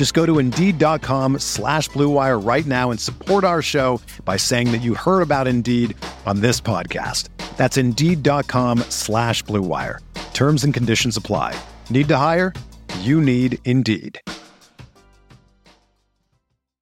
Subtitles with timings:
[0.00, 4.78] Just go to Indeed.com slash BlueWire right now and support our show by saying that
[4.78, 7.28] you heard about Indeed on this podcast.
[7.58, 9.98] That's Indeed.com slash BlueWire.
[10.32, 11.54] Terms and conditions apply.
[11.90, 12.54] Need to hire?
[13.00, 14.18] You need Indeed.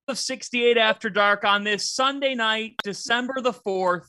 [0.07, 4.07] Of 68 After Dark on this Sunday night, December the 4th,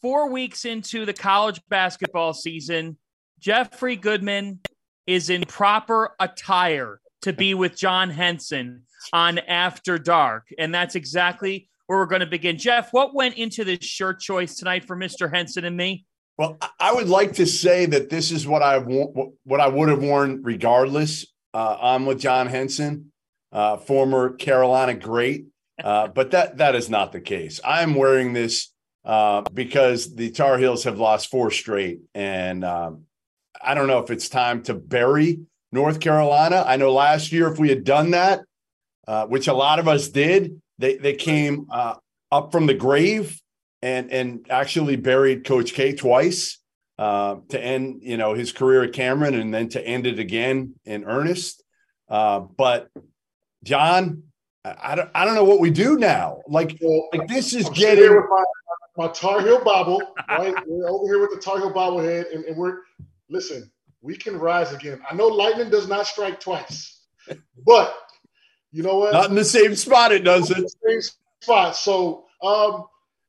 [0.00, 2.98] four weeks into the college basketball season.
[3.40, 4.60] Jeffrey Goodman
[5.08, 10.46] is in proper attire to be with John Henson on After Dark.
[10.58, 12.58] And that's exactly where we're going to begin.
[12.58, 15.32] Jeff, what went into this shirt choice tonight for Mr.
[15.32, 16.04] Henson and me?
[16.38, 20.02] Well, I would like to say that this is what I what I would have
[20.02, 21.26] worn regardless.
[21.54, 23.10] Uh, I'm with John Henson,
[23.52, 25.46] uh, former Carolina great,
[25.82, 27.58] uh, but that that is not the case.
[27.64, 28.70] I'm wearing this
[29.06, 33.04] uh, because the Tar Heels have lost four straight, and um,
[33.62, 35.40] I don't know if it's time to bury
[35.72, 36.64] North Carolina.
[36.66, 38.42] I know last year, if we had done that,
[39.06, 41.94] uh, which a lot of us did, they they came uh,
[42.30, 43.40] up from the grave
[43.82, 46.58] and and actually buried Coach K twice
[46.98, 50.74] uh, to end you know his career at Cameron and then to end it again
[50.84, 51.62] in earnest.
[52.08, 52.88] Uh, but
[53.64, 54.24] John,
[54.64, 56.40] I, I don't I don't know what we do now.
[56.48, 56.78] Like
[57.12, 58.44] like this is I'm getting my,
[58.96, 62.56] my Tar Heel Bible, Right, we're over here with the Tar Heel bobblehead, and, and
[62.56, 62.78] we're
[63.28, 63.70] listen
[64.06, 65.00] we can rise again.
[65.10, 67.00] I know lightning does not strike twice,
[67.66, 67.92] but
[68.70, 69.12] you know what?
[69.12, 70.12] Not in the same spot.
[70.12, 70.70] It doesn't.
[70.86, 71.00] Same
[71.42, 71.76] spot.
[71.76, 72.84] So um,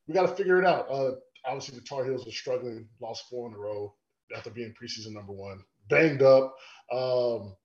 [0.07, 0.87] we got to figure it out.
[0.89, 1.13] Uh,
[1.45, 2.87] obviously, the Tar Heels are struggling.
[3.01, 3.95] Lost four in a row
[4.35, 5.59] after being preseason number one.
[5.89, 6.55] Banged up.
[6.91, 7.55] Um,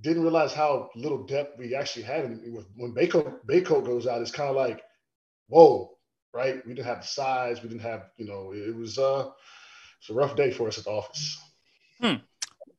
[0.00, 2.24] didn't realize how little depth we actually had.
[2.24, 4.82] In, when Bacot, Bacot goes out, it's kind of like,
[5.46, 5.90] whoa,
[6.34, 6.64] right?
[6.66, 7.62] We didn't have the size.
[7.62, 9.28] We didn't have, you know, it was uh,
[10.00, 11.40] it's a rough day for us at the office.
[12.00, 12.16] Hmm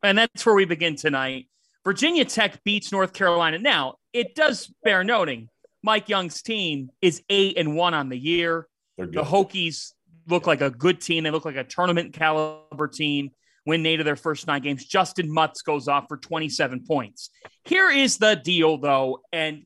[0.04, 1.48] and that's where we begin tonight.
[1.84, 3.58] Virginia Tech beats North Carolina.
[3.58, 5.50] Now, it does bear noting
[5.84, 8.68] Mike Young's team is eight and one on the year.
[8.98, 9.94] The Hokies
[10.28, 11.24] look like a good team.
[11.24, 13.32] They look like a tournament caliber team.
[13.66, 14.90] Win eight of their first nine games.
[14.90, 17.30] Justyn Mutts goes off for 27 points.
[17.64, 19.64] Here is the deal, though, and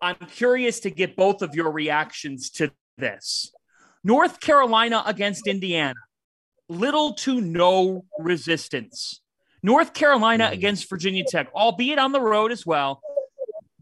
[0.00, 3.52] I'm curious to get both of your reactions to this.
[4.02, 5.94] North Carolina against Indiana,
[6.68, 9.20] little to no resistance.
[9.66, 10.52] North Carolina mm-hmm.
[10.54, 13.02] against Virginia Tech, albeit on the road as well.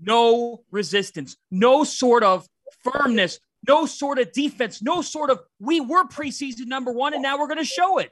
[0.00, 2.48] No resistance, no sort of
[2.82, 7.38] firmness, no sort of defense, no sort of we were preseason number one and now
[7.38, 8.10] we're going to show it.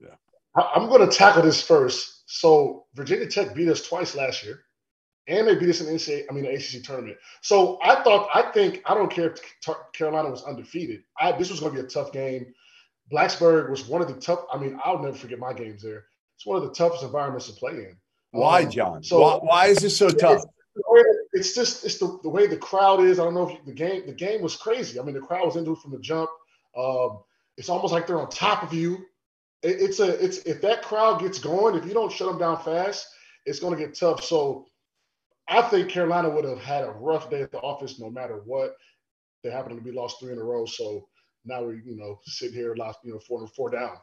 [0.00, 0.08] Yeah.
[0.54, 2.24] I'm going to tackle this first.
[2.26, 4.60] So Virginia Tech beat us twice last year,
[5.26, 7.16] and they beat us in the NCAA, I mean the ACC tournament.
[7.40, 9.40] So I thought, I think, I don't care if
[9.94, 11.04] Carolina was undefeated.
[11.18, 12.52] I, this was going to be a tough game.
[13.10, 14.40] Blacksburg was one of the tough.
[14.52, 16.04] I mean, I'll never forget my games there
[16.36, 17.96] it's one of the toughest environments to play in.
[18.32, 19.02] Why, um, John?
[19.04, 20.42] So why, why, is this so tough?
[21.32, 23.20] It's, just it's the, the way the crowd is.
[23.20, 24.98] I don't know if you, the game the game was crazy.
[24.98, 26.28] I mean, the crowd was into it from the jump.
[26.76, 27.20] Um,
[27.56, 29.06] it's almost like they're on top of you.
[29.62, 32.60] It, it's a it's if that crowd gets going, if you don't shut them down
[32.62, 33.06] fast,
[33.46, 34.24] it's going to get tough.
[34.24, 34.66] So
[35.48, 38.76] I think Carolina would have had a rough day at the office no matter what.
[39.44, 41.06] They happen to be lost three in a row, so
[41.44, 43.96] now we're you know sitting here lost you know four four down.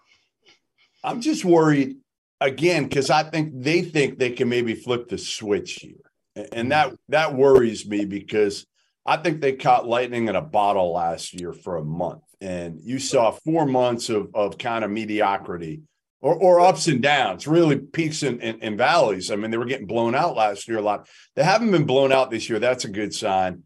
[1.03, 1.97] I'm just worried
[2.41, 6.69] again because I think they think they can maybe flip the switch here, and mm.
[6.69, 8.65] that that worries me because
[9.05, 12.99] I think they caught lightning in a bottle last year for a month, and you
[12.99, 15.83] saw four months of of kind of mediocrity.
[16.23, 19.31] Or, or ups and downs, really peaks and, and, and valleys.
[19.31, 21.09] I mean, they were getting blown out last year a lot.
[21.35, 22.59] They haven't been blown out this year.
[22.59, 23.63] That's a good sign.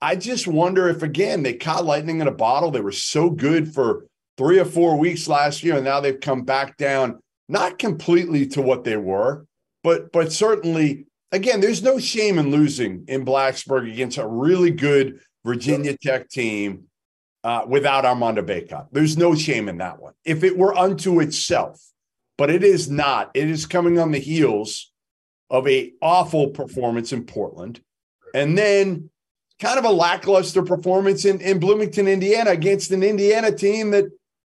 [0.00, 2.70] I just wonder if again they caught lightning in a bottle.
[2.70, 4.06] They were so good for
[4.38, 8.62] three or four weeks last year, and now they've come back down not completely to
[8.62, 9.46] what they were,
[9.82, 15.20] but but certainly again, there's no shame in losing in Blacksburg against a really good
[15.44, 16.88] Virginia Tech team.
[17.44, 18.88] uh, without Armando Bacot.
[18.92, 20.14] There's no shame in that one.
[20.24, 21.82] If it were unto itself,
[22.36, 23.30] but it is not.
[23.34, 24.92] It is coming on the heels
[25.50, 27.80] of a awful performance in Portland,
[28.34, 29.10] and then
[29.60, 34.04] kind of a lackluster performance in, in Bloomington, Indiana, against an Indiana team that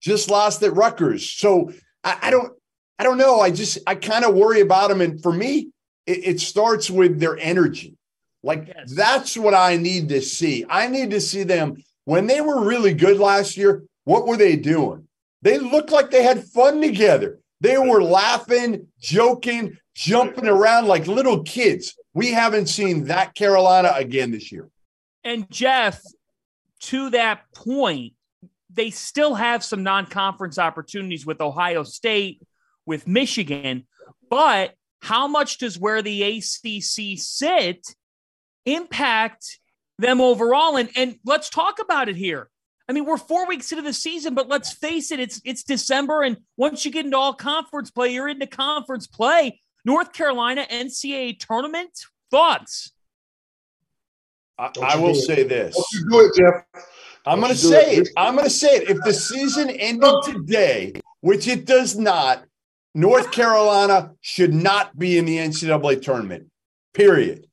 [0.02, 1.30] just lost at Rutgers.
[1.30, 1.72] So
[2.04, 2.54] I, I don't,
[3.00, 3.40] I don't know.
[3.40, 5.00] I just, I kind of worry about them.
[5.00, 5.70] And for me,
[6.06, 7.96] it, it starts with their energy.
[8.44, 8.94] Like yes.
[8.94, 10.66] that's what I need to see.
[10.70, 13.84] I need to see them when they were really good last year.
[14.04, 15.08] What were they doing?
[15.42, 17.40] They looked like they had fun together.
[17.62, 21.96] They were laughing, joking, jumping around like little kids.
[22.14, 24.70] We haven't seen that Carolina again this year.
[25.24, 26.02] And Jeff,
[26.82, 28.14] to that point,
[28.70, 32.42] they still have some non-conference opportunities with Ohio State,
[32.90, 33.88] with Michigan,
[34.30, 37.96] but how much does where the ACC sit
[38.66, 39.60] impact
[40.00, 40.76] them overall?
[40.76, 42.50] And and let's talk about it here.
[42.90, 46.24] I mean, we're four weeks into the season, but let's face it, it's it's December,
[46.24, 49.62] and once you get into all conference play, you're into conference play.
[49.86, 51.92] North Carolina NCAA tournament
[52.32, 52.92] thoughts.
[54.58, 55.74] I, I will say this.
[55.76, 56.84] Don't you do it, Jeff.
[57.26, 58.08] I'm going to say it.
[58.08, 58.10] it.
[58.18, 58.90] I'm going to say it.
[58.90, 62.44] If the season ended today, which it does not,
[62.96, 66.48] North Carolina should not be in the NCAA tournament.
[66.94, 67.48] Period.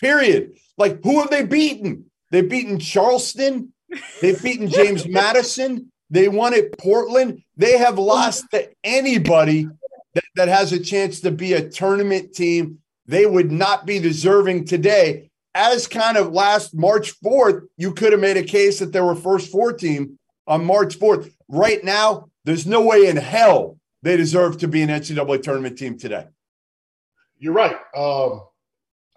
[0.00, 0.52] Period.
[0.76, 2.10] Like, who have they beaten?
[2.30, 3.72] They've beaten Charleston.
[4.20, 5.92] They've beaten James Madison.
[6.10, 7.42] They won at Portland.
[7.56, 9.68] They have lost to anybody
[10.14, 12.78] that, that has a chance to be a tournament team.
[13.06, 18.20] They would not be deserving today as kind of last March 4th, you could have
[18.20, 21.32] made a case that they were first four team on March 4th.
[21.48, 25.98] Right now, there's no way in hell they deserve to be an NCAA tournament team
[25.98, 26.26] today.
[27.38, 27.76] You're right.
[27.96, 28.42] Um,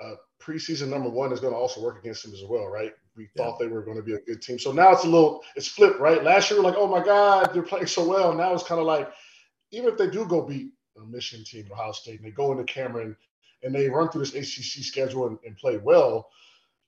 [0.04, 2.94] uh, preseason number one is going to also work against them as well, right?
[3.16, 3.44] We yeah.
[3.44, 4.60] thought they were going to be a good team.
[4.60, 6.24] So now it's a little, it's flipped, right?
[6.24, 8.34] Last year, we are like, oh my God, they're playing so well.
[8.34, 9.12] Now it's kind of like,
[9.72, 12.64] even if they do go beat a Michigan team, Ohio State, and they go into
[12.66, 13.16] Cameron
[13.64, 16.30] and they run through this ACC schedule and, and play well,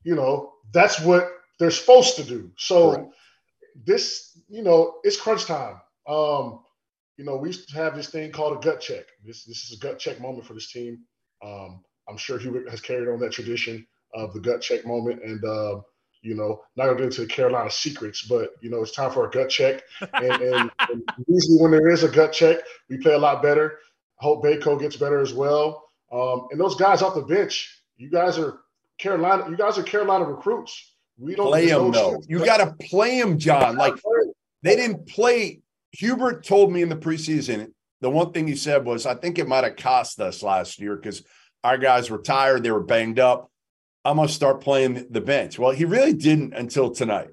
[0.04, 1.30] you know, that's what
[1.60, 2.52] they're supposed to do.
[2.58, 3.08] So right.
[3.86, 5.82] this, you know, it's crunch time.
[6.08, 6.60] Um,
[7.18, 9.06] you know, we used to have this thing called a gut check.
[9.26, 11.00] This this is a gut check moment for this team.
[11.44, 15.24] Um, I'm sure Hubert has carried on that tradition of the gut check moment.
[15.24, 15.82] And uh,
[16.22, 19.28] you know, not gonna get into the Carolina secrets, but you know, it's time for
[19.28, 19.84] a gut check.
[20.14, 22.58] And, and, and usually when there is a gut check,
[22.90, 23.80] we play a lot better.
[24.20, 25.90] I hope Bacot gets better as well.
[26.12, 28.60] Um, and those guys off the bench, you guys are
[28.98, 29.50] Carolina.
[29.50, 30.96] You guys are Carolina recruits.
[31.18, 32.22] We don't play them though.
[32.28, 33.76] You got to play them, John.
[33.76, 33.96] Like
[34.64, 35.62] they didn't play.
[35.98, 37.72] Hubert told me in the preseason.
[38.02, 40.96] The one thing he said was, I think it might have cost us last year
[40.96, 41.24] because
[41.64, 42.62] our guys were tired.
[42.62, 43.50] They were banged up.
[44.06, 45.58] I'm going to start playing the bench.
[45.58, 47.30] Well, he really didn't until tonight.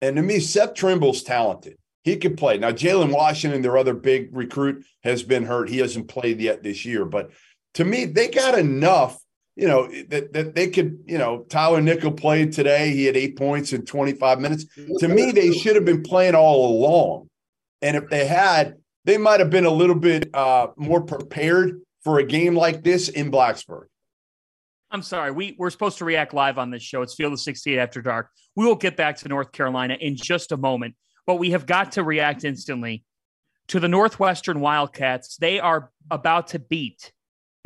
[0.00, 1.76] And to me, Seth Trimble's talented.
[2.04, 2.56] He could play.
[2.56, 5.68] Now, Jalen Washington, their other big recruit, has been hurt.
[5.68, 7.04] He hasn't played yet this year.
[7.04, 7.32] But
[7.74, 9.18] to me, they got enough,
[9.56, 12.92] you know, that, that they could, you know, Tyler Nickel played today.
[12.92, 14.64] He had eight points in 25 minutes.
[15.00, 17.25] To me, they should have been playing all along.
[17.86, 22.18] And if they had, they might have been a little bit uh, more prepared for
[22.18, 23.86] a game like this in Blacksburg.
[24.90, 25.30] I'm sorry.
[25.30, 27.02] We, we're supposed to react live on this show.
[27.02, 28.30] It's Field of 68 After Dark.
[28.54, 30.94] We will get back to North Carolina in just a moment,
[31.26, 33.04] but we have got to react instantly
[33.68, 35.36] to the Northwestern Wildcats.
[35.36, 37.12] They are about to beat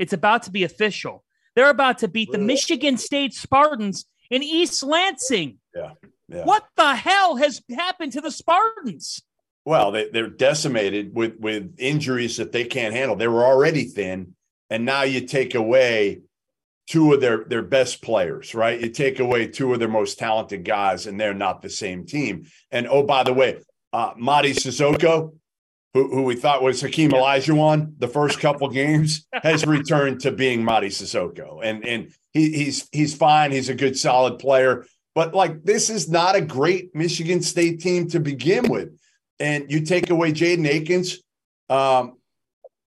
[0.00, 1.23] it's about to be official.
[1.54, 5.59] They're about to beat the Michigan State Spartans in East Lansing.
[5.75, 5.92] Yeah.
[6.26, 6.45] yeah.
[6.45, 9.21] What the hell has happened to the Spartans?
[9.64, 13.17] Well, they, they're decimated with with injuries that they can't handle.
[13.17, 14.35] They were already thin,
[14.71, 16.23] and now you take away
[16.90, 18.81] two of their their best players, right?
[18.81, 22.47] You take away two of their most talented guys, and they're not the same team.
[22.71, 23.61] And oh, by the way,
[23.93, 25.35] uh, Mady Sissoko,
[25.95, 30.62] who, who we thought was Hakeem Olajuwon the first couple games, has returned to being
[30.62, 31.61] Mady Sissoko.
[31.62, 33.52] And and he, he's he's fine.
[33.52, 34.87] He's a good solid player.
[35.14, 38.99] But like this is not a great Michigan State team to begin with.
[39.40, 41.18] And you take away Jaden Akins,
[41.68, 42.18] um,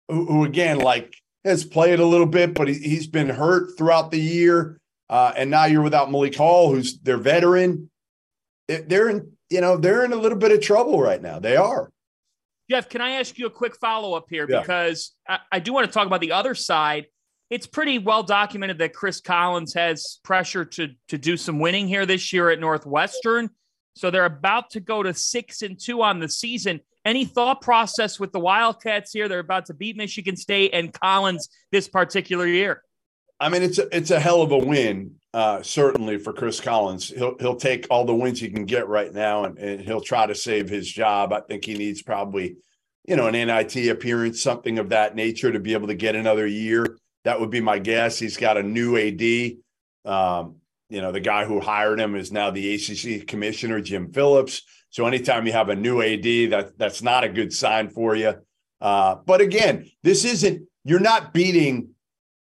[0.08, 4.10] who, who, again like has played a little bit, but he, he's been hurt throughout
[4.10, 4.78] the year.
[5.08, 7.90] Uh, and now you're without Malik Hall, who's their veteran.
[8.68, 11.38] They're in, you know, they're in a little bit of trouble right now.
[11.38, 11.90] They are.
[12.70, 14.46] Jeff, can I ask you a quick follow up here?
[14.48, 14.60] Yeah.
[14.60, 17.06] Because I, I do want to talk about the other side.
[17.50, 22.06] It's pretty well documented that Chris Collins has pressure to, to do some winning here
[22.06, 23.50] this year at Northwestern.
[23.94, 26.80] So they're about to go to six and two on the season.
[27.04, 29.28] Any thought process with the Wildcats here?
[29.28, 32.82] They're about to beat Michigan State and Collins this particular year.
[33.40, 37.08] I mean, it's a, it's a hell of a win uh, certainly for Chris Collins.
[37.08, 40.26] He'll he'll take all the wins he can get right now, and, and he'll try
[40.26, 41.32] to save his job.
[41.32, 42.56] I think he needs probably,
[43.06, 46.46] you know, an NIT appearance, something of that nature, to be able to get another
[46.46, 46.98] year.
[47.24, 48.18] That would be my guess.
[48.18, 49.52] He's got a new AD.
[50.04, 50.56] Um,
[50.92, 54.60] you know, the guy who hired him is now the ACC commissioner, Jim Phillips.
[54.90, 58.34] So anytime you have a new AD, that that's not a good sign for you.
[58.78, 60.68] Uh, but again, this isn't.
[60.84, 61.94] You're not beating,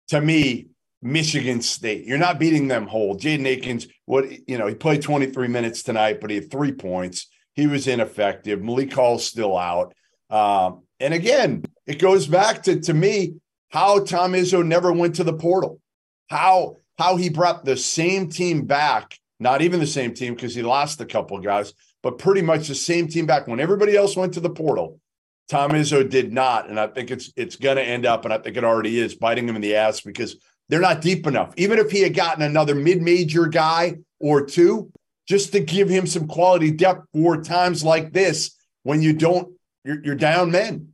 [0.08, 0.68] to me,
[1.02, 2.06] Michigan State.
[2.06, 3.18] You're not beating them whole.
[3.18, 7.28] Jaden Akins, what you know, he played 23 minutes tonight, but he had three points.
[7.52, 8.62] He was ineffective.
[8.62, 9.92] Malik Hall's still out.
[10.30, 13.34] Um, and again, it goes back to to me
[13.68, 15.82] how Tom Izzo never went to the portal.
[16.28, 20.62] How how he brought the same team back, not even the same team because he
[20.62, 24.16] lost a couple of guys, but pretty much the same team back when everybody else
[24.16, 25.00] went to the portal.
[25.48, 28.38] Tom Izzo did not, and I think it's it's going to end up, and I
[28.38, 30.36] think it already is, biting him in the ass because
[30.68, 31.54] they're not deep enough.
[31.56, 34.92] Even if he had gotten another mid-major guy or two,
[35.26, 40.04] just to give him some quality depth for times like this when you don't, you're,
[40.04, 40.88] you're down men.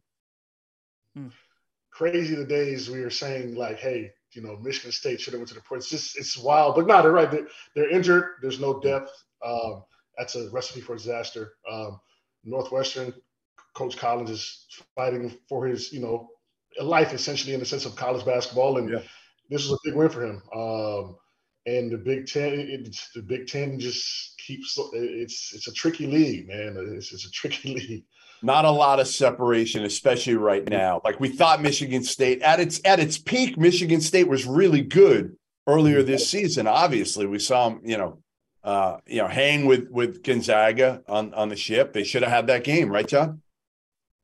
[1.16, 1.28] Hmm.
[1.90, 5.48] Crazy the days we were saying like, hey, you know, Michigan State should have went
[5.48, 5.80] to the point.
[5.80, 7.30] It's just it's wild, but no, they're right.
[7.30, 8.24] They're, they're injured.
[8.42, 9.10] There's no depth.
[9.44, 9.84] Um,
[10.16, 11.54] that's a recipe for disaster.
[11.70, 12.00] Um,
[12.44, 13.12] Northwestern,
[13.74, 16.28] Coach Collins is fighting for his, you know,
[16.80, 19.00] life essentially in the sense of college basketball, and yeah
[19.50, 20.42] this is a big win for him.
[20.54, 21.16] Um,
[21.66, 24.78] and the Big Ten, the Big Ten just keeps.
[24.92, 26.76] It's it's a tricky league, man.
[26.96, 28.04] It's, it's a tricky league.
[28.42, 31.00] Not a lot of separation, especially right now.
[31.04, 35.36] Like we thought, Michigan State at its at its peak, Michigan State was really good
[35.66, 36.66] earlier this season.
[36.66, 38.18] Obviously, we saw them, you know,
[38.62, 41.94] uh, you know, hang with with Gonzaga on on the ship.
[41.94, 43.40] They should have had that game, right, John?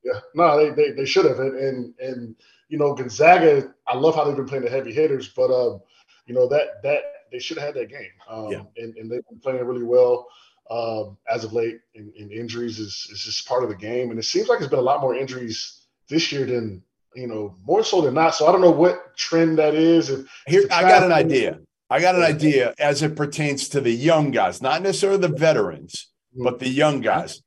[0.03, 2.35] Yeah, no, they they, they should have, and, and and
[2.69, 5.81] you know, Gonzaga, I love how they've been playing the heavy hitters, but um,
[6.27, 8.11] you know, that that they should have had that game.
[8.29, 8.63] Um, yeah.
[8.77, 10.27] and, and they've been playing really well
[10.69, 11.79] um, as of late.
[11.95, 14.09] And, and, injuries is, is just part of the game.
[14.09, 16.83] And it seems like there's been a lot more injuries this year than,
[17.15, 18.35] you know, more so than not.
[18.35, 20.09] So I don't know what trend that is.
[20.09, 21.59] If, Here, I got an idea.
[21.89, 26.07] I got an idea as it pertains to the young guys, not necessarily the veterans,
[26.33, 26.45] mm-hmm.
[26.45, 27.41] but the young guys.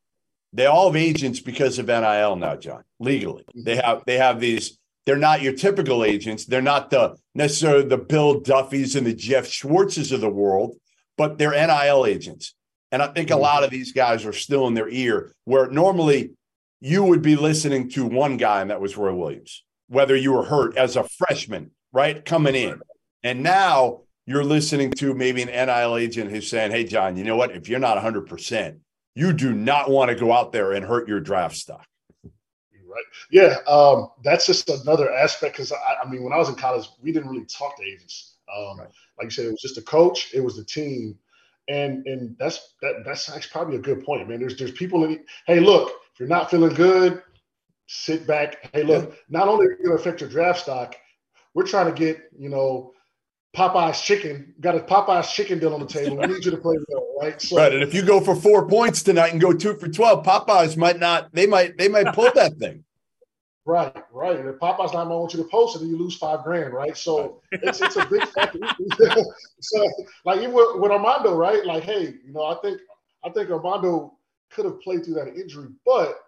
[0.52, 2.84] They all have agents because of NIL now, John.
[3.00, 3.64] Legally, mm-hmm.
[3.64, 6.44] they have they have these they're not your typical agents.
[6.44, 10.76] They're not the necessarily the Bill Duffys and the Jeff Schwartzes of the world,
[11.16, 12.54] but they're NIL agents.
[12.92, 13.42] And I think a mm-hmm.
[13.42, 16.32] lot of these guys are still in their ear where normally
[16.80, 20.44] you would be listening to one guy, and that was Roy Williams, whether you were
[20.44, 22.24] hurt as a freshman, right?
[22.24, 22.80] Coming in.
[23.22, 27.36] And now you're listening to maybe an NIL agent who's saying, Hey, John, you know
[27.36, 27.52] what?
[27.52, 28.78] If you're not 100%,
[29.14, 31.86] you do not want to go out there and hurt your draft stock
[32.94, 33.04] right?
[33.30, 36.88] Yeah, um, that's just another aspect because I, I, mean, when I was in college,
[37.02, 38.36] we didn't really talk to agents.
[38.54, 38.88] Um, right.
[39.18, 41.18] Like you said, it was just a coach, it was the team,
[41.68, 44.40] and and that's that that's actually probably a good point, man.
[44.40, 47.22] There's there's people that hey, look, if you're not feeling good,
[47.86, 48.70] sit back.
[48.72, 49.16] Hey, look, yeah.
[49.28, 50.96] not only are you going to affect your draft stock,
[51.54, 52.92] we're trying to get you know
[53.54, 54.54] Popeye's chicken.
[54.60, 56.16] Got a Popeye's chicken deal on the table.
[56.16, 57.40] We need you to play well, right?
[57.40, 57.72] So, right.
[57.72, 60.98] And if you go for four points tonight and go two for twelve, Popeyes might
[60.98, 61.32] not.
[61.32, 61.78] They might.
[61.78, 62.84] They might pull that thing.
[63.66, 64.38] Right, right.
[64.38, 66.44] And if Popeye's not going to want you to post it, then you lose five
[66.44, 66.94] grand, right?
[66.94, 68.58] So it's it's a big factor.
[69.60, 69.90] so
[70.26, 71.64] like even with, with Armando, right?
[71.64, 72.78] Like, hey, you know, I think
[73.24, 74.18] I think Armando
[74.50, 76.20] could have played through that injury, but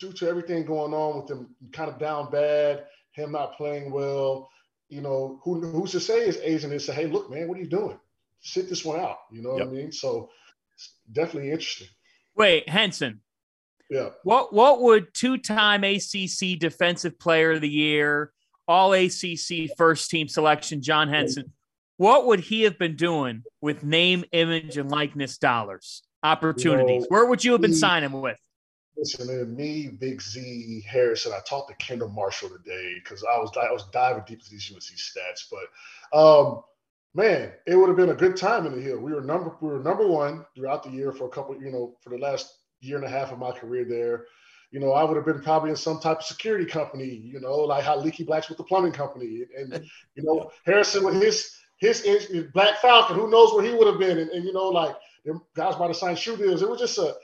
[0.00, 4.50] due to everything going on with him kind of down bad, him not playing well,
[4.92, 7.62] you know, who, who's to say his agent is say, hey, look, man, what are
[7.62, 7.98] you doing?
[8.40, 9.16] Sit this one out.
[9.32, 9.68] You know yep.
[9.68, 9.90] what I mean?
[9.90, 10.28] So
[10.74, 11.88] it's definitely interesting.
[12.36, 13.20] Wait, Henson.
[13.88, 14.10] Yeah.
[14.22, 18.32] What what would two-time ACC Defensive Player of the Year,
[18.68, 21.52] All ACC First Team Selection, John Henson?
[21.96, 26.94] What would he have been doing with name, image, and likeness dollars opportunities?
[26.94, 28.38] You know, Where would you have been signing with?
[28.96, 31.32] Listen, man, me, Big Z, Harrison.
[31.32, 34.70] I talked to Kendall Marshall today because I was I was diving deep into these
[34.70, 35.50] UNC stats.
[35.50, 36.62] But um,
[37.14, 38.98] man, it would have been a good time in the hill.
[38.98, 41.96] We were number we were number one throughout the year for a couple, you know,
[42.02, 44.26] for the last year and a half of my career there.
[44.70, 47.56] You know, I would have been probably in some type of security company, you know,
[47.56, 49.44] like how Leaky Blacks with the plumbing company.
[49.56, 49.72] And,
[50.14, 53.98] you know, Harrison with his his, his Black Falcon, who knows where he would have
[53.98, 54.18] been.
[54.18, 54.94] And, and you know, like
[55.54, 56.62] guys might have signed shoe deals.
[56.62, 57.14] It was just a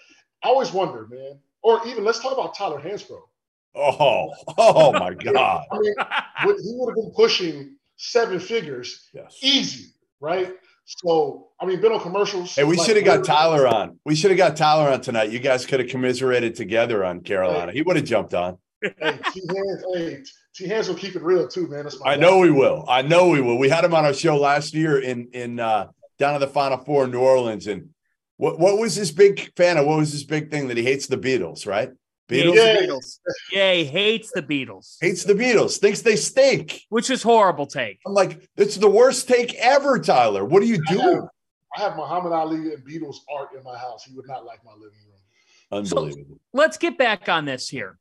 [0.43, 3.21] I always wonder, man, or even let's talk about Tyler Hansbrough.
[3.75, 5.65] Oh, oh my God.
[5.71, 5.95] I mean,
[6.63, 9.39] he would have been pushing seven figures yes.
[9.43, 10.55] easy, right?
[10.85, 12.55] So, I mean, been on commercials.
[12.55, 13.99] Hey, we like, should have got Tyler on.
[14.07, 15.31] We should have got Tyler on tonight.
[15.31, 17.73] You guys could have commiserated together on Carolina.
[17.73, 18.57] He would have jumped on.
[18.83, 18.93] hey,
[19.33, 20.23] T Hands, hey,
[20.55, 21.87] T Hands will keep it real too, man.
[22.07, 22.87] I know we will.
[22.89, 23.59] I know we will.
[23.59, 25.89] We had him on our show last year in in uh,
[26.19, 27.91] down at the Final Four in New Orleans, and
[28.39, 29.87] what what was his big fan of?
[29.87, 31.91] What was his big thing that he hates the Beatles, right?
[32.29, 32.55] Beatles.
[32.55, 33.19] Yeah, Beatles.
[33.53, 34.97] yeah, he hates the Beatles.
[35.01, 35.79] Hates the Beatles.
[35.79, 36.83] Thinks they stink.
[36.89, 38.01] Which is horrible take.
[38.07, 40.45] I'm like, it's the worst take ever, Tyler.
[40.45, 41.27] What are you doing?
[41.77, 44.05] I have Muhammad Ali and Beatles art in my house.
[44.05, 45.83] He would not like my living room.
[45.83, 46.37] Unbelievable.
[46.37, 47.99] So let's get back on this here.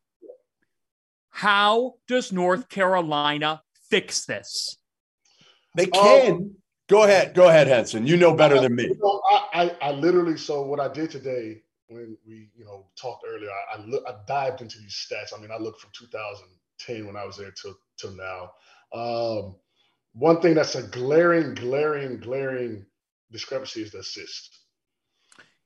[1.29, 4.77] How does North Carolina fix this?
[5.75, 6.31] They can.
[6.31, 6.55] Um,
[6.87, 7.33] go ahead.
[7.33, 8.07] Go ahead, Henson.
[8.07, 8.83] You know better than me.
[8.83, 12.87] You know, I, I, I, literally, so what I did today when we, you know,
[12.99, 15.37] talked earlier, I, I, look, I dived into these stats.
[15.37, 18.51] I mean, I looked from 2010 when I was there till, till now.
[18.93, 19.55] Um,
[20.13, 22.85] one thing that's a glaring, glaring, glaring
[23.31, 24.57] discrepancy is the assist.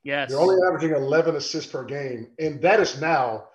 [0.04, 0.30] Yes.
[0.30, 2.30] They're only averaging 11 assists per game.
[2.40, 3.46] And that is now,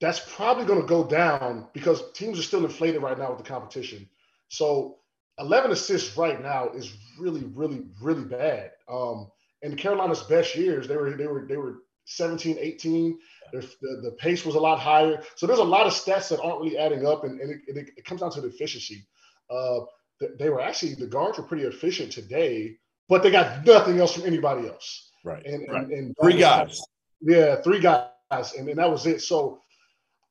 [0.00, 3.48] that's probably going to go down because teams are still inflated right now with the
[3.48, 4.08] competition.
[4.48, 4.98] So
[5.38, 8.72] 11 assists right now is really, really, really bad.
[8.88, 9.30] Um,
[9.62, 13.18] in Carolina's best years, they were, they were, they were 17, 18.
[13.52, 13.60] The,
[14.02, 15.22] the, pace was a lot higher.
[15.36, 17.90] So there's a lot of stats that aren't really adding up, and, and it, it,
[17.96, 19.06] it, comes down to the efficiency.
[19.48, 19.80] Uh,
[20.38, 22.76] they were actually, the guards were pretty efficient today,
[23.08, 25.10] but they got nothing else from anybody else.
[25.24, 25.44] Right.
[25.46, 25.82] And, right.
[25.84, 26.80] and, and three guys.
[27.20, 28.08] Yeah, three guys,
[28.58, 29.22] and, and that was it.
[29.22, 29.60] So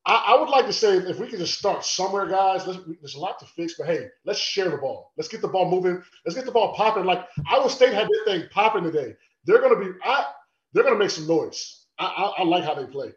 [0.06, 2.66] I, I, would like to say if we could just start somewhere, guys.
[2.66, 5.14] there's a lot to fix, but hey, let's share the ball.
[5.18, 6.04] Let's get the ball moving.
[6.26, 7.06] Let's get the ball popping.
[7.06, 9.16] Like Iowa State had this thing popping today.
[9.46, 9.98] They're going to be.
[10.04, 10.26] I,
[10.74, 11.86] they're going to make some noise.
[11.98, 13.14] I, I, I like how they play.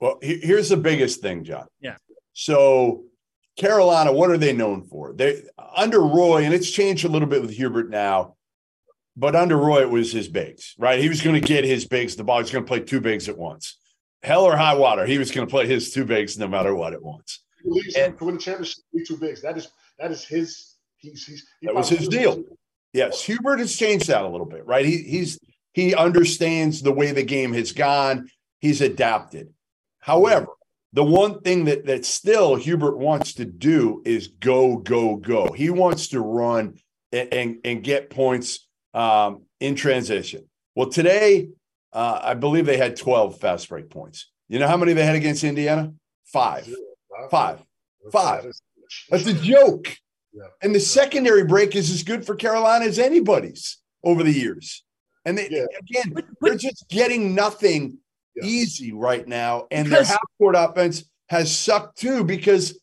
[0.00, 1.66] Well, here's the biggest thing, John.
[1.80, 1.96] Yeah.
[2.34, 3.04] So
[3.56, 5.12] Carolina, what are they known for?
[5.12, 5.42] They
[5.74, 8.36] under Roy, and it's changed a little bit with Hubert now
[9.18, 11.00] but under Roy, it was his bigs, right?
[11.00, 12.36] He was going to get his bigs the ball.
[12.36, 13.77] He was going to play two bigs at once.
[14.22, 16.92] Hell or high water, he was going to play his two bigs no matter what
[16.92, 17.00] it.
[17.62, 19.42] He believes and, to win the championship, two bigs.
[19.42, 20.74] That is that is his.
[20.96, 22.42] He's he's he that was his deal.
[22.92, 24.84] Yes, Hubert has changed that a little bit, right?
[24.84, 25.38] He he's
[25.72, 28.28] he understands the way the game has gone.
[28.60, 29.52] He's adapted.
[30.00, 30.48] However,
[30.92, 35.52] the one thing that that still Hubert wants to do is go go go.
[35.52, 36.78] He wants to run
[37.12, 40.48] and and, and get points um, in transition.
[40.74, 41.48] Well, today,
[41.92, 44.30] uh, I believe they had 12 fast break points.
[44.48, 45.92] You know how many they had against Indiana?
[46.26, 46.68] Five.
[47.30, 47.60] Five.
[48.12, 48.46] Five.
[49.10, 49.96] That's a joke.
[50.62, 54.84] And the secondary break is as good for Carolina as anybody's over the years.
[55.24, 55.66] And they, yeah.
[55.80, 57.98] again, they're just getting nothing
[58.36, 58.44] yeah.
[58.44, 59.66] easy right now.
[59.70, 62.78] And because, their half court offense has sucked too because,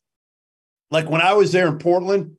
[0.92, 2.36] like when I was there in Portland,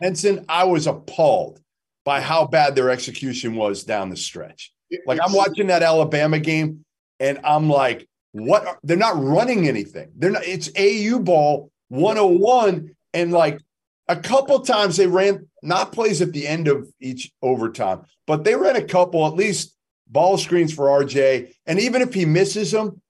[0.00, 1.60] Henson, I was appalled
[2.04, 4.72] by how bad their execution was down the stretch.
[5.06, 6.84] Like I'm watching that Alabama game
[7.20, 8.66] and I'm like, what?
[8.66, 10.10] Are, they're not running anything.
[10.16, 12.94] They're not, it's AU ball 101.
[13.12, 13.60] And like
[14.08, 18.54] a couple times they ran not plays at the end of each overtime, but they
[18.54, 19.74] ran a couple at least
[20.06, 21.52] ball screens for RJ.
[21.66, 23.00] And even if he misses them,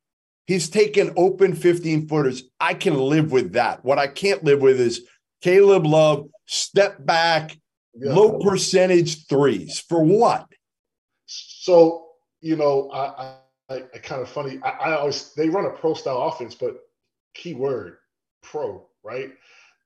[0.46, 2.44] he's taking open 15 footers.
[2.60, 3.84] I can live with that.
[3.84, 5.06] What I can't live with is
[5.42, 7.56] Caleb Love step back
[7.94, 8.12] yeah.
[8.12, 10.46] low percentage threes for what?
[11.64, 12.08] So
[12.42, 13.36] you know, I,
[13.70, 14.60] I, I kind of funny.
[14.62, 16.76] I, I always they run a pro style offense, but
[17.32, 17.96] key word
[18.42, 19.30] pro, right?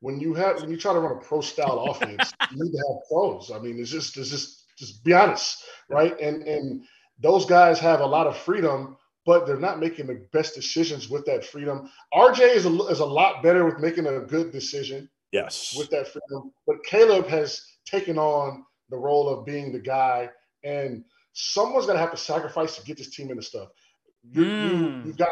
[0.00, 2.78] When you have when you try to run a pro style offense, you need to
[2.78, 3.52] have pros.
[3.54, 6.18] I mean, it's just it's just just be honest, right?
[6.20, 6.82] And and
[7.20, 11.24] those guys have a lot of freedom, but they're not making the best decisions with
[11.26, 11.88] that freedom.
[12.12, 15.08] RJ is a, is a lot better with making a good decision.
[15.30, 15.76] Yes.
[15.78, 16.50] With that freedom.
[16.66, 20.28] But Caleb has taken on the role of being the guy,
[20.64, 21.04] and
[21.40, 23.68] someone's going to have to sacrifice to get this team into stuff.
[24.28, 25.04] You, mm.
[25.04, 25.28] you, have got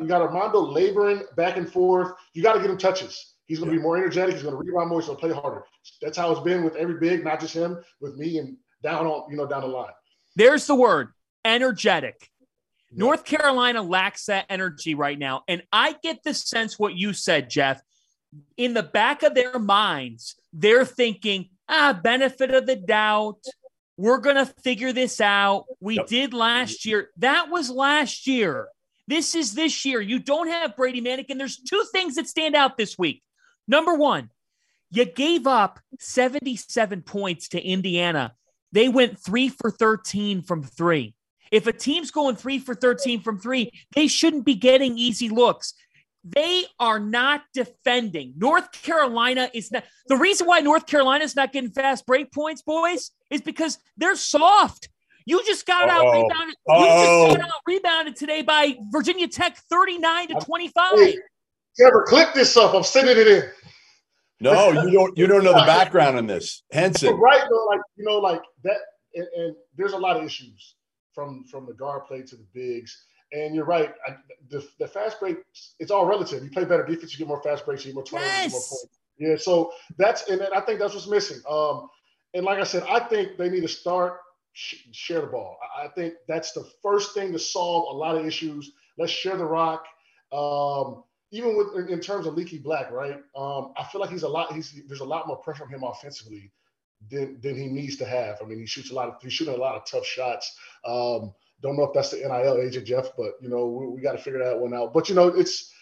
[0.00, 2.12] you got Armando laboring back and forth.
[2.34, 3.34] You got to get him touches.
[3.46, 4.34] He's going to be more energetic.
[4.34, 5.00] He's going to rebound more.
[5.00, 5.64] He's going to play harder.
[6.02, 9.30] That's how it's been with every big, not just him, with me and down on
[9.30, 9.92] you know down the line.
[10.34, 11.12] There's the word
[11.44, 12.28] energetic.
[12.92, 15.44] North Carolina lacks that energy right now.
[15.46, 17.80] And I get the sense what you said, Jeff.
[18.56, 23.44] In the back of their minds, they're thinking, ah, benefit of the doubt.
[24.00, 25.66] We're going to figure this out.
[25.78, 26.06] We yep.
[26.06, 27.10] did last year.
[27.18, 28.68] That was last year.
[29.06, 30.00] This is this year.
[30.00, 31.26] You don't have Brady Manek.
[31.28, 33.22] And there's two things that stand out this week.
[33.68, 34.30] Number one,
[34.90, 38.32] you gave up 77 points to Indiana.
[38.72, 41.14] They went three for 13 from three.
[41.50, 45.74] If a team's going three for 13 from three, they shouldn't be getting easy looks.
[46.22, 48.34] They are not defending.
[48.36, 49.84] North Carolina is not.
[50.06, 54.16] The reason why North Carolina is not getting fast break points, boys, is because they're
[54.16, 54.88] soft.
[55.24, 56.08] You just got Uh-oh.
[56.08, 56.56] out rebounded.
[56.68, 61.14] You just got out rebounded today by Virginia Tech, thirty-nine to twenty-five.
[61.78, 62.74] Trevor, clip this up.
[62.74, 63.42] I'm sending it in.
[64.40, 65.18] No, you don't.
[65.18, 67.14] You don't know the background on this, Henson.
[67.16, 67.42] right?
[67.48, 68.78] Though, like you know, like that,
[69.14, 70.76] and, and, there's a lot of issues
[71.14, 73.06] from from the guard play to the bigs.
[73.32, 73.92] And you're right.
[74.06, 74.16] I,
[74.48, 75.38] the, the fast break,
[75.78, 76.42] it's all relative.
[76.42, 78.52] You play better defense, you get more fast breaks, you get more turnovers, yes.
[78.52, 78.98] more points.
[79.18, 81.40] Yeah, so that's and I think that's what's missing.
[81.48, 81.88] Um,
[82.34, 84.14] and like I said, I think they need to start
[84.54, 85.58] sh- share the ball.
[85.76, 88.72] I, I think that's the first thing to solve a lot of issues.
[88.98, 89.84] Let's share the rock.
[90.32, 93.20] Um, even with in terms of Leaky Black, right?
[93.36, 94.52] Um, I feel like he's a lot.
[94.52, 96.50] He's there's a lot more pressure on him offensively
[97.10, 98.38] than than he needs to have.
[98.42, 100.56] I mean, he shoots a lot of he's shooting a lot of tough shots.
[100.84, 104.12] Um, don't know if that's the NIL agent Jeff, but you know we, we got
[104.12, 104.92] to figure that one out.
[104.94, 105.72] But you know it's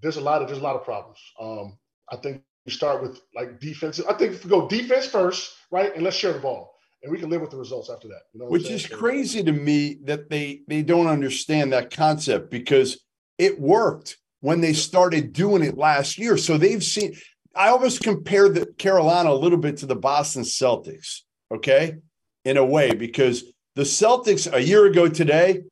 [0.00, 1.18] there's a lot of there's a lot of problems.
[1.40, 1.78] Um,
[2.10, 4.06] I think you start with like defensive.
[4.08, 7.18] I think if we go defense first, right, and let's share the ball, and we
[7.18, 8.22] can live with the results after that.
[8.32, 13.00] You know Which is crazy to me that they they don't understand that concept because
[13.38, 16.36] it worked when they started doing it last year.
[16.36, 17.14] So they've seen.
[17.54, 21.20] I always compare the Carolina a little bit to the Boston Celtics.
[21.52, 21.96] Okay,
[22.44, 25.62] in a way because the Celtics a year ago today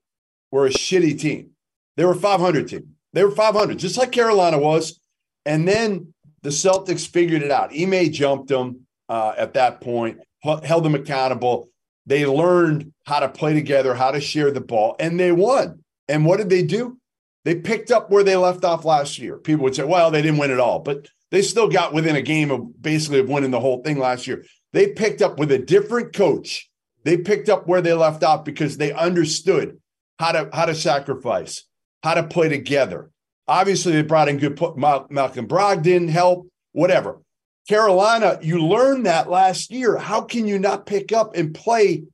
[0.50, 1.50] were a shitty team.
[1.96, 2.94] They were 500 team.
[3.12, 5.00] They were 500, just like Carolina was.
[5.44, 7.72] And then the Celtics figured it out.
[7.78, 11.68] Ime jumped them uh, at that point, held them accountable.
[12.06, 15.82] They learned how to play together, how to share the ball, and they won.
[16.08, 16.98] And what did they do?
[17.44, 19.38] They picked up where they left off last year.
[19.38, 22.22] People would say, well, they didn't win it all, but they still got within a
[22.22, 24.44] game of basically of winning the whole thing last year.
[24.72, 26.69] They picked up with a different coach.
[27.04, 29.78] They picked up where they left off because they understood
[30.18, 31.64] how to how to sacrifice,
[32.02, 33.10] how to play together.
[33.48, 37.20] Obviously, they brought in good Malcolm Brogdon help, whatever.
[37.68, 39.96] Carolina, you learned that last year.
[39.96, 42.04] How can you not pick up and play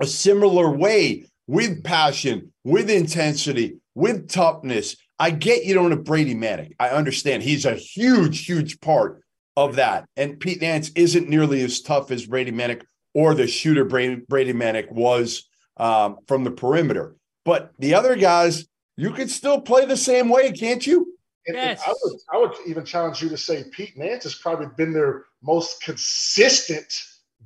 [0.00, 4.96] a similar way with passion, with intensity, with toughness.
[5.18, 6.72] I get you don't have Brady Manek.
[6.78, 9.22] I understand he's a huge, huge part
[9.56, 10.06] of that.
[10.16, 12.82] And Pete Nance isn't nearly as tough as Brady Manek
[13.14, 17.16] or the shooter Brady, Brady Manek was um, from the perimeter.
[17.44, 21.14] But the other guys, you could still play the same way, can't you?
[21.46, 21.82] Yes.
[21.86, 25.24] I would, I would even challenge you to say Pete Nance has probably been their
[25.42, 26.92] most consistent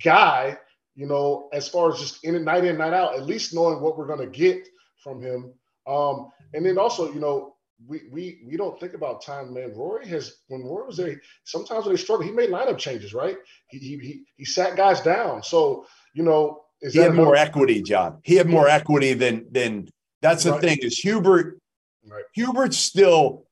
[0.03, 0.57] guy,
[0.95, 3.81] you know, as far as just in and night in, night out, at least knowing
[3.81, 4.69] what we're going to get
[5.03, 5.53] from him.
[5.87, 9.73] Um, and then also, you know, we we we don't think about time, man.
[9.75, 13.37] Rory has when Rory was there, sometimes when they struggle, he made lineup changes, right?
[13.69, 15.43] He he he, he sat guys down.
[15.43, 18.19] So you know, is he had more equity, John.
[18.25, 19.89] He had more equity than than
[20.23, 20.61] that's the right.
[20.61, 21.59] thing is Hubert.
[22.07, 22.25] Right.
[22.35, 23.45] Hubert's still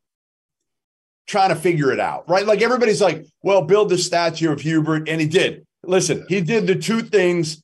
[1.26, 2.46] trying to figure it out, right?
[2.46, 5.64] Like everybody's like, well, build the statue of Hubert, and he did.
[5.84, 7.62] Listen, he did the two things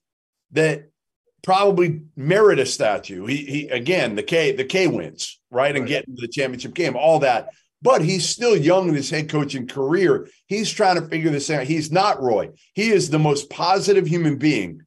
[0.53, 0.91] that
[1.43, 3.27] probably merit a statue.
[3.27, 6.97] He he again the K the K wins right and get into the championship game,
[6.97, 7.51] all that.
[7.83, 10.29] But he's still young in his head coaching career.
[10.47, 11.65] He's trying to figure this out.
[11.65, 12.51] He's not Roy.
[12.75, 14.83] He is the most positive human being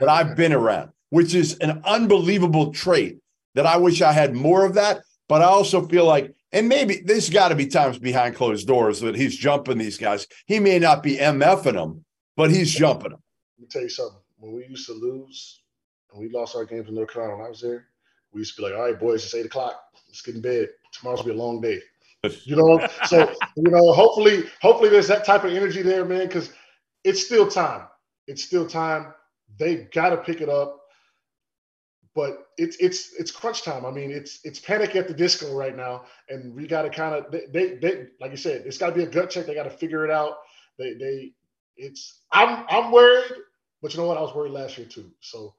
[0.00, 3.18] that I've been around, which is an unbelievable trait
[3.54, 5.02] that I wish I had more of that.
[5.28, 9.00] But I also feel like, and maybe there's got to be times behind closed doors
[9.00, 10.26] that he's jumping these guys.
[10.46, 12.04] He may not be MFing them,
[12.36, 13.22] but he's jumping them.
[13.58, 14.20] Let me tell you something.
[14.38, 15.60] When we used to lose,
[16.12, 17.88] and we lost our game to North Carolina when I was there,
[18.38, 19.82] we used to be like, all right, boys, it's eight o'clock.
[20.06, 20.68] Let's get in bed.
[20.92, 21.80] Tomorrow's gonna be a long day.
[22.44, 26.52] You know, so you know, hopefully, hopefully there's that type of energy there, man, because
[27.04, 27.86] it's still time.
[28.26, 29.14] It's still time.
[29.56, 30.80] They've got to pick it up.
[32.16, 33.86] But it's it's it's crunch time.
[33.86, 37.14] I mean, it's it's panic at the disco right now, and we got to kind
[37.14, 39.46] of they, they, they like you said, it's got to be a gut check.
[39.46, 40.38] They got to figure it out.
[40.76, 41.32] They they
[41.76, 43.30] it's I'm I'm worried,
[43.80, 44.18] but you know what?
[44.18, 45.12] I was worried last year too.
[45.20, 45.54] So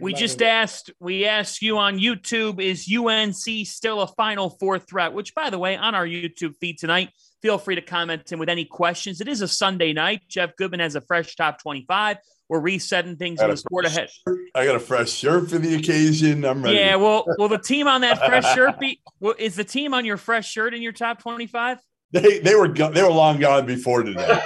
[0.00, 5.12] we just asked, we asked you on YouTube, is UNC still a Final Four threat?
[5.12, 7.10] Which, by the way, on our YouTube feed tonight,
[7.42, 9.20] feel free to comment in with any questions.
[9.20, 10.22] It is a Sunday night.
[10.28, 12.18] Jeff Goodman has a fresh top 25.
[12.48, 14.10] We're resetting things in the sport ahead.
[14.10, 14.40] Shirt.
[14.56, 16.44] I got a fresh shirt for the occasion.
[16.44, 16.78] I'm ready.
[16.78, 19.00] Yeah, well, will the team on that fresh shirt be?
[19.20, 21.78] Well, is the team on your fresh shirt in your top 25?
[22.12, 24.40] They they were they were long gone before today.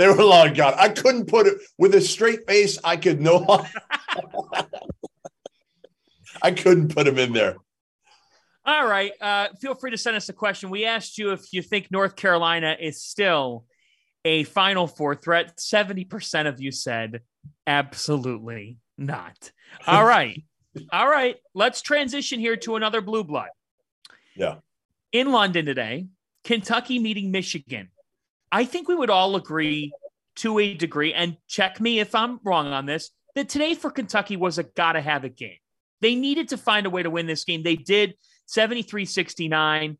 [0.00, 0.72] They were long gone.
[0.78, 2.78] I couldn't put it with a straight face.
[2.82, 3.44] I could no.
[6.42, 7.56] I couldn't put him in there.
[8.64, 9.12] All right.
[9.20, 10.70] Uh, feel free to send us a question.
[10.70, 13.66] We asked you if you think North Carolina is still
[14.24, 15.58] a Final Four threat.
[15.58, 17.20] 70% of you said
[17.66, 19.52] absolutely not.
[19.86, 20.42] All right.
[20.90, 21.36] All right.
[21.52, 23.50] Let's transition here to another blue blood.
[24.34, 24.60] Yeah.
[25.12, 26.06] In London today,
[26.44, 27.90] Kentucky meeting Michigan.
[28.52, 29.92] I think we would all agree
[30.36, 34.36] to a degree, and check me if I'm wrong on this, that today for Kentucky
[34.36, 35.58] was a gotta have it game.
[36.00, 37.62] They needed to find a way to win this game.
[37.62, 38.14] They did
[38.46, 39.98] 73 69.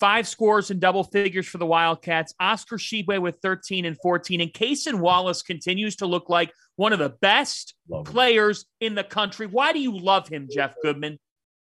[0.00, 2.34] five scores in double figures for the Wildcats.
[2.40, 4.40] Oscar Tshiebwe with 13 and 14.
[4.40, 7.74] And Cason Wallace continues to look like one of the best
[8.04, 9.46] players in the country.
[9.46, 11.18] Why do you love him, Jeff Goodman?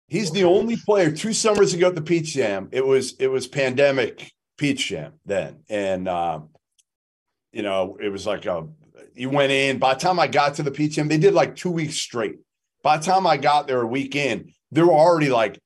[0.08, 1.12] He's the only player.
[1.12, 4.32] Two summers ago at the Peach Jam, it was it was pandemic
[4.64, 6.48] Peach Jam then, and um,
[7.52, 8.66] you know it was like a
[9.14, 9.78] you went in.
[9.78, 12.38] By the time I got to the Peach Jam, they did like two weeks straight.
[12.82, 15.60] By the time I got there a week in, there were already like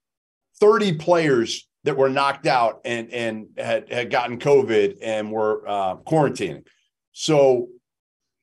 [0.60, 5.98] 30 players that were knocked out and and had had gotten COVID and were uh,
[5.98, 6.66] quarantining.
[7.12, 7.68] So,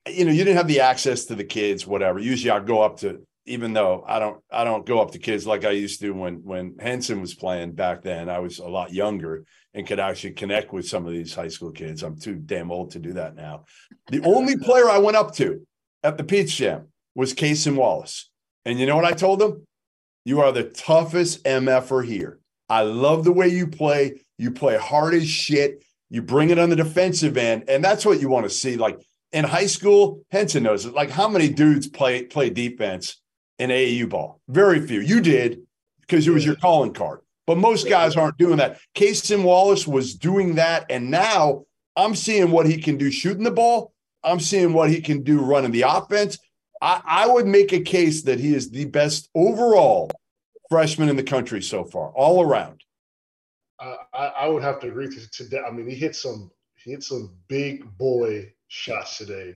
[0.09, 2.21] you know, you didn't have the access to the kids, whatever.
[2.21, 5.49] Usually, I'd go up to even though I don't I don't go up to kids
[5.49, 8.29] like I used to when when Henson was playing back then.
[8.29, 11.73] I was a lot younger and could actually connect with some of these high school
[11.73, 12.03] kids.
[12.03, 13.65] I'm too damn old to do that now.
[14.09, 15.67] The only player I went up to
[16.03, 18.31] at the Peach Jam was Cason Wallace.
[18.65, 19.67] And you know what I told him?
[20.25, 22.39] You are the toughest MFer here.
[22.69, 24.23] I love the way you play.
[24.39, 25.85] You play hard as shit.
[26.09, 27.65] You bring it on the defensive end.
[27.69, 28.77] And that's what you want to see.
[28.77, 30.95] Like in high school, Henson knows it.
[30.95, 33.21] Like how many dudes play play defense
[33.59, 34.41] in AAU ball?
[34.49, 35.01] Very few.
[35.01, 35.61] You did
[36.01, 37.21] because it was your calling card.
[37.47, 38.79] But most guys aren't doing that.
[38.95, 40.87] Cason Wallace was doing that.
[40.91, 41.65] And now
[41.97, 43.93] I'm seeing what he can do shooting the ball.
[44.23, 46.39] I'm seeing what he can do running the offense.
[46.81, 50.11] I, I would make a case that he is the best overall
[50.71, 52.83] freshman in the country so far, all around.
[53.79, 55.61] Uh, I, I, would have to agree to today.
[55.67, 59.55] I mean, he hit some he hit some big boy shots today.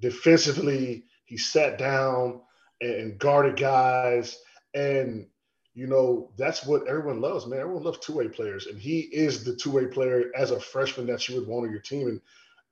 [0.00, 2.40] Defensively, he sat down
[2.80, 4.38] and guarded guys.
[4.74, 5.26] And,
[5.74, 7.60] you know, that's what everyone loves, man.
[7.60, 8.66] Everyone loves two way players.
[8.66, 11.72] And he is the two way player as a freshman that you would want on
[11.72, 12.08] your team.
[12.08, 12.20] And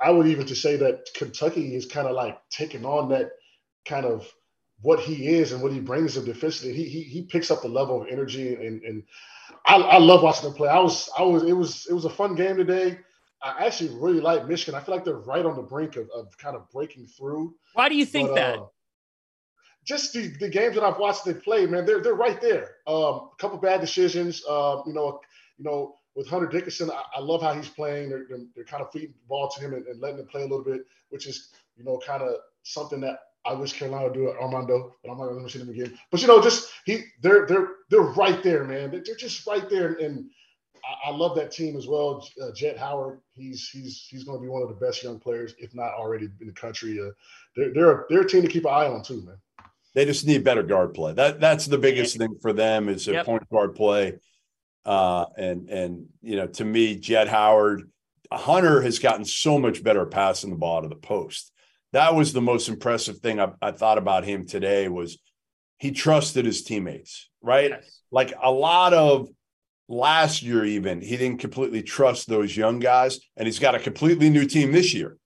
[0.00, 3.32] I would even to say that Kentucky is kind of like taking on that
[3.84, 4.30] kind of
[4.80, 6.72] what he is and what he brings him defensively.
[6.72, 9.02] He he, he picks up the level of energy and and
[9.66, 10.68] I, I love watching him play.
[10.68, 12.98] I was I was it was it was a fun game today.
[13.42, 14.74] I actually really like Michigan.
[14.74, 17.54] I feel like they're right on the brink of, of kind of breaking through.
[17.74, 18.58] Why do you think but, that?
[18.58, 18.66] Uh,
[19.84, 22.76] just the, the games that I've watched they play, man, they're they're right there.
[22.86, 24.44] Um, a couple bad decisions.
[24.48, 25.20] Um, you know,
[25.58, 28.10] you know, with Hunter Dickinson, I, I love how he's playing.
[28.10, 30.42] They're, they're, they're, kind of feeding the ball to him and, and letting him play
[30.42, 34.14] a little bit, which is you know kind of something that I wish Carolina would
[34.14, 35.98] do it, Armando, but I'm not going to see them again.
[36.10, 38.90] But you know, just he, they're they're they're right there, man.
[38.90, 40.28] They're just right there, and
[40.84, 42.26] I, I love that team as well.
[42.42, 45.54] Uh, Jett Howard, he's he's he's going to be one of the best young players,
[45.58, 47.00] if not already in the country.
[47.00, 47.10] Uh,
[47.56, 49.38] they're they're a, they're a team to keep an eye on too, man.
[49.98, 51.12] They just need better guard play.
[51.12, 53.26] That that's the biggest thing for them is a yep.
[53.26, 54.14] point guard play.
[54.84, 57.90] Uh, and and you know, to me, Jett Howard,
[58.30, 61.50] Hunter has gotten so much better passing the ball to the post.
[61.94, 65.18] That was the most impressive thing I, I thought about him today was
[65.78, 67.70] he trusted his teammates, right?
[67.70, 68.00] Yes.
[68.12, 69.28] Like a lot of
[69.88, 74.30] last year, even he didn't completely trust those young guys, and he's got a completely
[74.30, 75.16] new team this year,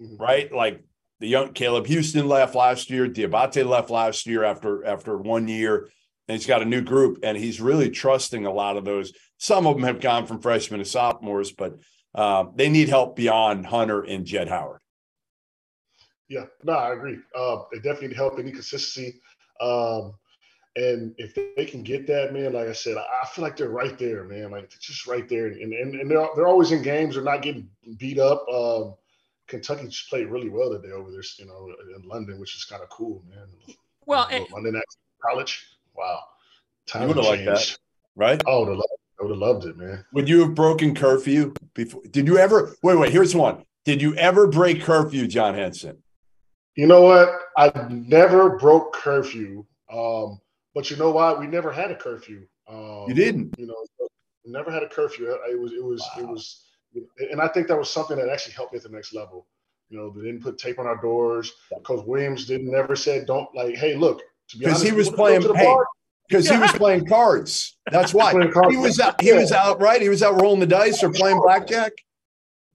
[0.00, 0.22] mm-hmm.
[0.22, 0.52] right?
[0.52, 0.84] Like
[1.20, 5.88] the young Caleb Houstan left last year, Diabate left last year after after one year,
[6.26, 9.12] and he's got a new group, and he's really trusting a lot of those.
[9.38, 11.78] Some of them have gone from freshmen to sophomores, but
[12.14, 14.80] uh, they need help beyond Hunter and Jett Howard.
[16.28, 17.18] Yeah, no, I agree.
[17.36, 18.36] Uh, they definitely need help.
[18.36, 19.20] They need consistency.
[19.60, 20.14] Um,
[20.76, 23.98] and if they can get that, man, like I said, I, feel like they're right
[23.98, 24.52] there, man.
[24.52, 25.46] Like just right there.
[25.46, 27.16] And, and, and they're, they're always in games.
[27.16, 28.46] They're not getting beat up.
[28.48, 28.94] Um,
[29.50, 32.82] Kentucky just played really well today over there, you know, in London, which is kind
[32.82, 33.48] of cool, man.
[34.06, 34.84] Well, and, London at
[35.20, 36.20] college, wow.
[36.86, 37.78] Time you would have liked that,
[38.14, 38.42] right?
[38.46, 40.04] Oh, I would have loved it, man.
[40.12, 42.02] Would you have broken curfew before?
[42.10, 42.74] Did you ever?
[42.82, 43.12] Wait, wait.
[43.12, 43.64] Here's one.
[43.84, 46.02] Did you ever break curfew, John Henson?
[46.76, 47.28] You know what?
[47.56, 49.66] I never broke curfew.
[49.92, 50.40] Um,
[50.74, 51.40] but you know what?
[51.40, 52.46] We never had a curfew.
[52.68, 53.54] Um, you didn't.
[53.58, 53.74] You know,
[54.46, 55.30] never had a curfew.
[55.30, 55.72] It was.
[55.72, 56.00] It was.
[56.16, 56.22] Wow.
[56.22, 56.69] It was
[57.30, 59.46] and I think that was something that actually helped me at the next level.
[59.88, 61.52] You know, they didn't put tape on our doors.
[61.82, 64.22] Coach Williams didn't never said, "Don't like, hey, look."
[64.56, 66.54] Because he was playing because yeah.
[66.54, 67.76] he was playing cards.
[67.90, 68.32] That's why
[68.70, 69.20] he was out.
[69.20, 70.00] He was out right.
[70.00, 71.92] He was out rolling the dice or playing blackjack.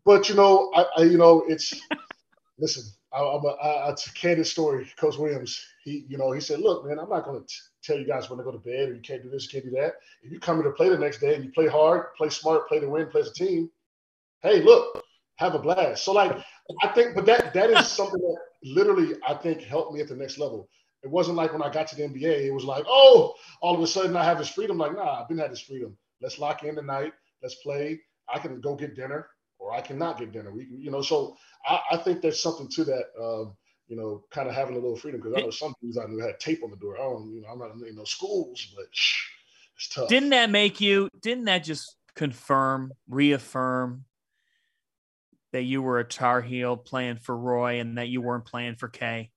[0.05, 1.73] But you know, I, I you know, it's
[2.59, 2.83] listen.
[3.13, 4.87] I, I'm a, I, it's a candid story.
[4.97, 8.05] Coach Williams, he, you know, he said, "Look, man, I'm not going to tell you
[8.05, 9.93] guys when to go to bed, or you can't do this, you can't do that.
[10.21, 12.67] If you come here to play the next day and you play hard, play smart,
[12.67, 13.69] play to win, play as a team,
[14.45, 15.03] hey, look,
[15.37, 16.03] have a blast.
[16.03, 16.37] So like
[16.83, 20.15] I think, but that that is something that literally I think helped me at the
[20.15, 20.69] next level.
[21.03, 23.81] It wasn't like when I got to the NBA, it was like, oh, all of
[23.81, 24.77] a sudden I have this freedom.
[24.77, 25.95] Like, nah, I've been had this freedom.
[26.21, 27.13] Let's lock in tonight.
[27.43, 28.01] Let's play.
[28.27, 29.27] I can go get dinner,
[29.59, 30.51] or I cannot get dinner.
[30.51, 33.05] We, you know, so I, I think there's something to that.
[33.21, 33.55] Um,
[33.87, 36.17] you know, kind of having a little freedom because I know some things I knew
[36.17, 36.95] had tape on the door.
[36.95, 39.27] I don't, you know, I'm not in you know schools, but shh,
[39.75, 40.09] it's tough.
[40.09, 41.07] Didn't that make you?
[41.21, 44.05] Didn't that just confirm, reaffirm
[45.55, 48.89] that you were a Tar Heel playing for Roy and that you weren't playing for
[48.89, 49.31] K?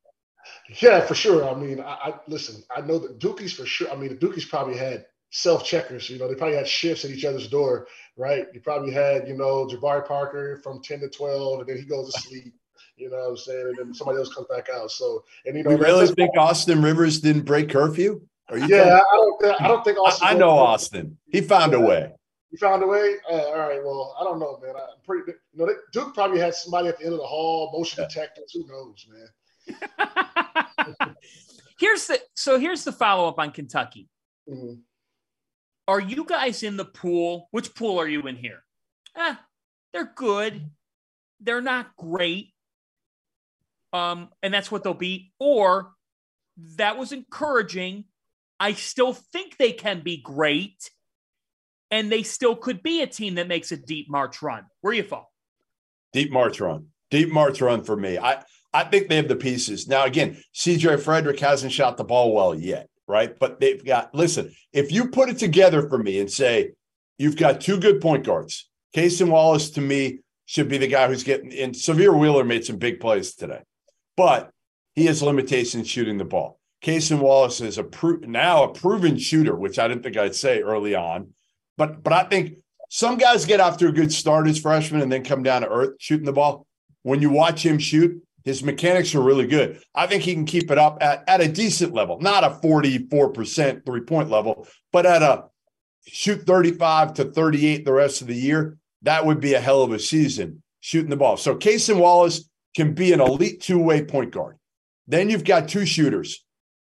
[0.80, 1.48] Yeah, for sure.
[1.48, 2.64] I mean, I, I listen.
[2.76, 3.88] I know the Dookies for sure.
[3.88, 6.10] I mean, the Dookies probably had self checkers.
[6.10, 8.46] You know, they probably had shifts at each other's door, right?
[8.52, 12.12] You probably had, you know, Jabari Parker from ten to twelve, and then he goes
[12.12, 12.52] to sleep.
[12.96, 13.66] You know what I'm saying?
[13.68, 14.90] And then somebody else comes back out.
[14.90, 18.20] So, and you know, you really think Austin Rivers didn't break curfew?
[18.48, 19.40] Are you yeah, I don't.
[19.40, 20.26] Think, I don't think Austin.
[20.26, 21.16] I, I know Austin.
[21.28, 22.12] He found a way.
[22.50, 23.16] He found a way.
[23.30, 23.82] Uh, all right.
[23.82, 24.74] Well, I don't know, man.
[24.74, 25.32] I'm pretty.
[25.52, 28.52] You know, they, Duke probably had somebody at the end of the hall, motion detectors.
[28.52, 29.28] Who knows, man?
[31.78, 34.08] here's the so here's the follow up on Kentucky.
[34.48, 34.80] Mm-hmm.
[35.86, 37.48] Are you guys in the pool?
[37.50, 38.62] Which pool are you in here?
[39.16, 39.40] Ah,
[39.92, 40.70] they're good.
[41.40, 42.52] They're not great.
[43.92, 45.32] Um, and that's what they'll be.
[45.38, 45.92] Or
[46.76, 48.04] that was encouraging.
[48.60, 50.90] I still think they can be great
[51.90, 54.64] and they still could be a team that makes a deep March run.
[54.80, 55.32] Where you fall?
[56.12, 56.86] Deep March run.
[57.10, 58.18] Deep March run for me.
[58.18, 59.88] I I think they have the pieces.
[59.88, 63.38] Now again, CJ Frederick hasn't shot the ball well yet, right?
[63.38, 66.72] But they've got listen, if you put it together for me and say
[67.16, 71.24] you've got two good point guards, Cason Wallace to me should be the guy who's
[71.24, 71.72] getting in.
[71.72, 73.62] Sahvir Wheeler made some big plays today,
[74.16, 74.50] but
[74.94, 76.58] he has limitations shooting the ball.
[76.82, 80.60] Cason Wallace is a pro- now a proven shooter, which I didn't think I'd say
[80.60, 81.32] early on.
[81.78, 82.58] But but I think
[82.90, 85.68] some guys get off to a good start as freshmen and then come down to
[85.68, 86.66] earth shooting the ball.
[87.02, 89.82] When you watch him shoot, his mechanics are really good.
[89.94, 93.86] I think he can keep it up at, at a decent level, not a 44%
[93.86, 95.44] three point level, but at a
[96.06, 98.76] shoot 35 to 38 the rest of the year.
[99.02, 101.36] That would be a hell of a season shooting the ball.
[101.36, 104.56] So Cason Wallace can be an elite two way point guard.
[105.06, 106.44] Then you've got two shooters,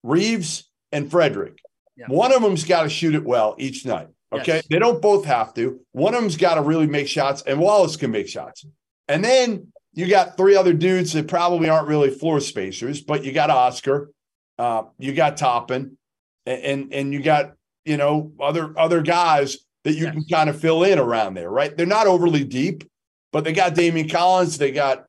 [0.02, 1.58] Reeves and Frederick.
[1.96, 2.06] Yeah.
[2.08, 4.08] One of them's got to shoot it well each night.
[4.32, 4.56] Okay.
[4.56, 4.66] Yes.
[4.68, 5.80] They don't both have to.
[5.92, 8.66] One of them's got to really make shots, and Wallace can make shots.
[9.08, 13.32] And then you got three other dudes that probably aren't really floor spacers, but you
[13.32, 14.10] got Oscar,
[14.58, 15.96] uh, you got Toppin,
[16.44, 17.52] and, and, and you got
[17.84, 20.12] you know other other guys that you yes.
[20.12, 21.76] can kind of fill in around there, right?
[21.76, 22.84] They're not overly deep,
[23.32, 25.06] but they got Daimion Collins, they got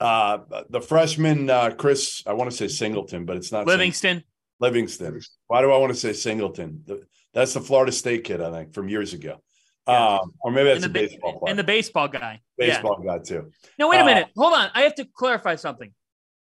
[0.00, 0.38] uh
[0.70, 4.18] the freshman uh Chris, I want to say Singleton, but it's not Livingston.
[4.18, 4.30] Singleton.
[4.60, 5.20] Livingston.
[5.48, 6.82] Why do I want to say Singleton?
[6.86, 9.42] The, that's the Florida State kid, I think, from years ago.
[9.86, 10.18] Yeah.
[10.18, 11.50] Um, or maybe that's a baseball player.
[11.50, 12.40] And the baseball guy.
[12.56, 13.18] Baseball yeah.
[13.18, 13.50] guy, too.
[13.78, 14.28] No, wait a uh, minute.
[14.36, 14.70] Hold on.
[14.72, 15.92] I have to clarify something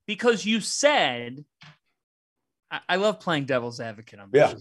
[0.07, 1.45] because you said,
[2.71, 4.55] I, I love playing devil's advocate on this.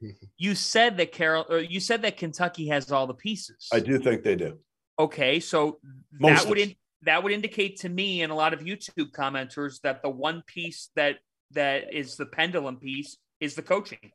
[0.00, 0.10] Yeah.
[0.36, 3.68] You said that Carol, or you said that Kentucky has all the pieces.
[3.72, 4.58] I do think they do.
[4.98, 5.40] Okay.
[5.40, 5.80] So
[6.12, 9.80] Most that would, in, that would indicate to me and a lot of YouTube commenters
[9.82, 11.16] that the one piece that
[11.52, 14.12] that is the pendulum piece is the coaching.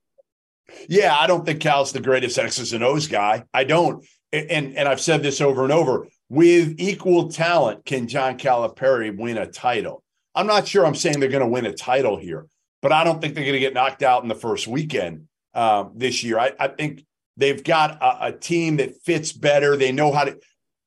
[0.87, 3.43] Yeah, I don't think Cal's the greatest X's and O's guy.
[3.53, 4.05] I don't.
[4.31, 6.07] And and I've said this over and over.
[6.29, 10.03] With equal talent, can John Calipari win a title?
[10.35, 12.47] I'm not sure I'm saying they're going to win a title here,
[12.81, 15.91] but I don't think they're going to get knocked out in the first weekend um,
[15.95, 16.39] this year.
[16.39, 17.05] I, I, think
[17.37, 19.77] they've got a, a, team that fits better.
[19.77, 20.39] They know how to,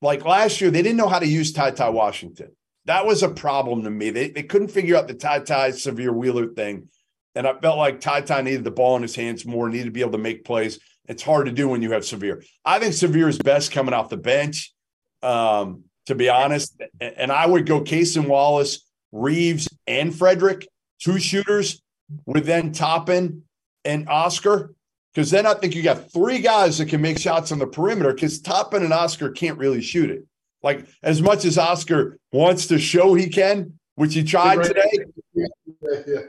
[0.03, 2.57] like last year, they didn't know how to use Ty Ty Washington.
[2.87, 4.11] That was a problem to me.
[4.11, 6.89] They, they couldn't figure out the Ty Ty Sahvir Wheeler thing.
[7.37, 9.91] And I felt like Ty Ty needed the ball in his hands more, needed to
[9.91, 10.81] be able to make plays.
[11.07, 12.45] It's hard to do when you have Sahvir.
[12.65, 14.75] I think Sahvir is best coming off the bench,
[15.23, 16.81] um, to be honest.
[16.99, 20.67] And I would go Cason Wallace, Reeves, and Frederick,
[20.99, 21.83] two shooters,
[22.25, 23.43] with then Toppin
[23.85, 24.75] and Oscar.
[25.15, 28.15] Because then I think you got three guys that can make shots on the perimeter
[28.15, 30.25] because Toppin and Oscar can't really shoot it.
[30.63, 34.91] Like as much as Oscar wants to show he can, which he tried today.
[35.35, 35.47] Yeah,
[36.07, 36.21] yeah.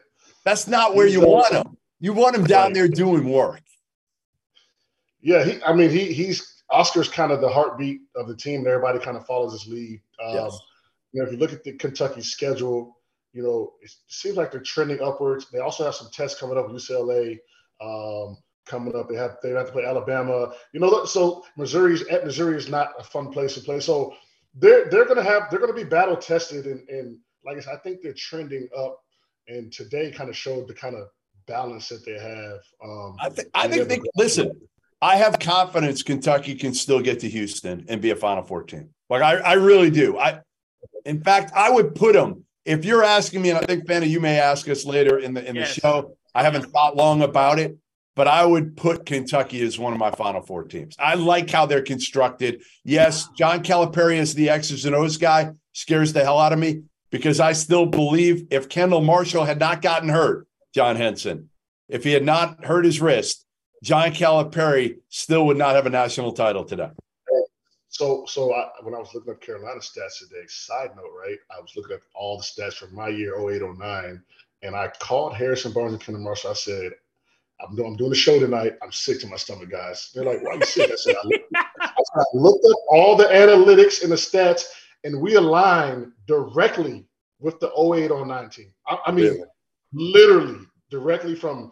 [0.47, 1.75] That's not where you want him.
[1.99, 3.61] You want him down there doing work.
[5.19, 8.59] Yeah, he, I mean, he he's Oscar's kind of the heartbeat of the team.
[8.59, 9.99] And everybody kind of follows his lead.
[10.23, 10.57] Um, yes.
[11.11, 12.97] You know, if you look at the Kentucky schedule,
[13.33, 15.47] you know, it seems like they're trending upwards.
[15.51, 16.67] They also have some tests coming up.
[16.67, 17.39] UCLA
[17.81, 19.09] um, coming up.
[19.09, 20.53] They have they have to play Alabama.
[20.71, 23.81] You know, so Missouri's at Missouri is not a fun place to play.
[23.81, 24.15] So
[24.55, 27.79] they're they're gonna have they're gonna be battle tested and and like I said, I
[27.79, 29.01] think they're trending up
[29.47, 31.07] and today kind of showed the kind of
[31.47, 32.59] balance that they have.
[32.83, 34.51] Um, I, th- I think they listen.
[35.01, 38.89] I have confidence Kentucky can still get to Houston and be a Final Four team.
[39.09, 40.17] Like I, I really do.
[40.17, 40.39] I,
[41.05, 42.43] in fact, I would put them.
[42.65, 45.47] If you're asking me, and I think Fanny, you may ask us later in the
[45.47, 45.75] in yes.
[45.75, 46.17] the show.
[46.35, 47.77] I haven't thought long about it,
[48.15, 50.95] but I would put Kentucky as one of my Final Four teams.
[50.99, 52.61] I like how they're constructed.
[52.83, 55.51] Yes, John Calipari is the X's and O's guy.
[55.71, 59.81] Scares the hell out of me because I still believe if Kendall Marshall had not
[59.81, 61.49] gotten hurt, John Henson,
[61.89, 63.45] if he had not hurt his wrist,
[63.83, 66.89] John Calipari still would not have a national title today.
[67.89, 71.37] So, so I, when I was looking up Carolina stats today, side note, right?
[71.55, 74.21] I was looking at all the stats from my year 08, 09,
[74.61, 76.51] and I called Harrison Barnes and Kendall Marshall.
[76.51, 76.91] I said,
[77.59, 78.73] I'm doing, I'm doing a show tonight.
[78.83, 80.11] I'm sick to my stomach, guys.
[80.13, 80.91] They're like, why are you sick?
[80.91, 84.65] I said, I looked, I looked up all the analytics and the stats,
[85.03, 87.05] and we align directly
[87.39, 88.73] with the 08 09 team.
[88.87, 89.43] I, I mean, really?
[89.93, 91.71] literally directly from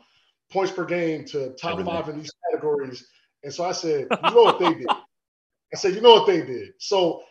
[0.52, 1.94] points per game to top Everything.
[1.94, 3.08] five in these categories.
[3.44, 4.88] And so I said, you know what they did?
[4.90, 6.70] I said, you know what they did?
[6.80, 7.24] So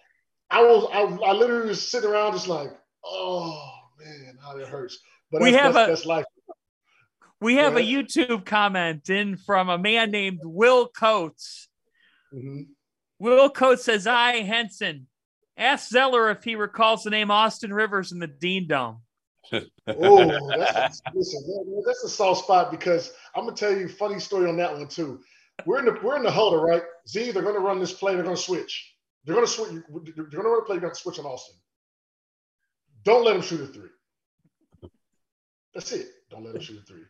[0.50, 2.70] I was, I, I literally was sitting around just like,
[3.04, 3.60] oh
[3.98, 4.98] man, how it hurts.
[5.30, 6.24] But we have that's, a, that's life.
[7.40, 11.68] We have a YouTube comment in from a man named Will Coates.
[12.32, 12.62] Mm-hmm.
[13.18, 15.08] Will Coates says, I, Henson,
[15.56, 19.00] ask Zeller if he recalls the name Austin Rivers in the Dean Dome.
[19.52, 24.48] oh, that's, listen, that's a soft spot because I'm gonna tell you a funny story
[24.48, 25.20] on that one too.
[25.66, 26.82] We're in the we're in the huddle, right?
[27.08, 28.94] Z, they're gonna run this play, they're gonna switch.
[29.24, 29.70] They're gonna switch,
[30.16, 31.56] they're gonna run a play, you're gonna switch on Austin.
[33.04, 33.90] Don't let him shoot a three.
[35.74, 36.08] That's it.
[36.30, 37.02] Don't let him shoot a three.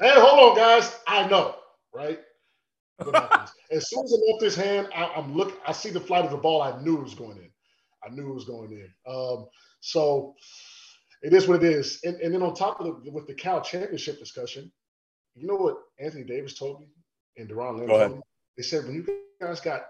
[0.00, 0.96] Hey, hold on, guys.
[1.06, 1.56] I know,
[1.94, 2.20] right?
[3.70, 5.60] as soon as I left his hand, I, am look.
[5.66, 6.62] I see the flight of the ball.
[6.62, 7.47] I knew it was going in.
[8.04, 8.88] I knew it was going in.
[9.12, 9.46] Um,
[9.80, 10.34] so
[11.22, 12.00] it is what it is.
[12.04, 14.70] And, and then on top of the with the Cal championship discussion,
[15.34, 16.86] you know what Anthony Davis told me
[17.36, 18.22] and Doron Lamb told me?
[18.56, 19.06] They said when you
[19.40, 19.82] guys got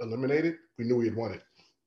[0.00, 1.42] eliminated, we knew we had won it.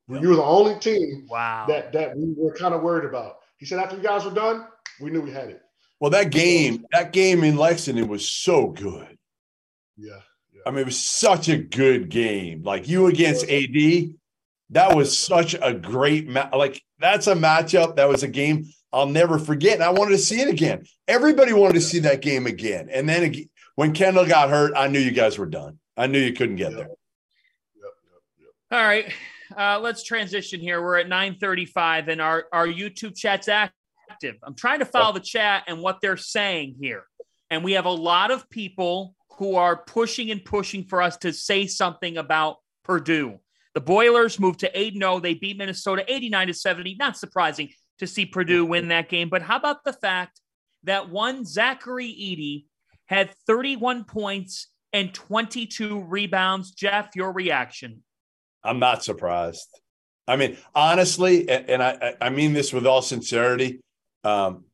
[0.09, 0.22] Yep.
[0.22, 1.65] You were the only team wow.
[1.67, 3.38] that that we were kind of worried about.
[3.57, 4.65] He said after you guys were done,
[4.99, 5.61] we knew we had it.
[5.99, 9.17] Well, that game, that game in Lexington was so good.
[9.97, 10.20] Yeah,
[10.53, 10.61] yeah.
[10.65, 12.63] I mean, it was such a good game.
[12.63, 14.15] Like you against AD,
[14.72, 16.53] that was such a great match.
[16.53, 17.95] Like that's a matchup.
[17.95, 19.76] That was a game I'll never forget.
[19.76, 20.86] And I wanted to see it again.
[21.07, 22.89] Everybody wanted to see that game again.
[22.91, 23.34] And then
[23.76, 25.80] when Kendall got hurt, I knew you guys were done.
[25.95, 26.80] I knew you couldn't get yep.
[26.80, 26.88] there.
[26.88, 27.93] Yep,
[28.39, 29.13] yep, All right.
[29.55, 30.82] Uh, let's transition here.
[30.82, 33.74] We're at 935 and our, our YouTube chat's active
[34.09, 34.36] active.
[34.43, 37.03] I'm trying to follow the chat and what they're saying here.
[37.49, 41.34] And we have a lot of people who are pushing and pushing for us to
[41.34, 43.39] say something about Purdue.
[43.80, 45.19] The Boilers moved to 8 0.
[45.21, 46.97] They beat Minnesota 89 to 70.
[46.99, 47.69] Not surprising
[47.99, 49.30] to see Purdue win that game.
[49.30, 50.41] But how about the fact
[50.84, 52.65] that one Zachary Edey
[53.05, 56.71] had 31 points and 22 rebounds?
[56.71, 58.03] Jeff, your reaction?
[58.65, 59.69] I'm not surprised.
[60.27, 63.80] I mean, honestly, and I, I mean this with all sincerity,
[64.25, 64.65] um,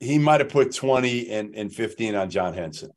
[0.00, 2.90] he might have put 20 and, and 15 on John Henson.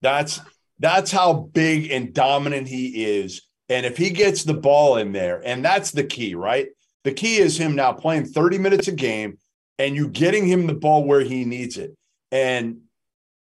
[0.00, 0.40] That's
[0.78, 3.47] that's how big and dominant he is.
[3.68, 6.68] And if he gets the ball in there, and that's the key, right?
[7.04, 9.38] The key is him now playing 30 minutes a game
[9.78, 11.94] and you getting him the ball where he needs it.
[12.32, 12.82] And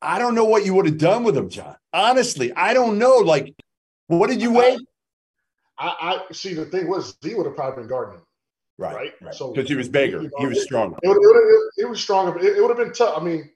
[0.01, 1.75] I don't know what you would have done with him, John.
[1.91, 3.17] Honestly, I don't know.
[3.17, 3.53] Like,
[4.07, 4.79] what did you wait?
[5.77, 8.25] I, I see the thing was he would have probably been guarding him.
[8.77, 8.95] Right.
[8.95, 9.13] Right.
[9.21, 9.35] right.
[9.35, 10.97] So because he was bigger, you know, he was stronger.
[11.01, 13.19] It, it, it, was stronger, but it, would have been tough.
[13.19, 13.49] I mean,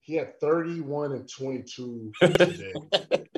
[0.00, 2.72] he had 31 and 22 today.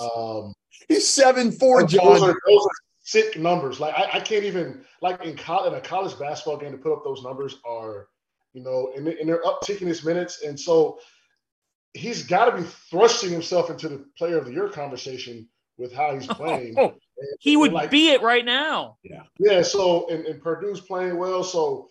[0.00, 0.52] um,
[0.88, 2.04] he's seven four, John.
[2.04, 2.70] Those are, those are
[3.02, 3.80] sick numbers.
[3.80, 6.92] Like I, I can't even like in, college, in a college basketball game to put
[6.92, 8.08] up those numbers are,
[8.52, 10.98] you know, and, and they're upticking his minutes, and so
[11.94, 15.48] he's got to be thrusting himself into the player of the year conversation
[15.78, 16.74] with how he's playing.
[16.78, 16.94] Oh,
[17.40, 18.96] he would like, be it right now.
[19.02, 19.22] Yeah.
[19.38, 19.62] Yeah.
[19.62, 21.44] So and, and Purdue's playing well.
[21.44, 21.88] So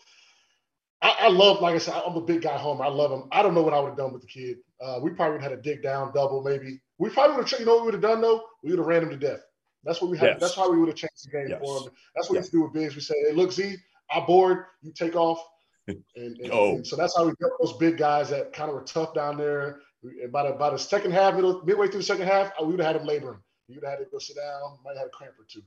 [1.02, 2.82] I, I, love, like I said, I'm a big guy home.
[2.82, 3.28] I love him.
[3.32, 4.58] I don't know what I would have done with the kid.
[4.82, 6.80] Uh, we probably would have had a dig down double, maybe.
[7.04, 8.46] We probably would have, you know, what we would have done though?
[8.64, 9.42] We would have ran him to death.
[9.84, 10.26] That's what we had.
[10.26, 10.40] Yes.
[10.40, 11.60] That's how we would have changed the game yes.
[11.62, 11.90] for him.
[12.16, 12.46] That's what yes.
[12.46, 12.96] we do with bigs.
[12.96, 13.76] We say, hey, look, Z,
[14.10, 15.44] I board, you take off.
[15.86, 16.76] And, and, oh.
[16.76, 19.36] and so that's how we get those big guys that kind of were tough down
[19.36, 19.80] there.
[20.02, 22.80] And by the, by the second half, middle, midway through the second half, we would
[22.80, 23.42] have had him laboring.
[23.68, 24.78] You'd have had to go sit down.
[24.86, 25.62] Might have had a cramp or two.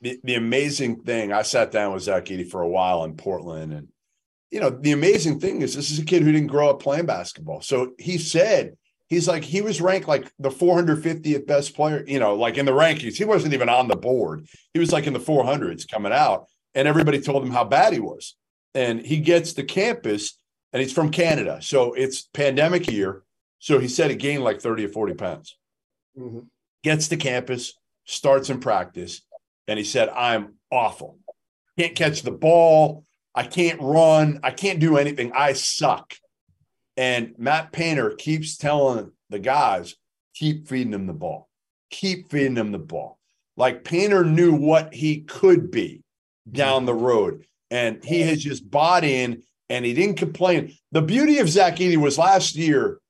[0.00, 3.72] The, the amazing thing, I sat down with Zach Edey for a while in Portland,
[3.72, 3.86] and
[4.50, 7.06] you know the amazing thing is this is a kid who didn't grow up playing
[7.06, 7.60] basketball.
[7.60, 8.76] So he said
[9.14, 12.72] he's like he was ranked like the 450th best player, you know, like in the
[12.72, 13.16] rankings.
[13.16, 14.46] He wasn't even on the board.
[14.72, 18.00] He was like in the 400s coming out, and everybody told him how bad he
[18.00, 18.36] was.
[18.74, 20.38] And he gets to campus,
[20.72, 23.22] and he's from Canada, so it's pandemic year.
[23.60, 25.56] So he said he gained like 30 or 40 pounds.
[26.18, 26.40] Mm-hmm
[26.84, 27.72] gets to campus,
[28.04, 29.22] starts in practice,
[29.66, 31.18] and he said, I'm awful.
[31.76, 33.04] Can't catch the ball.
[33.34, 34.38] I can't run.
[34.44, 35.32] I can't do anything.
[35.34, 36.14] I suck.
[36.96, 39.96] And Matt Painter keeps telling the guys,
[40.34, 41.48] keep feeding them the ball.
[41.90, 43.18] Keep feeding them the ball.
[43.56, 46.02] Like Painter knew what he could be
[46.50, 47.46] down the road.
[47.70, 50.74] And he has just bought in and he didn't complain.
[50.92, 53.00] The beauty of Zach Edey was last year,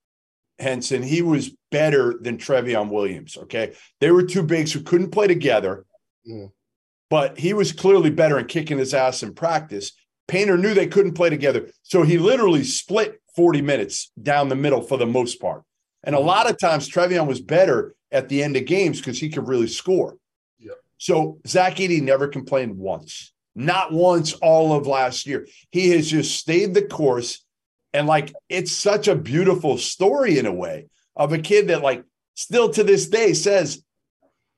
[0.59, 3.37] Henson, he was better than Trevion Williams.
[3.37, 3.75] Okay.
[4.01, 5.85] They were two bigs who couldn't play together,
[6.29, 6.51] mm.
[7.11, 9.93] but he was clearly better in kicking his ass in practice.
[10.29, 11.71] Painter knew they couldn't play together.
[11.83, 15.63] So he literally split 40 minutes down the middle for the most part.
[16.03, 16.29] And a mm-hmm.
[16.29, 19.67] lot of times Trevion was better at the end of games because he could really
[19.67, 20.17] score.
[20.59, 20.77] Yep.
[20.99, 25.47] So Zach Edey never complained once, not once all of last year.
[25.71, 27.45] He has just stayed the course.
[27.93, 32.05] And like, it's such a beautiful story in a way of a kid that, like,
[32.35, 33.83] still to this day says,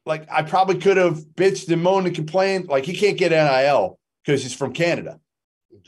[0.06, 2.68] like, I probably could have bitched and moaned and complained.
[2.68, 5.20] Like, he can't get NIL because he's from Canada.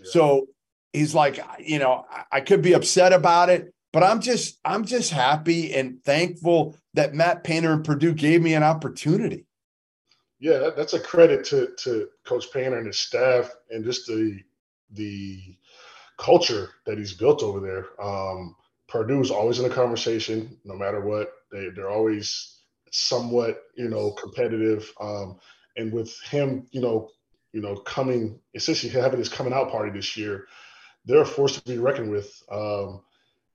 [0.04, 0.48] So
[0.92, 5.10] he's like, you know, I could be upset about it, but I'm just, I'm just
[5.10, 9.46] happy and thankful that Matt Painter and Purdue gave me an opportunity.
[10.40, 14.40] Yeah, that, that's a credit to to Coach Painter and his staff and just the
[14.92, 15.56] the
[16.16, 17.86] culture that he's built over there.
[18.00, 18.54] Um,
[18.94, 21.32] is always in a conversation, no matter what.
[21.50, 22.60] They they're always
[22.90, 24.92] somewhat, you know, competitive.
[25.00, 25.38] Um,
[25.76, 27.10] and with him, you know,
[27.52, 30.46] you know, coming, essentially having his coming out party this year,
[31.08, 32.42] they're a force to be reckoned with.
[32.52, 33.00] Um,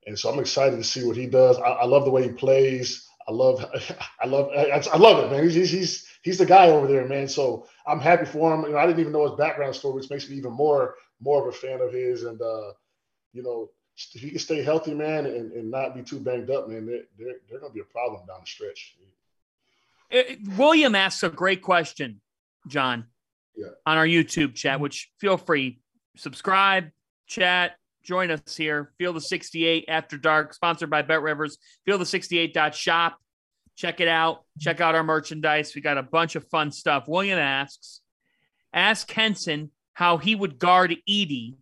[0.06, 1.58] and so I'm excited to see what he does.
[1.60, 3.08] I, I, love the way he plays.
[3.28, 3.64] I love,
[4.22, 5.48] I love, I, I love it, man.
[5.48, 7.28] He's, he's, he's the guy over there, man.
[7.28, 8.64] So I'm happy for him.
[8.64, 11.48] You know, I didn't even know his background story, which makes me even more, more
[11.48, 12.24] of a fan of his.
[12.24, 12.74] And, uh,
[13.32, 16.68] you know, if he can stay healthy, man, and, and not be too banged up,
[16.68, 18.96] man, they're, they're, they're going to be a problem down the stretch.
[20.10, 22.20] It, William asks a great question,
[22.68, 23.06] John
[23.56, 23.68] yeah.
[23.86, 25.80] on our YouTube chat, which feel free,
[26.18, 26.92] subscribe,
[27.28, 28.92] chat, join us here.
[28.98, 31.58] Field of 68 After Dark, sponsored by Bet Rivers.
[31.86, 33.18] Field of 68.shop.
[33.76, 34.44] Check it out.
[34.60, 35.74] Check out our merchandise.
[35.74, 37.06] We got a bunch of fun stuff.
[37.08, 38.02] William asks,
[38.74, 41.56] ask Henson how he would guard Edey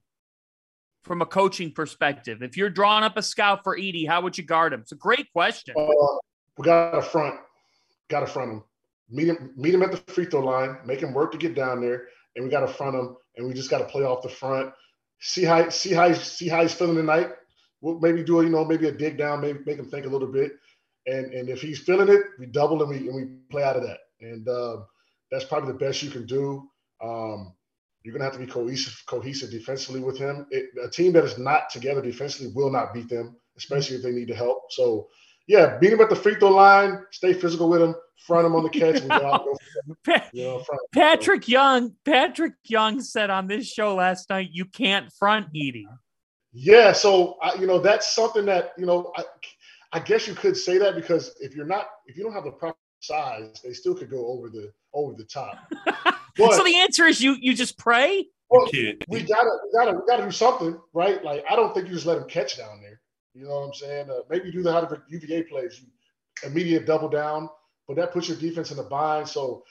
[1.04, 2.42] from a coaching perspective.
[2.42, 4.82] If you're drawing up a scout for Edey, how would you guard him?
[4.82, 5.76] It's a great question.
[5.78, 6.18] Uh,
[6.58, 7.40] we got a front,
[8.10, 8.64] got a front him
[9.12, 11.82] meet him, meet him at the free throw line, make him work to get down
[11.82, 14.30] there, and we got to front him, and we just got to play off the
[14.30, 14.72] front.
[15.22, 17.30] See how see how see how he's feeling tonight.
[17.80, 20.10] We'll maybe do a, you know maybe a dig down, maybe make him think a
[20.10, 20.54] little bit,
[21.06, 23.84] and and if he's feeling it, we double and we and we play out of
[23.84, 24.86] that, and um,
[25.32, 26.68] that's probably the best you can do.
[27.04, 27.54] Um,
[28.04, 30.48] you're gonna have to be cohesive cohesive defensively with him.
[30.50, 34.12] It, a team that is not together defensively will not beat them, especially if they
[34.12, 34.72] need the help.
[34.72, 35.08] So
[35.52, 37.94] yeah, beat him at the free throw line, stay physical with him,
[38.26, 39.02] front him on the catch.
[40.34, 45.48] you know, Patrick Young, Patrick Young said on this show last night, you can't front
[45.54, 45.84] Edey.
[46.54, 49.24] Yeah, so I, you know that's something that you know I,
[49.92, 52.52] I guess you could say that because if you're not if you don't have the
[52.52, 55.58] proper size, they still could go over the over the top.
[56.38, 58.26] But, so the answer is you you just pray.
[58.50, 61.22] Well, we gotta we gotta we gotta do something, right?
[61.26, 63.01] Like I don't think you just let him catch down there.
[63.34, 64.10] You know what I'm saying?
[64.10, 65.88] Uh, maybe do the how the UVA plays, you
[66.50, 67.50] immediate double down,
[67.88, 69.28] but that puts your defense in a bind.
[69.28, 69.64] So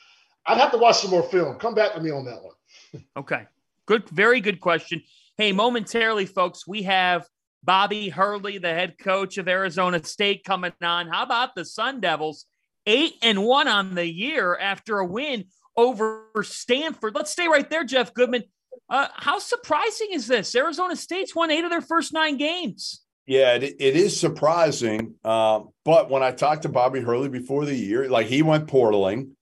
[0.46, 1.58] I'd have to watch some more film.
[1.58, 3.04] Come back to me on that one.
[3.16, 3.46] okay.
[3.86, 5.02] Good, very good question.
[5.36, 7.26] Hey, momentarily, folks, we have
[7.62, 11.08] Bobby Hurley, the head coach of Arizona State, coming on.
[11.08, 12.46] How about the Sun Devils?
[12.86, 15.44] Eight and one on the year after a win
[15.76, 17.14] over Stanford.
[17.14, 18.44] Let's stay right there, Jeff Goodman.
[18.88, 20.54] Uh, how surprising is this?
[20.54, 23.02] Arizona State's won eight of their first nine games.
[23.30, 25.14] Yeah, it, it is surprising.
[25.24, 29.34] Uh, but when I talked to Bobby Hurley before the year, like he went portaling,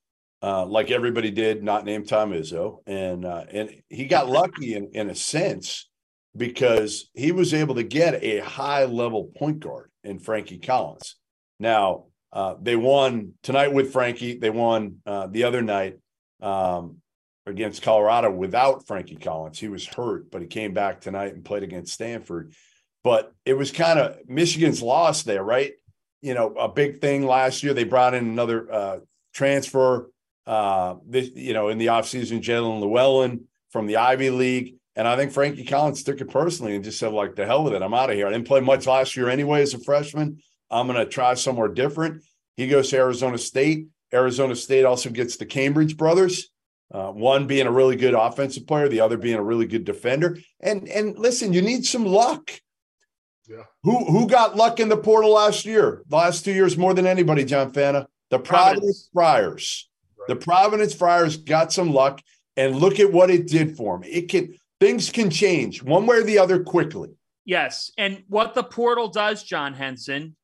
[0.43, 4.91] uh, like everybody did, not named Tom Izzo, and uh, and he got lucky in
[4.93, 5.89] in a sense
[6.37, 11.17] because he was able to get a high level point guard in Frankie Collins.
[11.59, 14.37] Now uh, they won tonight with Frankie.
[14.37, 15.97] They won uh, the other night
[16.43, 16.99] um,
[17.47, 19.59] against Colorado without Frankie Collins.
[19.59, 22.53] He was hurt, but he came back tonight and played against Stanford
[23.09, 25.73] but it was kind of Michigan's loss there, right?
[26.21, 27.73] You know, a big thing last year.
[27.73, 28.99] They brought in another uh,
[29.33, 30.11] transfer,
[30.47, 34.75] uh, this, you know, in the offseason, Jaelin Llewellyn from the Ivy League.
[34.95, 37.73] And I think Frankie Collins took it personally and just said, like, the hell with
[37.73, 37.81] it.
[37.81, 38.27] I'm out of here.
[38.27, 40.43] I didn't play much last year anyway as a freshman.
[40.71, 42.23] I'm going to try somewhere different.
[42.59, 43.87] He goes to Arizona State.
[44.13, 46.51] Arizona State also gets the Cambridge brothers.
[46.93, 50.37] Uh, one being a really good offensive player, the other being a really good defender.
[50.61, 52.51] And and listen, you need some luck.
[53.49, 53.63] Yeah.
[53.83, 56.03] Who who got luck in the portal last year?
[56.09, 58.07] The last two years more than anybody, John Fanta.
[58.31, 59.09] The Providence, Providence.
[59.13, 59.91] Friars.
[60.19, 60.29] Right.
[60.29, 62.21] The Providence Friars got some luck,
[62.57, 64.09] and look at what it did for them.
[64.11, 67.11] It can things can change one way or the other quickly.
[67.45, 70.37] Yes, and what the portal does, John Henson,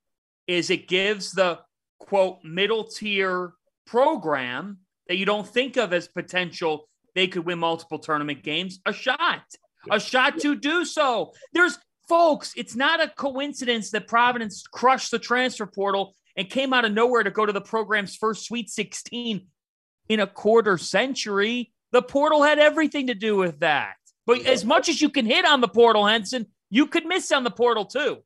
[0.46, 1.60] is it gives the
[1.98, 3.52] quote middle tier
[3.86, 4.78] program
[5.08, 9.42] that you don't think of as potential they could win multiple tournament games a shot
[9.90, 11.78] a shot to do so there's
[12.08, 16.92] folks, it's not a coincidence that Providence crushed the transfer portal and came out of
[16.92, 19.46] nowhere to go to the program's first Sweet 16
[20.08, 21.72] in a quarter century.
[21.92, 23.94] The portal had everything to do with that.
[24.26, 27.44] But as much as you can hit on the portal, Henson, you could miss on
[27.44, 28.18] the portal too.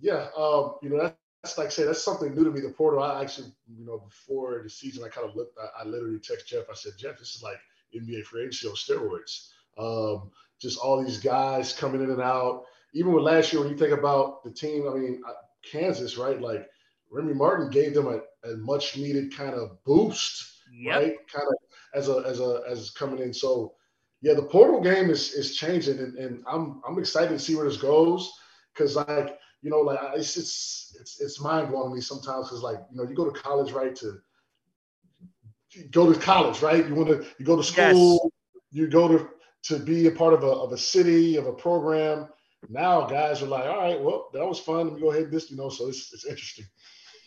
[0.00, 1.12] Yeah, um, you know
[1.42, 2.60] that's like I say that's something new to me.
[2.60, 3.02] The portal.
[3.02, 5.58] I actually, you know, before the season, I kind of looked.
[5.58, 6.64] I, I literally text Jeff.
[6.70, 7.58] I said, Jeff, this is like
[7.94, 9.48] NBA free agency on steroids.
[9.76, 12.64] Um, just all these guys coming in and out.
[12.94, 15.32] Even with last year, when you think about the team, I mean, uh,
[15.70, 16.40] Kansas, right?
[16.40, 16.66] Like
[17.10, 20.96] Remy Martin gave them a, a much needed kind of boost, yep.
[20.96, 21.14] right?
[21.32, 21.54] Kind of
[21.94, 23.32] as a as a as coming in.
[23.32, 23.74] So
[24.22, 27.64] yeah, the portal game is is changing, and, and I'm I'm excited to see where
[27.64, 28.32] this goes
[28.74, 32.62] because like you know like it's it's it's, it's mind blowing to me sometimes because
[32.62, 34.20] like you know you go to college right to
[35.90, 38.62] go to college right you want to you go to school yes.
[38.72, 39.28] you go to
[39.62, 42.28] to be a part of a of a city of a program.
[42.68, 44.88] Now guys are like, all right, well that was fun.
[44.88, 46.66] Let me go ahead this you know so it's it's interesting.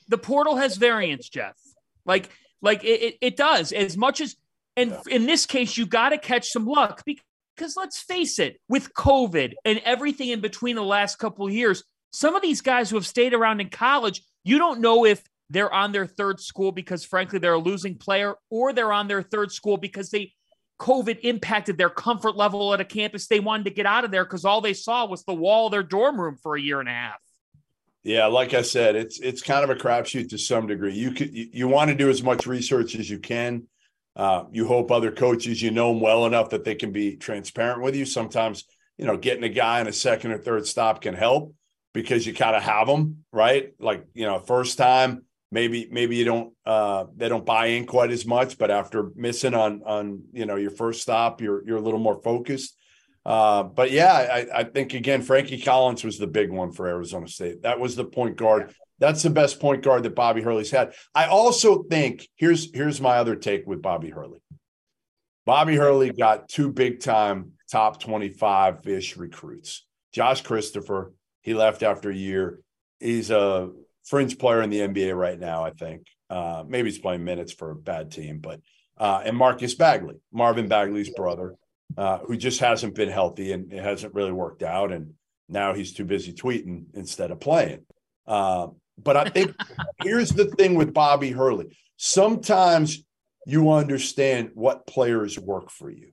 [0.10, 1.58] The portal has variance, Jeff.
[2.06, 2.30] Like
[2.62, 4.36] like it, it, it does as much as
[4.76, 5.16] and yeah.
[5.16, 9.54] in this case, you got to catch some luck because let's face it, with COVID
[9.66, 13.06] and everything in between the last couple of years, some of these guys who have
[13.06, 17.40] stayed around in college, you don't know if they're on their third school because, frankly,
[17.40, 20.34] they're a losing player, or they're on their third school because they
[20.80, 23.28] COVID impacted their comfort level at a campus.
[23.28, 25.72] They wanted to get out of there because all they saw was the wall of
[25.72, 27.20] their dorm room for a year and a half.
[28.04, 30.94] Yeah, like I said, it's it's kind of a crapshoot to some degree.
[30.94, 33.68] You could you, you want to do as much research as you can
[34.16, 37.82] uh, you hope other coaches you know them well enough that they can be transparent
[37.82, 38.06] with you.
[38.06, 38.66] Sometimes,
[38.98, 41.56] you know, getting a guy in a second or third stop can help
[41.94, 43.74] because you kind of have them right.
[43.80, 45.24] Like you know, first time
[45.54, 49.54] maybe maybe you don't uh, they don't buy in quite as much, but after missing
[49.54, 52.78] on on you know your first stop, you're you're a little more focused.
[53.26, 57.26] Uh, but yeah, I, I, think again, Frankie Collins was the big one for Arizona
[57.30, 57.62] State.
[57.62, 60.94] That was the point guard that's the best point guard that Bobby Hurley's had.
[61.14, 64.40] I also think here's here's my other take with Bobby Hurley.
[65.46, 69.86] Bobby Hurley got two big time top 25 ish recruits.
[70.14, 72.62] Josh Christopher, he left after a year.
[73.00, 73.72] He's a
[74.04, 76.08] fringe player in the NBA right now, I think.
[76.30, 78.60] Uh, maybe he's playing minutes for a bad team, but
[78.98, 81.56] uh, and Marcus Bagley, Marvin Bagley's brother,
[81.98, 84.92] uh, who just hasn't been healthy and it hasn't really worked out.
[84.92, 85.14] And
[85.50, 87.86] now he's too busy tweeting instead of playing.
[88.26, 89.56] Uh, but I think
[90.04, 91.78] here's the thing with Bobby Hurley.
[91.98, 93.04] Sometimes
[93.46, 96.12] you understand what players work for you.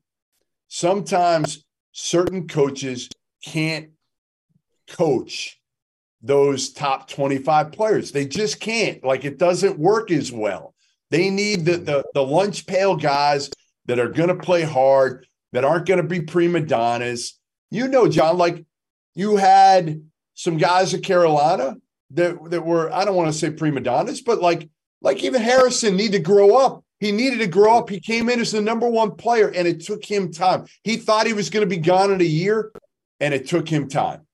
[0.68, 3.08] Sometimes certain coaches
[3.44, 3.90] can't
[4.88, 5.59] coach
[6.22, 8.12] those top 25 players.
[8.12, 9.02] They just can't.
[9.04, 10.74] Like it doesn't work as well.
[11.10, 13.50] They need the the, the lunch pail guys
[13.86, 17.38] that are going to play hard, that aren't going to be prima donnas.
[17.70, 18.64] You know, John, like
[19.14, 20.02] you had
[20.34, 21.76] some guys at Carolina
[22.10, 24.68] that that were I don't want to say prima donnas, but like
[25.00, 26.84] like even Harrison needed to grow up.
[26.98, 27.88] He needed to grow up.
[27.88, 30.66] He came in as the number one player, and it took him time.
[30.84, 32.72] He thought he was going to be gone in a year,
[33.20, 34.26] and it took him time.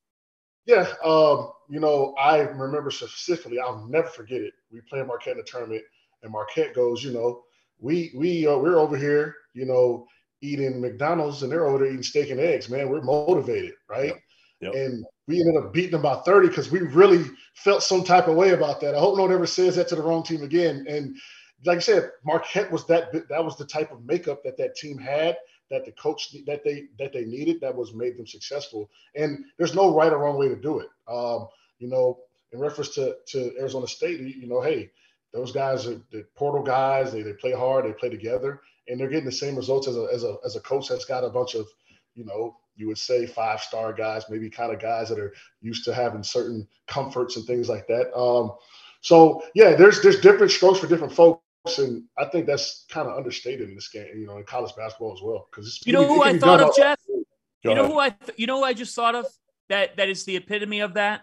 [0.67, 3.59] Yeah, um, you know, I remember specifically.
[3.59, 4.55] I'll never forget it.
[4.71, 5.83] We played Marquette in the tournament,
[6.23, 7.43] and Marquette goes, you know,
[7.79, 10.07] we we uh, we're over here, you know,
[10.41, 12.69] eating McDonald's, and they're over there eating steak and eggs.
[12.69, 14.13] Man, we're motivated, right?
[14.13, 14.21] Yep.
[14.61, 14.75] Yep.
[14.75, 18.37] And we ended up beating them by 30 because we really felt some type of
[18.37, 18.95] way about that.
[18.95, 20.87] I hope no one ever says that to the wrong team again.
[20.89, 21.17] And
[21.65, 24.99] like I said, Marquette was that that was the type of makeup that that team
[24.99, 25.37] had,
[25.71, 28.91] that the coach that they that they needed, that was made them successful.
[29.15, 30.89] And there's no right or wrong way to do it.
[31.09, 31.49] Um,
[31.79, 32.19] you know,
[32.53, 34.91] in reference to to Arizona State, you know, hey,
[35.33, 37.13] those guys are the portal guys.
[37.13, 40.09] They they play hard, they play together, and they're getting the same results as a
[40.13, 41.67] as a as a coach that's got a bunch of
[42.15, 45.33] you know you would say five star guys, maybe kind of guys that are
[45.63, 48.15] used to having certain comforts and things like that.
[48.17, 48.53] Um,
[49.01, 51.43] so yeah, there's there's different strokes for different folks,
[51.79, 55.13] and I think that's kind of understated in this game, you know, in college basketball
[55.13, 55.49] as well.
[55.51, 56.99] Because you know who I thought of, Jeff.
[57.09, 59.27] you know who I th- you know who I just thought of
[59.69, 61.23] that that is the epitome of that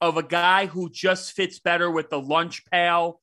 [0.00, 3.20] of a guy who just fits better with the lunch pal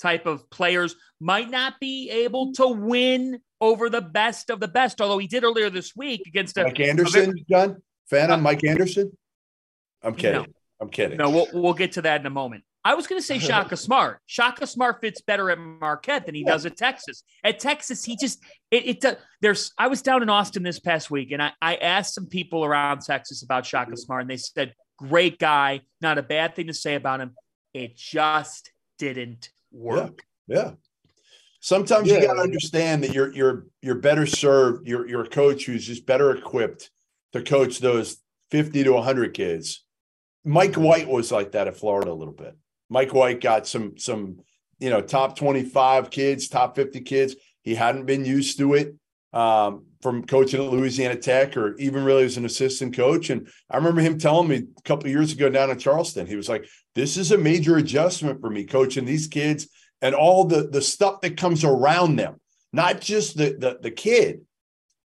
[0.00, 5.00] type of players might not be able to win over the best of the best,
[5.00, 7.82] although he did earlier this week against a, Mike Anderson, a, John?
[8.08, 9.12] Fan on uh, Mike Anderson?
[10.02, 10.42] I'm kidding.
[10.42, 10.46] No.
[10.80, 11.18] I'm kidding.
[11.18, 12.62] No, we'll, we'll get to that in a moment.
[12.88, 14.18] I was going to say Shaka Smart.
[14.24, 17.22] Shaka Smart fits better at Marquette than he does at Texas.
[17.44, 19.72] At Texas, he just it, it uh, there's.
[19.76, 23.02] I was down in Austin this past week, and I, I asked some people around
[23.02, 26.94] Texas about Shaka Smart, and they said, "Great guy, not a bad thing to say
[26.94, 27.34] about him.
[27.74, 30.56] It just didn't work." Yeah.
[30.56, 30.70] yeah.
[31.60, 32.20] Sometimes yeah.
[32.20, 34.88] you got to understand that you're you're you're better served.
[34.88, 36.90] You're you're a coach who's just better equipped
[37.34, 38.16] to coach those
[38.50, 39.84] 50 to 100 kids.
[40.42, 42.56] Mike White was like that at Florida a little bit.
[42.88, 44.40] Mike White got some some
[44.78, 47.36] you know top 25 kids, top 50 kids.
[47.62, 48.94] He hadn't been used to it
[49.32, 53.30] um, from coaching at Louisiana Tech or even really as an assistant coach.
[53.30, 56.48] And I remember him telling me a couple years ago down in Charleston, he was
[56.48, 59.68] like, "This is a major adjustment for me coaching these kids
[60.00, 62.40] and all the the stuff that comes around them,
[62.72, 64.42] not just the the, the kid,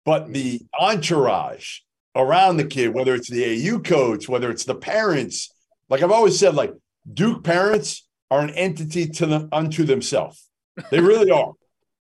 [0.06, 1.80] but the entourage."
[2.16, 5.54] around the kid, whether it's the AU coach, whether it's the parents.
[5.90, 6.74] Like I've always said, like
[7.12, 10.48] Duke parents are an entity to them unto themselves.
[10.92, 11.54] They really are.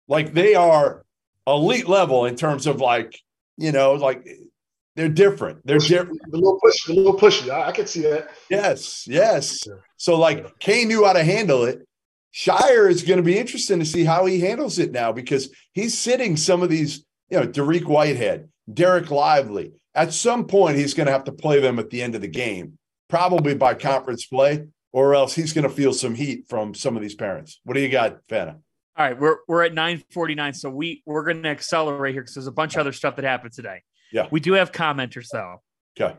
[0.06, 1.04] Like they are
[1.46, 3.18] elite level in terms of like,
[3.56, 4.26] you know, like
[4.96, 5.64] they're different.
[5.64, 6.20] They're different.
[6.32, 7.50] A little push, a little pushy.
[7.50, 8.30] I, I can see that.
[8.50, 9.66] Yes, yes.
[9.96, 11.86] So like Kay knew how to handle it.
[12.34, 15.96] Scheyer is going to be interesting to see how he handles it now because he's
[15.96, 21.06] sitting some of these, you know, Dariq Whitehead, Dereck Lively, at some point he's going
[21.06, 22.78] to have to play them at the end of the game,
[23.08, 27.02] probably by conference play, or else he's going to feel some heat from some of
[27.02, 27.60] these parents.
[27.64, 28.56] What do you got, Fanta?
[28.96, 32.48] All right, we're we're at 949, so we we're going to accelerate here because there's
[32.48, 33.82] a bunch of other stuff that happened today.
[34.12, 35.62] Yeah, we do have commenters though.
[35.98, 36.16] Okay.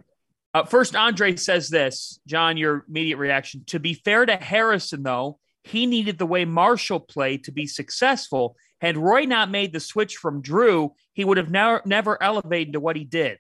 [0.54, 2.56] Uh, first, Andre says this, John.
[2.56, 3.64] Your immediate reaction.
[3.68, 8.56] To be fair to Harrison, though, he needed the way Marshall played to be successful.
[8.80, 12.80] Had Roy not made the switch from Drew, he would have never never elevated to
[12.80, 13.40] what he did.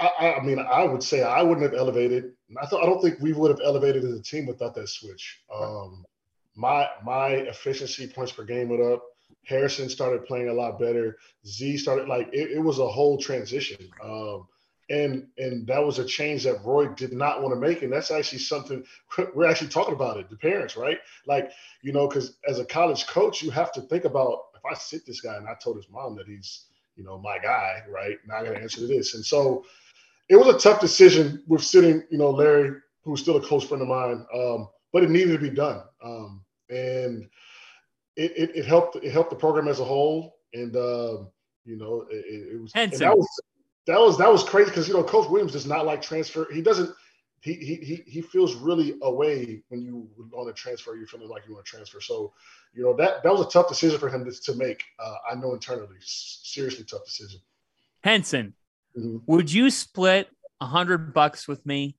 [0.00, 2.32] I, I, mean, I would say I wouldn't have elevated.
[2.60, 5.40] I I don't think we would have elevated as a team without that switch.
[5.54, 6.04] Um,
[6.56, 9.02] my my efficiency points per game went up.
[9.44, 11.16] Harrison started playing a lot better.
[11.46, 14.46] Z started like it, it was a whole transition, um,
[14.88, 18.10] and and that was a change that Roy did not want to make, and that's
[18.10, 18.84] actually something
[19.34, 20.30] we're actually talking about it.
[20.30, 20.98] The parents, right?
[21.26, 21.50] Like
[21.82, 25.06] you know, because as a college coach, you have to think about if I sit
[25.06, 28.16] this guy and I told his mom that he's you know my guy, right?
[28.26, 29.64] Not to answer to this, and so
[30.30, 33.82] it was a tough decision with sitting, you know, Larry, who's still a close friend
[33.82, 37.28] of mine, um, but it needed to be done, um, and
[38.16, 38.96] it, it, it, helped.
[38.96, 41.24] It helped the program as a whole, and uh,
[41.64, 42.24] you know, it,
[42.54, 42.72] it was.
[42.72, 43.28] That was
[43.86, 46.46] that was that was crazy because you know, Coach Williams does not like transfer.
[46.52, 46.90] He doesn't.
[47.40, 50.94] He he he feels really away when you on a transfer.
[50.94, 52.00] You're feeling like you want to transfer.
[52.00, 52.32] So,
[52.72, 54.84] you know that that was a tough decision for him to, to make.
[54.98, 57.40] Uh, I know internally, seriously tough decision.
[58.04, 58.54] Henson,
[58.96, 59.18] Mm-hmm.
[59.26, 60.28] Would you split
[60.60, 61.96] a hundred bucks with me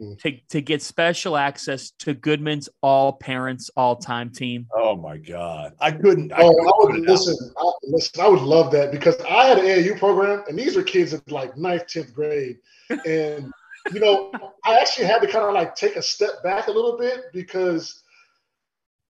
[0.00, 0.14] mm-hmm.
[0.20, 4.66] to, to get special access to Goodman's all parents all time team?
[4.74, 5.74] Oh my God.
[5.80, 6.32] I couldn't.
[6.32, 9.58] I oh, couldn't I would listen, I, listen, I would love that because I had
[9.58, 12.58] an AAU program and these are kids in like ninth, 10th grade.
[13.06, 13.52] And,
[13.92, 14.32] you know,
[14.64, 18.02] I actually had to kind of like take a step back a little bit because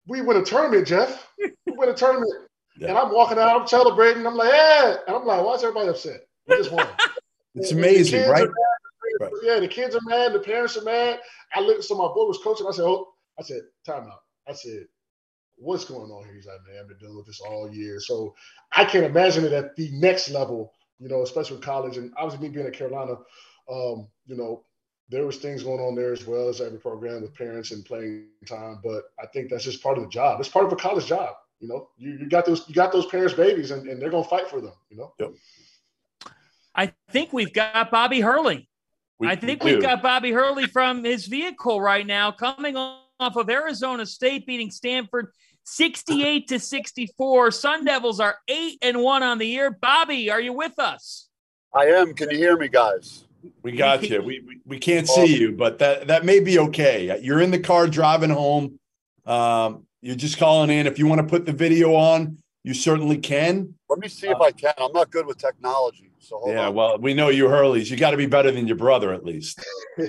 [0.07, 1.27] we win a tournament, Jeff.
[1.37, 2.31] We win a tournament.
[2.77, 2.89] Yeah.
[2.89, 4.25] And I'm walking out, I'm celebrating.
[4.25, 4.95] I'm like, yeah.
[5.07, 6.27] And I'm like, why is everybody upset?
[6.49, 6.87] Just won.
[7.55, 8.47] it's amazing, right?
[9.43, 11.19] Yeah, the kids are mad, the parents are mad.
[11.53, 12.65] I looked, so my boy was coaching.
[12.67, 14.21] I said, oh, I said, time out.
[14.47, 14.85] I said,
[15.57, 16.33] what's going on here?
[16.33, 17.99] He's like, man, I've been dealing with this all year.
[17.99, 18.33] So
[18.71, 21.97] I can't imagine it at the next level, you know, especially with college.
[21.97, 23.13] And obviously me being at Carolina,
[23.69, 24.63] um, you know,
[25.09, 28.27] there was things going on there as well as every program with parents and playing
[28.47, 28.79] time.
[28.83, 30.39] But I think that's just part of the job.
[30.39, 31.35] It's part of a college job.
[31.59, 34.23] You know, you, you got those you got those parents' babies and, and they're gonna
[34.23, 35.13] fight for them, you know.
[35.19, 35.33] Yep.
[36.75, 38.67] I think we've got Bobby Hurley.
[39.19, 43.01] We, I think we have got Bobby Hurley from his vehicle right now, coming off
[43.19, 45.31] of Arizona State beating Stanford
[45.65, 47.51] 68 to 64.
[47.51, 49.71] Sun Devils are eight and one on the year.
[49.71, 51.29] Bobby, are you with us?
[51.73, 52.13] I am.
[52.13, 53.25] Can you hear me, guys?
[53.61, 54.21] We got you.
[54.21, 57.19] We, we, we can't see you, but that, that may be okay.
[57.21, 58.79] You're in the car driving home.
[59.25, 60.87] Um, you're just calling in.
[60.87, 63.75] If you want to put the video on, you certainly can.
[63.89, 64.73] Let me see if I can.
[64.77, 66.09] I'm not good with technology.
[66.23, 66.73] So yeah, on.
[66.73, 67.91] well, we know you Hurleys.
[67.91, 69.61] You got to be better than your brother at least.
[69.97, 70.07] me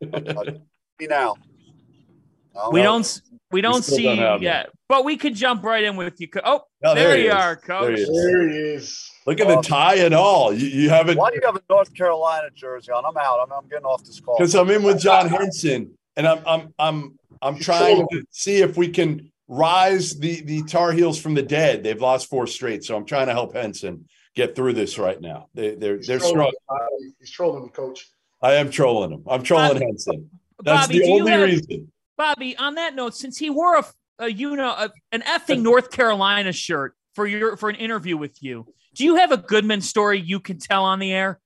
[1.00, 1.36] now.
[2.72, 3.22] We don't.
[3.52, 6.28] We don't see don't yet, but we could jump right in with you.
[6.42, 7.34] Oh, oh there, there you is.
[7.34, 7.86] are, coach.
[7.86, 8.08] There he is.
[8.08, 9.10] There he is.
[9.26, 10.52] Look at the tie and all.
[10.52, 11.18] You, you haven't.
[11.18, 13.04] Why do you have a North Carolina jersey on?
[13.04, 13.40] I'm out.
[13.42, 16.74] I'm, I'm getting off this call because I'm in with John Henson, and I'm I'm
[16.78, 21.42] I'm I'm trying to see if we can rise the the Tar Heels from the
[21.42, 21.84] dead.
[21.84, 25.48] They've lost four straight, so I'm trying to help Henson get through this right now.
[25.54, 26.52] They, they're he's they're strong.
[27.18, 28.08] He's trolling me, coach.
[28.40, 29.24] I am trolling him.
[29.28, 30.30] I'm trolling Bobby, Henson.
[30.62, 31.92] That's Bobby, the only have, reason.
[32.16, 33.84] Bobby, on that note, since he wore a,
[34.18, 38.42] a you know a, an effing North Carolina shirt for your for an interview with
[38.42, 41.40] you, do you have a Goodman story you can tell on the air?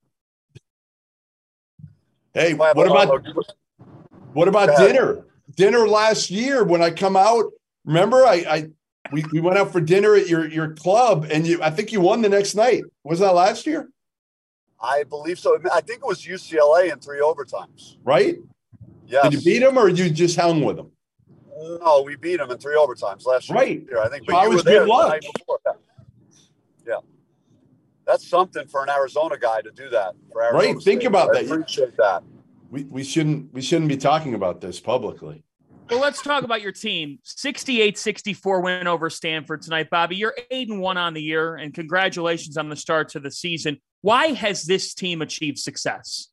[2.34, 3.24] Hey, what about
[4.32, 5.24] what about dinner?
[5.54, 7.44] Dinner last year when I come out.
[7.86, 8.70] Remember, I, I
[9.12, 12.00] we, we went out for dinner at your your club, and you I think you
[12.00, 12.84] won the next night.
[13.04, 13.88] Was that last year?
[14.80, 15.58] I believe so.
[15.72, 17.96] I think it was UCLA in three overtimes.
[18.04, 18.36] Right?
[19.06, 19.22] Yeah.
[19.22, 20.90] Did you beat them or you just hung with them?
[21.58, 23.58] No, we beat them in three overtimes last year.
[23.58, 23.86] right.
[23.98, 24.28] I think.
[24.28, 25.20] So I was good luck.
[26.86, 26.96] Yeah.
[28.06, 30.14] That's something for an Arizona guy to do that.
[30.32, 30.74] For Arizona.
[30.74, 30.82] Right.
[30.82, 31.50] Think about I that.
[31.50, 32.22] Appreciate that.
[32.70, 35.42] We, we shouldn't we shouldn't be talking about this publicly.
[35.88, 37.20] Well, let's talk about your team.
[37.24, 40.16] 68-64 win over Stanford tonight, Bobby.
[40.16, 43.78] You're eight and one on the year, and congratulations on the start to the season.
[44.00, 46.28] Why has this team achieved success?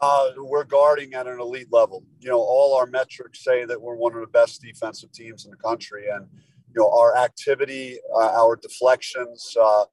[0.00, 2.04] Uh, we're guarding at an elite level.
[2.20, 5.50] You know, all our metrics say that we're one of the best defensive teams in
[5.50, 6.26] the country, and
[6.74, 9.54] you know our activity, uh, our deflections.
[9.60, 9.84] Uh,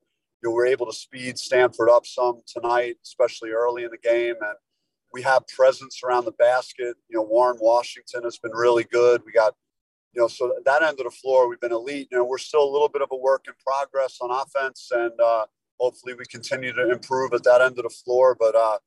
[0.41, 4.35] you know, we're able to speed Stanford up some tonight, especially early in the game,
[4.41, 4.55] and
[5.13, 6.95] we have presence around the basket.
[7.09, 9.21] You know, Warren Washington has been really good.
[9.25, 9.55] We got,
[10.13, 12.07] you know, so that end of the floor, we've been elite.
[12.11, 15.19] You know, we're still a little bit of a work in progress on offense, and
[15.19, 15.45] uh,
[15.79, 18.35] hopefully we continue to improve at that end of the floor.
[18.39, 18.77] But uh,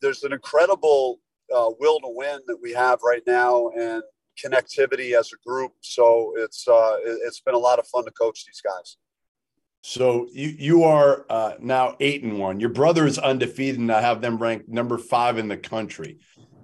[0.00, 1.20] there's an incredible
[1.54, 4.02] uh, will to win that we have right now, and
[4.42, 5.72] connectivity as a group.
[5.80, 8.96] So it's uh, it's been a lot of fun to coach these guys.
[9.86, 12.58] So you you are uh, now eight and one.
[12.58, 16.20] Your brother is undefeated, and I have them ranked number five in the country.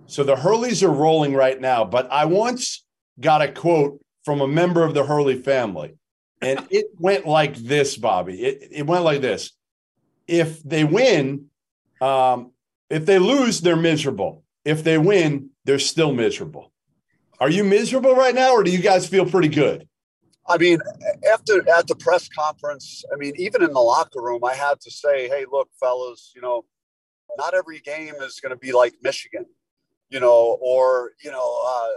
[0.06, 1.84] So the Hurleys are rolling right now.
[1.84, 2.82] But I once
[3.20, 5.96] got a quote from a member of the Hurley family,
[6.40, 8.42] and it went like this, Bobby.
[8.42, 9.52] It it went like this:
[10.26, 11.50] If they win,
[12.00, 12.52] um,
[12.88, 14.44] if they lose, they're miserable.
[14.64, 16.72] If they win, they're still miserable.
[17.38, 19.89] Are you miserable right now, or do you guys feel pretty good?
[20.50, 20.80] I mean,
[21.32, 24.90] after at the press conference, I mean, even in the locker room, I had to
[24.90, 26.64] say, "Hey, look, fellas, you know,
[27.38, 29.46] not every game is going to be like Michigan,
[30.08, 31.88] you know, or you know, uh,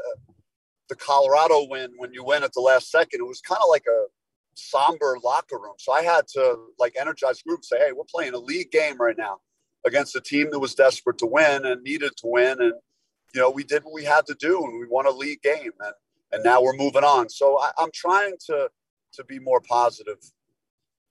[0.88, 3.22] the Colorado win when you win at the last second.
[3.22, 4.06] It was kind of like a
[4.54, 5.74] somber locker room.
[5.80, 8.97] So I had to like energize the group, say, "Hey, we're playing a league game
[8.99, 9.39] right now
[9.84, 12.74] against a team that was desperate to win and needed to win, and
[13.34, 15.72] you know, we did what we had to do, and we won a league game."
[15.80, 15.93] And
[16.34, 17.30] and now we're moving on.
[17.30, 18.70] So I, am trying to
[19.14, 20.18] to be more positive.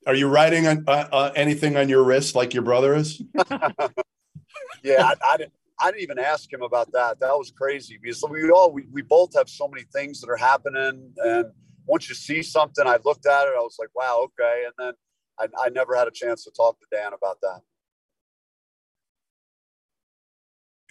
[0.07, 3.23] Are you writing on, uh, uh, anything on your wrist like your brother is?
[4.83, 5.53] yeah, I, I, didn't.
[5.81, 7.21] I didn't even ask him about that.
[7.21, 10.37] That was crazy because we all we, we both have so many things that are
[10.37, 11.47] happening, and
[11.87, 13.55] once you see something, I looked at it.
[13.57, 14.93] I was like, wow, okay, and then
[15.39, 17.61] I, I never had a chance to talk to Dan about that.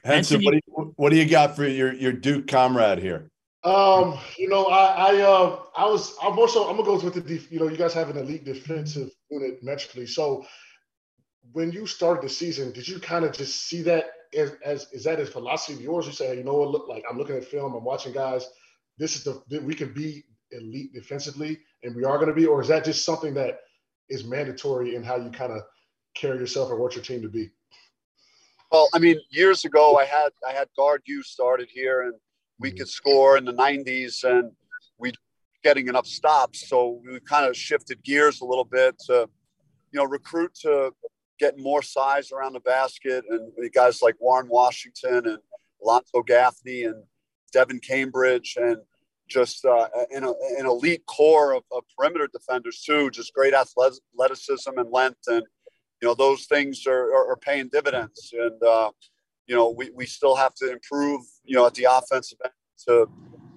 [0.04, 3.30] Henson, what do, you, what do you got for your, your Duke comrade here?
[3.64, 7.22] Um, you know, I I uh I was I'm also I'm gonna go with the
[7.22, 10.08] def, you know you guys have an elite defensive unit metrically.
[10.08, 10.46] So
[11.52, 15.04] when you started the season, did you kind of just see that as, as is
[15.04, 16.08] that a philosophy of yours?
[16.08, 18.48] You say, hey, you know what, look like I'm looking at film, I'm watching guys.
[18.98, 22.62] This is the we can be elite defensively, and we are going to be, or
[22.62, 23.60] is that just something that
[24.10, 25.62] is mandatory in how you kind of
[26.16, 27.50] carry yourself or want your team to be?
[28.72, 32.14] Well, I mean, years ago, I had I had guard you started here, and
[32.62, 34.52] we could score in the 90s and
[34.98, 35.12] we
[35.64, 36.70] getting enough stops.
[36.70, 39.28] So we kind of shifted gears a little bit to,
[39.92, 40.92] you know, recruit to
[41.40, 43.26] get more size around the basket.
[43.30, 45.38] And guys like Warren Washington and
[45.84, 47.04] Alonzo Gaffney and
[47.52, 48.78] Devin Cambridge and
[49.28, 54.92] just uh, an, an elite core of, of, perimeter defenders too, just great athleticism and
[54.92, 55.22] length.
[55.28, 55.44] And,
[56.02, 58.34] you know, those things are, are, are paying dividends.
[58.38, 58.92] And, uh,
[59.52, 62.54] you know, we, we still have to improve, you know, at the offensive end
[62.88, 63.06] to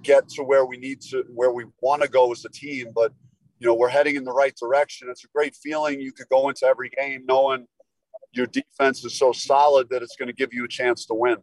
[0.03, 2.89] get to where we need to, where we want to go as a team.
[2.93, 3.13] But,
[3.61, 5.07] you know, we're heading in the right direction.
[5.09, 6.01] It's a great feeling.
[6.01, 7.69] You could go into every game knowing
[8.33, 11.37] your defense is so solid that it's going to give you a chance to win.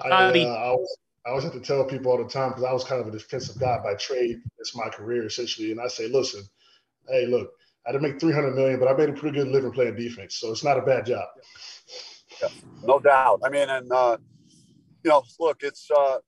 [0.00, 0.96] I, uh, I, always,
[1.26, 3.10] I always have to tell people all the time because I was kind of a
[3.10, 4.38] defensive guy by trade.
[4.60, 6.44] It's my career essentially, and I say, listen,
[7.08, 7.50] hey, look,
[7.84, 10.52] I didn't make 300 million, but I made a pretty good living playing defense, so
[10.52, 11.26] it's not a bad job.
[12.42, 12.48] Yeah,
[12.82, 13.40] no doubt.
[13.44, 14.16] I mean, and uh,
[15.02, 16.18] you know, look, it's uh,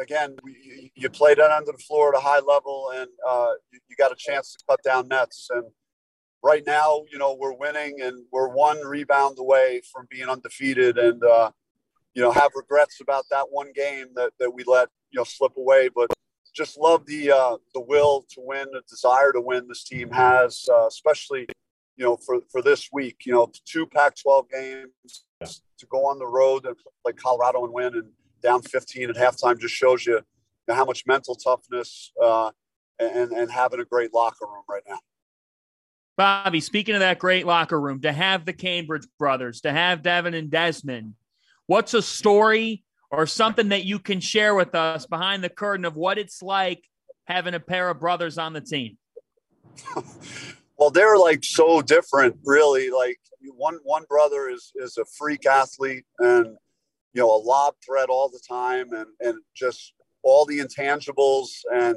[0.00, 3.80] again, we, you played that under the floor at a high level, and uh, you,
[3.88, 5.48] you, got a chance to cut down nets.
[5.50, 5.64] And
[6.42, 10.98] right now, you know, we're winning, and we're one rebound away from being undefeated.
[10.98, 11.50] And uh,
[12.14, 15.52] you know, have regrets about that one game that, that we let you know slip
[15.56, 16.10] away, but
[16.54, 19.68] just love the uh, the will to win, the desire to win.
[19.68, 21.46] This team has, uh, especially
[21.96, 25.46] you know, for, for this week, you know, two Pac-12 games yeah.
[25.78, 28.10] to go on the road and play Colorado and win and
[28.42, 30.22] down 15 at halftime just shows you, you
[30.68, 32.50] know, how much mental toughness uh,
[32.98, 34.98] and, and having a great locker room right now.
[36.16, 40.34] Bobby, speaking of that great locker room, to have the Cambridge brothers, to have Devin
[40.34, 41.14] and Desmond,
[41.66, 45.96] what's a story or something that you can share with us behind the curtain of
[45.96, 46.84] what it's like
[47.24, 48.96] having a pair of brothers on the team?
[50.78, 52.90] well, they're like so different, really.
[52.90, 53.18] Like
[53.56, 56.56] one one brother is is a freak athlete and
[57.14, 61.96] you know a lob threat all the time and and just all the intangibles and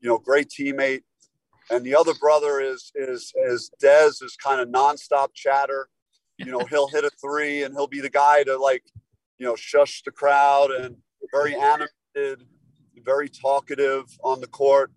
[0.00, 1.02] you know great teammate
[1.70, 5.88] and the other brother is is is Dez is kind of nonstop chatter.
[6.36, 8.82] You know, he'll hit a three and he'll be the guy to like,
[9.38, 10.96] you know, shush the crowd and
[11.32, 12.44] very animated,
[13.04, 14.90] very talkative on the court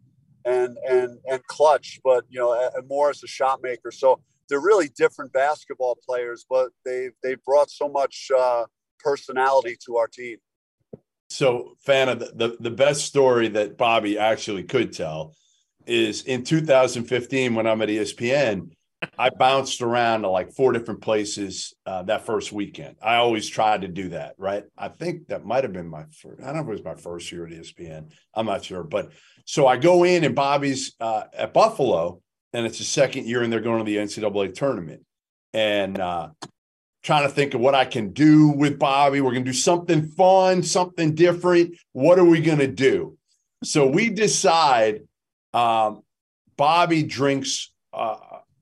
[0.48, 3.92] and and and clutch, but you know, and more as a shot maker.
[3.92, 8.66] So they're really different basketball players, but they they brought so much uh,
[9.00, 10.38] personality to our team.
[11.30, 15.36] So, Fanta, the, the, the best story that Bobby actually could tell
[15.86, 18.72] is in 2015 when I'm at ESPN,
[19.18, 22.96] I bounced around to like four different places uh, that first weekend.
[23.02, 24.64] I always tried to do that, right?
[24.78, 26.42] I think that might have been my first.
[26.42, 28.12] I don't know if it was my first year at ESPN.
[28.34, 29.12] I'm not sure, but
[29.46, 32.22] so I go in and Bobby's uh, at Buffalo,
[32.54, 35.04] and it's the second year, and they're going to the NCAA tournament,
[35.54, 36.30] and uh,
[37.04, 39.22] trying to think of what I can do with Bobby.
[39.22, 41.76] We're going to do something fun, something different.
[41.94, 43.18] What are we going to do?
[43.64, 45.02] So we decide
[45.54, 46.02] um,
[46.58, 47.72] Bobby drinks.
[47.94, 48.18] Uh,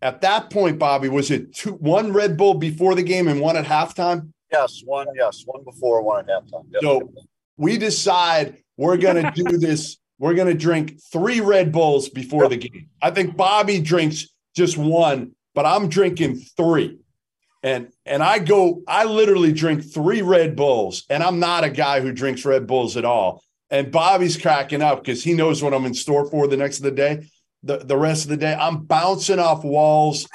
[0.06, 3.58] at that point, Bobby, was it two, one Red Bull before the game and one
[3.58, 4.32] at halftime?
[4.52, 5.08] Yes, one.
[5.16, 6.66] Yes, one before, one at halftime.
[6.80, 7.12] So
[7.58, 9.98] we decide we're going to do this.
[10.20, 12.52] We're going to drink three Red Bulls before yep.
[12.52, 12.90] the game.
[13.02, 17.00] I think Bobby drinks just one, but I'm drinking three.
[17.64, 22.00] And and I go, I literally drink three Red Bulls, and I'm not a guy
[22.00, 23.42] who drinks Red Bulls at all.
[23.72, 26.84] And Bobby's cracking up because he knows what I'm in store for the next of
[26.84, 27.28] the day.
[27.66, 30.28] The, the rest of the day, I'm bouncing off walls.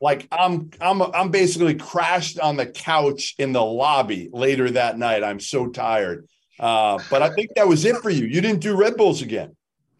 [0.00, 5.24] Like I'm I'm I'm basically crashed on the couch in the lobby later that night.
[5.24, 6.28] I'm so tired.
[6.60, 8.26] Uh, but I think that was it for you.
[8.26, 9.56] You didn't do Red Bulls again.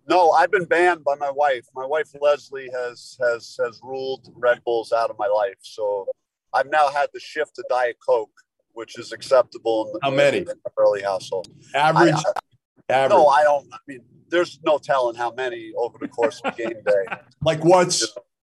[0.09, 1.67] No, I've been banned by my wife.
[1.75, 5.59] My wife Leslie has has has ruled Red Bulls out of my life.
[5.63, 6.07] So
[6.53, 8.31] I've now had to shift to Diet Coke,
[8.73, 10.39] which is acceptable in the, How many?
[10.39, 11.49] In the early household.
[11.75, 12.15] Average.
[12.15, 13.11] I, Average.
[13.11, 13.67] No, I don't.
[13.73, 14.01] I mean,
[14.31, 17.17] there's no telling how many over the course of game day.
[17.43, 18.07] like what's?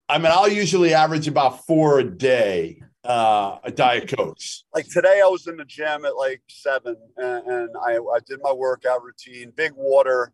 [0.10, 2.82] I mean, I'll usually average about four a day.
[3.04, 4.38] Uh, a diet coke.
[4.74, 8.40] Like today, I was in the gym at like seven, and, and I, I did
[8.42, 10.32] my workout routine, big water,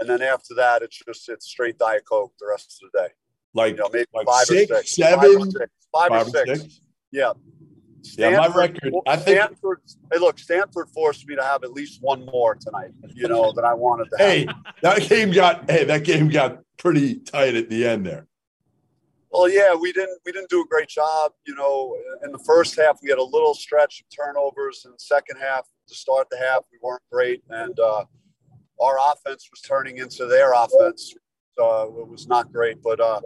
[0.00, 3.08] and then after that, it's just it's straight diet coke the rest of the day.
[3.54, 6.26] Like, you know, maybe like five six, or six, seven, five or six, five, five
[6.26, 6.60] or six.
[6.62, 6.80] six.
[7.12, 7.32] Yeah,
[8.02, 8.94] Stanford, yeah, my record.
[9.06, 9.40] I think.
[9.40, 9.80] Stanford,
[10.12, 12.90] hey, look, Stanford forced me to have at least one more tonight.
[13.08, 14.16] You know that I wanted to.
[14.18, 14.46] hey,
[14.82, 15.70] that game got.
[15.70, 18.26] Hey, that game got pretty tight at the end there.
[19.30, 21.32] Well, yeah, we didn't we didn't do a great job.
[21.46, 24.82] You know, in the first half we had a little stretch of turnovers.
[24.84, 28.04] In the second half, to start the half, we weren't great, and uh,
[28.80, 31.14] our offense was turning into their offense.
[31.56, 33.20] So it was not great, but uh,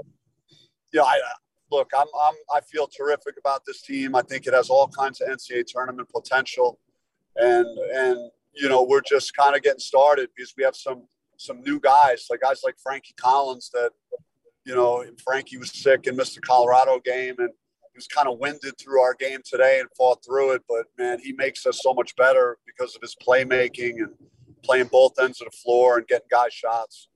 [0.93, 1.21] yeah, I,
[1.75, 4.15] look, I'm, I'm, I feel terrific about this team.
[4.15, 6.79] I think it has all kinds of NCAA tournament potential,
[7.37, 11.05] and and you know we're just kind of getting started because we have some
[11.37, 13.91] some new guys, like guys like Frankie Collins that
[14.65, 18.39] you know Frankie was sick and missed the Colorado game, and he was kind of
[18.39, 20.63] winded through our game today and fought through it.
[20.69, 24.11] But man, he makes us so much better because of his playmaking and
[24.63, 27.09] playing both ends of the floor and getting guys shots.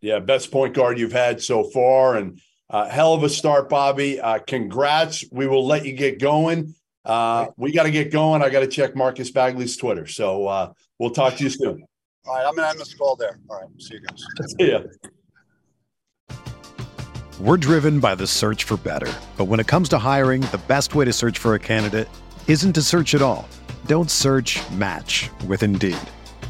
[0.00, 2.40] Yeah, best point guard you've had so far, and
[2.72, 4.18] uh, hell of a start, Bobby.
[4.18, 5.24] Uh, congrats.
[5.30, 6.74] We will let you get going.
[7.04, 8.42] Uh, we got to get going.
[8.42, 10.06] I got to check Marcus Bagley's Twitter.
[10.06, 11.84] So uh, we'll talk to you soon.
[12.26, 12.46] All right.
[12.46, 13.38] I'm going to end this call there.
[13.50, 13.68] All right.
[13.78, 14.24] See you guys.
[14.58, 14.80] See ya.
[17.40, 19.12] We're driven by the search for better.
[19.36, 22.08] But when it comes to hiring, the best way to search for a candidate
[22.46, 23.48] isn't to search at all.
[23.86, 25.98] Don't search match with Indeed.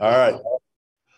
[0.00, 0.40] All right.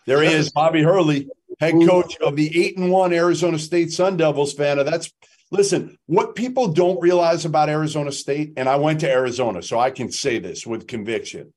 [0.07, 1.29] There he is, Bobby Hurley,
[1.59, 4.53] head coach of the eight and one Arizona State Sun Devils.
[4.53, 5.11] Fan, that's
[5.51, 9.91] Listen, what people don't realize about Arizona State, and I went to Arizona, so I
[9.91, 11.53] can say this with conviction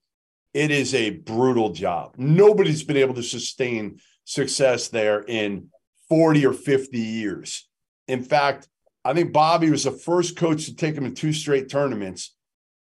[0.53, 2.15] it is a brutal job.
[2.17, 5.69] Nobody's been able to sustain success there in
[6.09, 7.69] 40 or 50 years.
[8.07, 8.69] In fact,
[9.05, 12.35] I think Bobby was the first coach to take him in two straight tournaments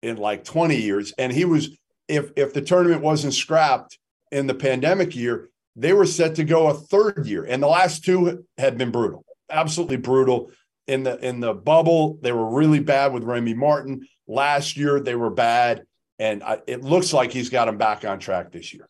[0.04, 1.14] in like 20 years.
[1.18, 1.76] And he was,
[2.08, 3.98] if if the tournament wasn't scrapped
[4.34, 7.46] in the pandemic year, they were set to go a third year.
[7.46, 10.52] And the last two had been brutal, absolutely brutal.
[10.86, 14.06] In the in the bubble, they were really bad with Remy Martin.
[14.28, 15.84] Last year, they were bad
[16.20, 18.88] and I, it looks like he's got him back on track this year.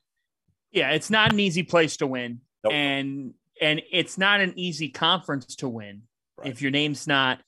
[0.71, 2.73] Yeah, it's not an easy place to win, nope.
[2.73, 6.03] and and it's not an easy conference to win
[6.37, 6.47] right.
[6.47, 7.39] if your name's not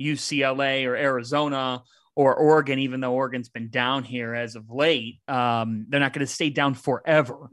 [0.00, 1.82] UCLA or Arizona
[2.18, 2.80] or Oregon.
[2.80, 6.50] Even though Oregon's been down here as of late, um, they're not going to stay
[6.50, 7.48] down forever.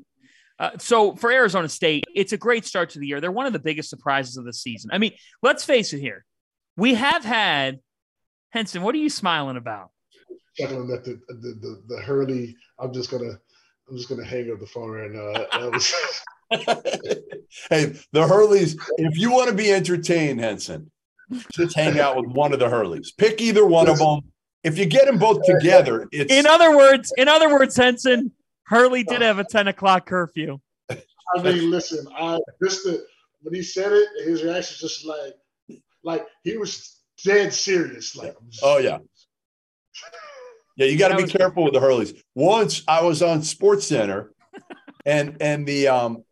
[0.57, 3.21] Uh, so for Arizona State, it's a great start to the year.
[3.21, 4.89] They're one of the biggest surprises of the season.
[4.91, 5.11] I mean,
[5.43, 6.25] let's face it here.
[6.77, 7.79] We have had
[8.49, 8.81] Henson.
[8.81, 9.91] What are you smiling about?
[10.57, 12.55] chuckling at the, the the, the Hurley.
[12.79, 13.37] I'm just gonna
[13.89, 15.33] I'm just gonna hang up the phone right now.
[15.33, 15.93] That was.
[17.69, 18.77] hey, the Hurleys.
[18.97, 20.91] If you want to be entertained, Henson,
[21.51, 23.15] just hang out with one of the Hurleys.
[23.17, 24.21] Pick either one of them.
[24.65, 26.33] If you get them both together, it's.
[26.33, 28.31] In other words, in other words, Henson,
[28.63, 30.59] Hurley did have a 10 o'clock curfew.
[30.89, 33.05] I mean, listen, I just the,
[33.41, 38.15] when he said it, his reaction was just like, like he was dead serious.
[38.15, 38.97] Like, oh yeah,
[40.77, 42.19] yeah, you got to be careful with the Hurleys.
[42.33, 44.33] Once I was on Sports Center,
[45.05, 46.23] and and the um,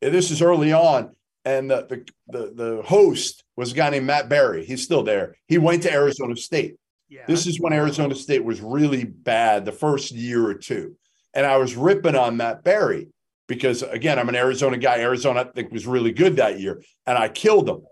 [0.00, 1.14] this is early on,
[1.44, 4.64] and the, the the the host was a guy named Matt Barrie.
[4.64, 5.36] He's still there.
[5.46, 6.76] He went to Arizona State.
[7.12, 7.26] Yeah.
[7.26, 10.96] This is when Arizona State was really bad the first year or two,
[11.34, 13.08] and I was ripping on Matt Barrie
[13.48, 15.00] because again, I'm an Arizona guy.
[15.00, 17.82] Arizona I think was really good that year, and I killed him.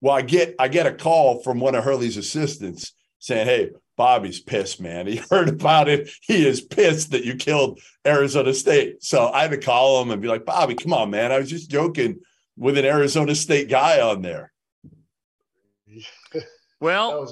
[0.00, 4.38] Well, I get I get a call from one of Hurley's assistants saying, "Hey, Bobby's
[4.38, 5.06] pissed, man.
[5.08, 6.08] He heard about it.
[6.22, 9.02] He is pissed that you killed Arizona State.
[9.02, 11.32] So I had to call him and be like, Bobby, come on, man.
[11.32, 12.20] I was just joking
[12.56, 14.52] with an Arizona State guy on there.
[16.80, 17.26] Well,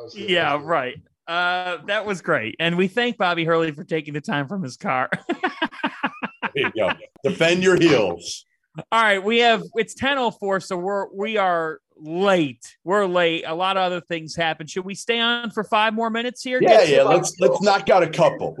[0.00, 0.14] that was.
[0.14, 0.28] That.
[0.28, 1.02] Yeah, was right.
[1.26, 2.56] Uh, that was great.
[2.58, 5.08] And we thank Bobby Hurley for taking the time from his car.
[5.28, 6.90] there you go.
[7.22, 8.44] Defend your heels.
[8.90, 12.76] All right, we have it's 10:04 so we're we are late.
[12.84, 13.44] We're late.
[13.46, 14.66] A lot of other things happen.
[14.66, 16.60] Should we stay on for five more minutes here?
[16.62, 17.02] Yeah, yeah.
[17.02, 18.56] Let's let's knock out a couple.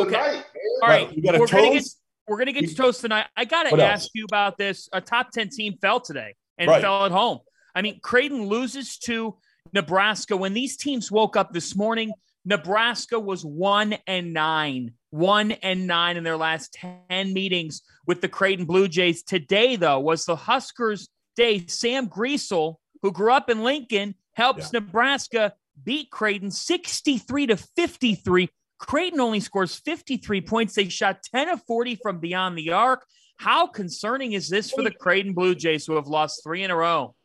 [0.00, 0.42] Okay.
[0.82, 1.14] All right.
[1.14, 1.52] We got a we're toast?
[1.52, 1.84] Gonna get,
[2.28, 3.26] we're gonna get to toast tonight.
[3.36, 4.10] I gotta what ask else?
[4.14, 4.88] you about this.
[4.92, 6.82] A top 10 team fell today and right.
[6.82, 7.38] fell at home.
[7.74, 9.36] I mean, Creighton loses to
[9.76, 10.34] Nebraska.
[10.36, 12.12] When these teams woke up this morning,
[12.46, 16.78] Nebraska was one and nine, one and nine in their last
[17.10, 19.22] 10 meetings with the Creighton Blue Jays.
[19.22, 24.80] Today, though, was the Huskers day, Sam Griesel, who grew up in Lincoln, helps yeah.
[24.80, 25.52] Nebraska
[25.84, 28.48] beat Creighton 63 to 53.
[28.78, 30.74] Creighton only scores 53 points.
[30.74, 33.04] They shot 10 of 40 from beyond the arc.
[33.36, 36.76] How concerning is this for the Creighton Blue Jays, who have lost three in a
[36.76, 37.15] row?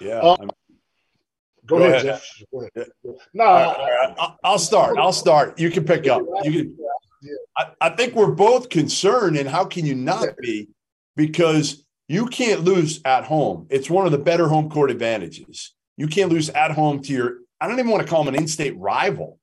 [0.00, 0.18] Yeah.
[0.18, 0.48] Uh, go,
[1.66, 2.04] go, ahead, ahead.
[2.04, 2.42] Jeff.
[2.52, 2.90] Go ahead.
[3.34, 4.30] No, right, right.
[4.44, 4.98] I'll start.
[4.98, 5.58] I'll start.
[5.58, 6.22] You can pick up.
[6.44, 6.76] You can.
[7.56, 10.68] I, I think we're both concerned, and how can you not be?
[11.16, 13.66] Because you can't lose at home.
[13.70, 15.74] It's one of the better home court advantages.
[15.96, 18.40] You can't lose at home to your, I don't even want to call them an
[18.40, 19.40] in state rival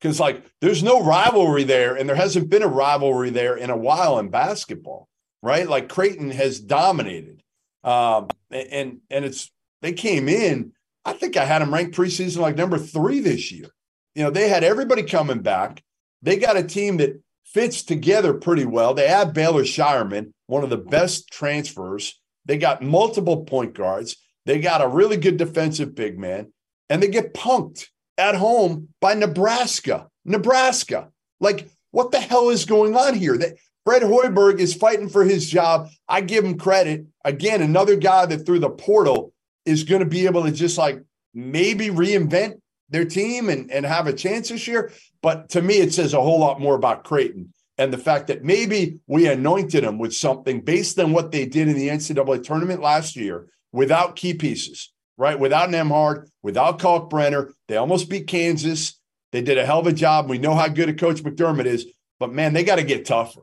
[0.00, 3.76] because, like, there's no rivalry there, and there hasn't been a rivalry there in a
[3.76, 5.08] while in basketball,
[5.42, 5.68] right?
[5.68, 7.42] Like, Creighton has dominated.
[7.82, 9.50] Um, and, and it's,
[9.82, 10.72] they came in,
[11.04, 13.68] I think I had them ranked preseason like number three this year.
[14.14, 15.82] You know, they had everybody coming back.
[16.22, 18.94] They got a team that fits together pretty well.
[18.94, 22.20] They add Baylor Scheierman, one of the best transfers.
[22.44, 24.16] They got multiple point guards.
[24.44, 26.52] They got a really good defensive big man,
[26.88, 27.86] and they get punked
[28.16, 30.08] at home by Nebraska.
[30.24, 31.10] Nebraska.
[31.40, 33.38] Like, what the hell is going on here?
[33.38, 35.88] That Fred Hoiberg is fighting for his job.
[36.08, 37.06] I give him credit.
[37.24, 39.32] Again, another guy that through the portal
[39.68, 41.02] is going to be able to just like
[41.34, 44.92] maybe reinvent their team and, and have a chance this year.
[45.22, 48.44] But to me, it says a whole lot more about Creighton and the fact that
[48.44, 52.82] maybe we anointed them with something based on what they did in the NCAA tournament
[52.82, 55.38] last year without key pieces, right?
[55.38, 57.52] Without Nembhard, without Kalkbrenner.
[57.68, 58.98] They almost beat Kansas.
[59.30, 60.28] They did a hell of a job.
[60.28, 61.86] We know how good a coach McDermott is,
[62.18, 63.42] but man, they got to get tougher.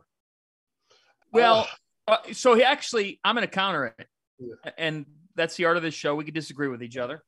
[1.32, 1.68] Well,
[2.08, 4.08] uh, so he actually, I'm going to counter it.
[4.40, 4.72] Yeah.
[4.78, 6.16] And that's the art of this show.
[6.16, 7.24] We could disagree with each other.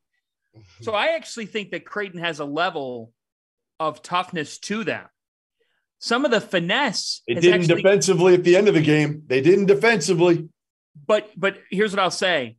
[0.81, 3.13] So I actually think that Creighton has a level
[3.79, 5.05] of toughness to them.
[5.99, 7.21] Some of the finesse.
[7.27, 9.21] They didn't actually, defensively at the end of the game.
[9.27, 10.49] They didn't defensively.
[11.05, 12.57] But but here's what I'll say.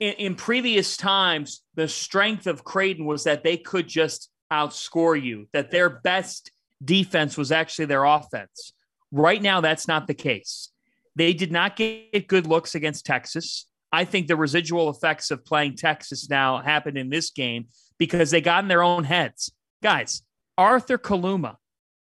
[0.00, 5.48] in, in previous times, the strength of Creighton was that they could just outscore you,
[5.52, 6.50] that their best
[6.84, 8.72] defense was actually their offense.
[9.10, 10.70] Right now, that's not the case.
[11.16, 13.66] They did not get good looks against Texas.
[13.92, 17.66] I think the residual effects of playing Texas now happened in this game
[17.98, 19.52] because they got in their own heads.
[19.82, 20.22] Guys,
[20.56, 21.56] Arthur Kaluma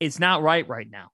[0.01, 1.11] is not right right now.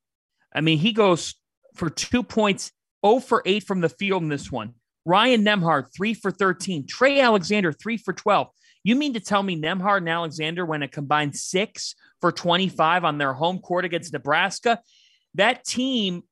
[0.54, 1.34] I mean, he goes
[1.74, 2.72] for two points,
[3.04, 4.74] 0 for 8 from the field in this one.
[5.04, 6.86] Ryan Nembhard, 3 for 13.
[6.86, 8.48] Trey Alexander, 3 for 12.
[8.82, 13.18] You mean to tell me Nembhard and Alexander went a combined 6 for 25 on
[13.18, 14.80] their home court against Nebraska?
[15.34, 16.22] That team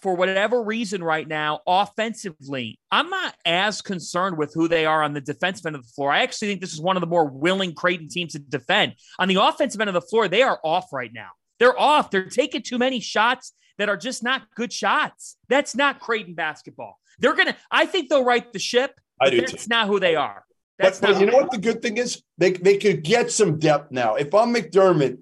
[0.00, 5.14] for whatever reason right now, offensively, I'm not as concerned with who they are on
[5.14, 6.12] the defensive end of the floor.
[6.12, 8.94] I actually think this is one of the more willing Creighton teams to defend.
[9.18, 11.30] On the offensive end of the floor, they are off right now.
[11.58, 12.10] They're off.
[12.10, 15.36] They're taking too many shots that are just not good shots.
[15.48, 16.98] That's not Creighton basketball.
[17.18, 17.56] They're gonna.
[17.70, 18.98] I think they'll right the ship.
[19.20, 19.40] I do.
[19.40, 19.68] That's too.
[19.70, 20.44] not who they are.
[20.78, 22.22] That's but, but you know what the good thing is?
[22.38, 24.16] They they could get some depth now.
[24.16, 25.18] If I'm McDermott,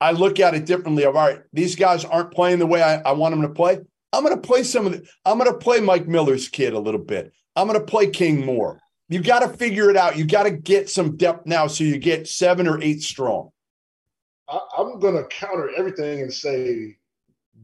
[0.00, 1.04] I look at it differently.
[1.04, 3.80] Of all right, these guys aren't playing the way I, I want them to play.
[4.12, 6.78] I'm going to play some of the, I'm going to play Mike Miller's kid a
[6.78, 7.32] little bit.
[7.54, 8.80] I'm going to play King more.
[9.08, 10.16] You got to figure it out.
[10.16, 13.50] You got to get some depth now so you get seven or eight strong.
[14.48, 16.96] I, am going to counter everything and say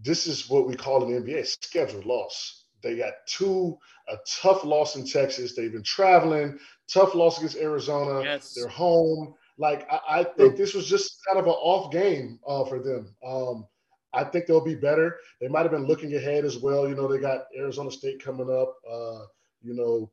[0.02, 2.64] this is what we call an NBA scheduled loss.
[2.82, 3.76] They got two,
[4.08, 5.54] a tough loss in Texas.
[5.54, 6.58] They've been traveling,
[6.92, 8.22] tough loss against Arizona.
[8.22, 8.54] Yes.
[8.54, 9.34] They're home.
[9.58, 13.14] Like, I, I think this was just kind of an off game uh, for them.
[13.24, 13.66] Um,
[14.14, 15.16] I think they'll be better.
[15.40, 16.88] They might have been looking ahead as well.
[16.88, 18.76] You know, they got Arizona State coming up.
[18.88, 19.24] Uh,
[19.62, 20.10] you know,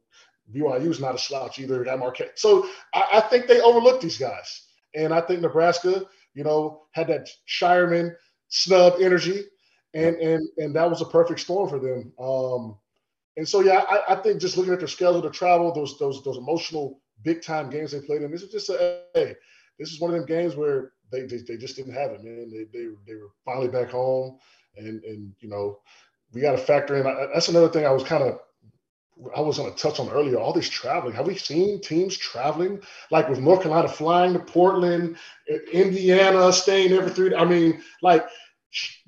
[0.54, 1.84] BYU's not a slouch either.
[1.84, 2.40] That Marquette.
[2.40, 4.68] So I, I, think they overlooked these guys.
[4.96, 8.16] And I think Nebraska, you know, had that Scheierman
[8.48, 9.44] snub energy.
[9.94, 12.14] And and and that was a perfect storm for them.
[12.20, 12.78] Um,
[13.38, 16.24] and so yeah, I, I think just looking at their schedule to travel, those those
[16.24, 19.36] those emotional big time games they played in, this is just a hey,
[19.80, 22.50] this is one of them games where they, they, they just didn't have it, man.
[22.52, 24.38] They, they, they were finally back home.
[24.78, 25.80] And, and you know,
[26.34, 27.04] we got to factor in.
[27.34, 28.40] That's another thing I was kind of
[29.36, 30.38] I was going to touch on earlier.
[30.38, 31.14] All this traveling.
[31.14, 32.82] Have we seen teams traveling
[33.12, 35.18] like with North Carolina flying to Portland,
[35.72, 37.36] Indiana staying every three?
[37.36, 38.26] I mean, like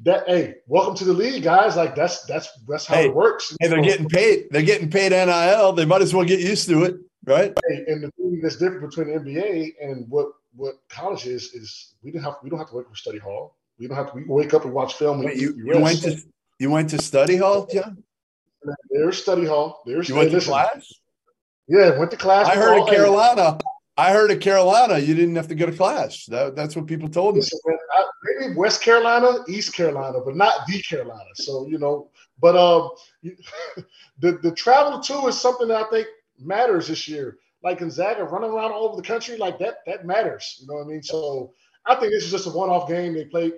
[0.03, 0.27] that.
[0.27, 1.75] Hey, welcome to the league, guys.
[1.77, 3.55] Like that's that's that's how hey, it works.
[3.61, 4.47] Hey, they're getting paid.
[4.51, 5.73] They're getting paid NIL.
[5.73, 6.95] They might as well get used to it,
[7.25, 7.53] right?
[7.69, 11.95] Hey, and the thing that's different between the NBA and what what college is is
[12.03, 13.57] we don't have we don't have to wait for study hall.
[13.79, 14.15] We don't have to.
[14.15, 15.23] We wake up and watch film.
[15.23, 16.21] Wait, you, you went to
[16.59, 18.03] you went to study hall, John.
[18.89, 19.81] There's study hall.
[19.85, 20.51] There's you went to listen.
[20.51, 20.93] class.
[21.67, 22.47] Yeah, went to class.
[22.47, 23.57] I heard of Carolina.
[23.97, 24.99] I heard of Carolina.
[24.99, 26.25] You didn't have to go to class.
[26.25, 27.43] That, that's what people told me.
[28.23, 31.29] maybe West Carolina, East Carolina, but not the Carolina.
[31.35, 32.09] So you know,
[32.39, 32.91] but um,
[34.19, 36.07] the the travel too is something that I think
[36.39, 40.57] matters this year like Gonzaga running around all over the country, like that, that matters.
[40.59, 41.03] You know what I mean?
[41.03, 41.53] So
[41.85, 43.13] I think this is just a one-off game.
[43.13, 43.53] They played,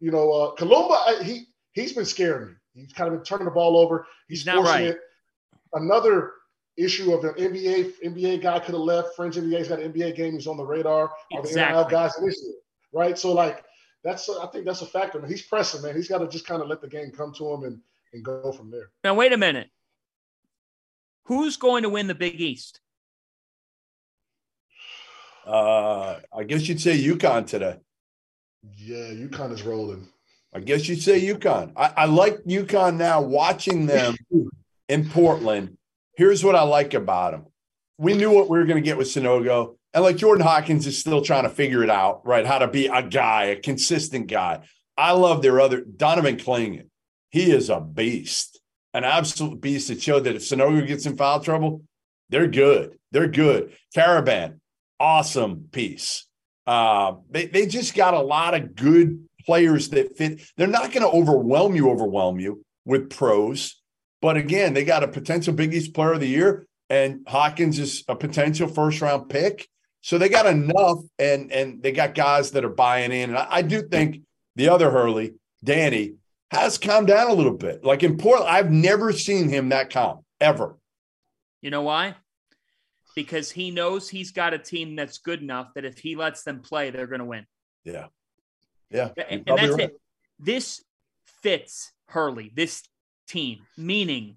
[0.00, 2.54] you know, uh, Kaluma, he he's been scaring me.
[2.74, 4.06] He's kind of been turning the ball over.
[4.28, 4.84] He's, he's forcing right.
[4.84, 5.00] it.
[5.72, 6.32] Another
[6.76, 9.14] issue of an NBA NBA guy could have left.
[9.14, 10.34] French NBA's got an NBA game.
[10.34, 11.10] He's on the radar.
[11.32, 11.54] Exactly.
[11.54, 12.54] The NIL guys initiative,
[12.92, 13.18] right?
[13.18, 13.64] So like
[14.02, 15.24] that's I think that's a factor.
[15.26, 15.94] He's pressing, man.
[15.94, 17.80] He's got to just kind of let the game come to him and
[18.12, 18.90] and go from there.
[19.04, 19.68] Now wait a minute.
[21.24, 22.80] Who's going to win the Big East?
[25.50, 27.76] Uh, I guess you'd say UConn today.
[28.76, 30.06] Yeah, UConn is rolling.
[30.54, 31.72] I guess you'd say UConn.
[31.76, 33.20] I, I like UConn now.
[33.20, 34.14] Watching them
[34.88, 35.76] in Portland.
[36.16, 37.46] Here's what I like about them.
[37.98, 40.98] We knew what we were going to get with Sanogo, and like Jordan Hawkins is
[40.98, 42.46] still trying to figure it out, right?
[42.46, 44.60] How to be a guy, a consistent guy.
[44.96, 46.86] I love their other Donovan Clingan.
[47.30, 48.60] He is a beast,
[48.94, 51.82] an absolute beast that showed that if Sanogo gets in foul trouble,
[52.28, 52.98] they're good.
[53.10, 53.72] They're good.
[53.96, 54.59] Karaban,
[55.00, 56.26] awesome piece.
[56.66, 60.42] Uh, they, they just got a lot of good players that fit.
[60.56, 63.80] They're not going to overwhelm you, overwhelm you with pros.
[64.22, 68.04] But again, they got a potential Big East player of the year, and Hawkins is
[68.06, 69.66] a potential first round pick.
[70.02, 73.30] So they got enough, and and they got guys that are buying in.
[73.30, 74.20] And I, I do think
[74.56, 76.14] the other Hurley, Danny,
[76.50, 77.84] has calmed down a little bit.
[77.84, 80.76] Like in Portland, I've never seen him that calm ever.
[81.62, 82.16] You know why?
[83.14, 86.60] Because he knows he's got a team that's good enough that if he lets them
[86.60, 87.46] play, they're going to win.
[87.84, 88.06] Yeah.
[88.90, 89.10] Yeah.
[89.28, 89.80] And, and that's right.
[89.80, 90.00] it.
[90.38, 90.82] This
[91.42, 92.82] fits Hurley, this
[93.28, 94.36] team, meaning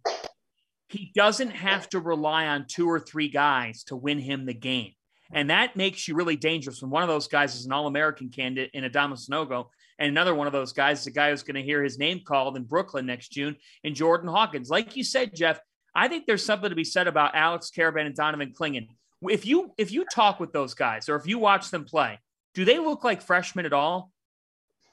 [0.89, 4.91] he doesn't have to rely on two or three guys to win him the game.
[5.31, 8.29] And that makes you really dangerous when one of those guys is an All American
[8.29, 9.65] candidate in Adama Sanogo,
[9.97, 12.21] and another one of those guys is a guy who's going to hear his name
[12.23, 14.69] called in Brooklyn next June in Jordan Hawkins.
[14.69, 15.59] Like you said, Jeff,
[15.95, 18.87] I think there's something to be said about Alex Karaban and Donovan Clingan.
[19.21, 22.19] If you if you talk with those guys or if you watch them play,
[22.53, 24.11] do they look like freshmen at all?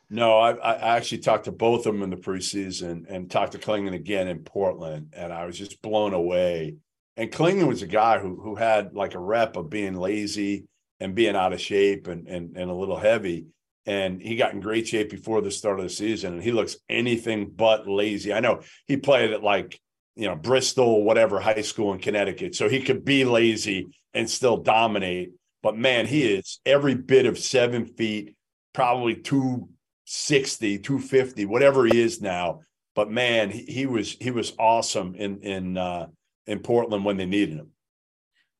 [0.08, 3.58] No, I, I actually talked to both of them in the preseason and talked to
[3.58, 6.76] Clingan again in Portland, and I was just blown away.
[7.16, 10.66] And Clingan was a guy who who had like a rep of being lazy
[10.98, 13.46] and being out of shape and and, and a little heavy.
[13.86, 16.76] And he got in great shape before the start of the season, and he looks
[16.88, 18.32] anything but lazy.
[18.32, 19.80] I know he played at like
[20.16, 24.56] you know Bristol, whatever high school in Connecticut, so he could be lazy and still
[24.56, 25.32] dominate.
[25.62, 28.36] But man, he is every bit of seven feet,
[28.72, 29.68] probably two
[30.10, 32.62] 260, 250, whatever he is now.
[32.96, 36.08] But man, he, he was he was awesome in in uh,
[36.46, 37.70] in Portland when they needed him.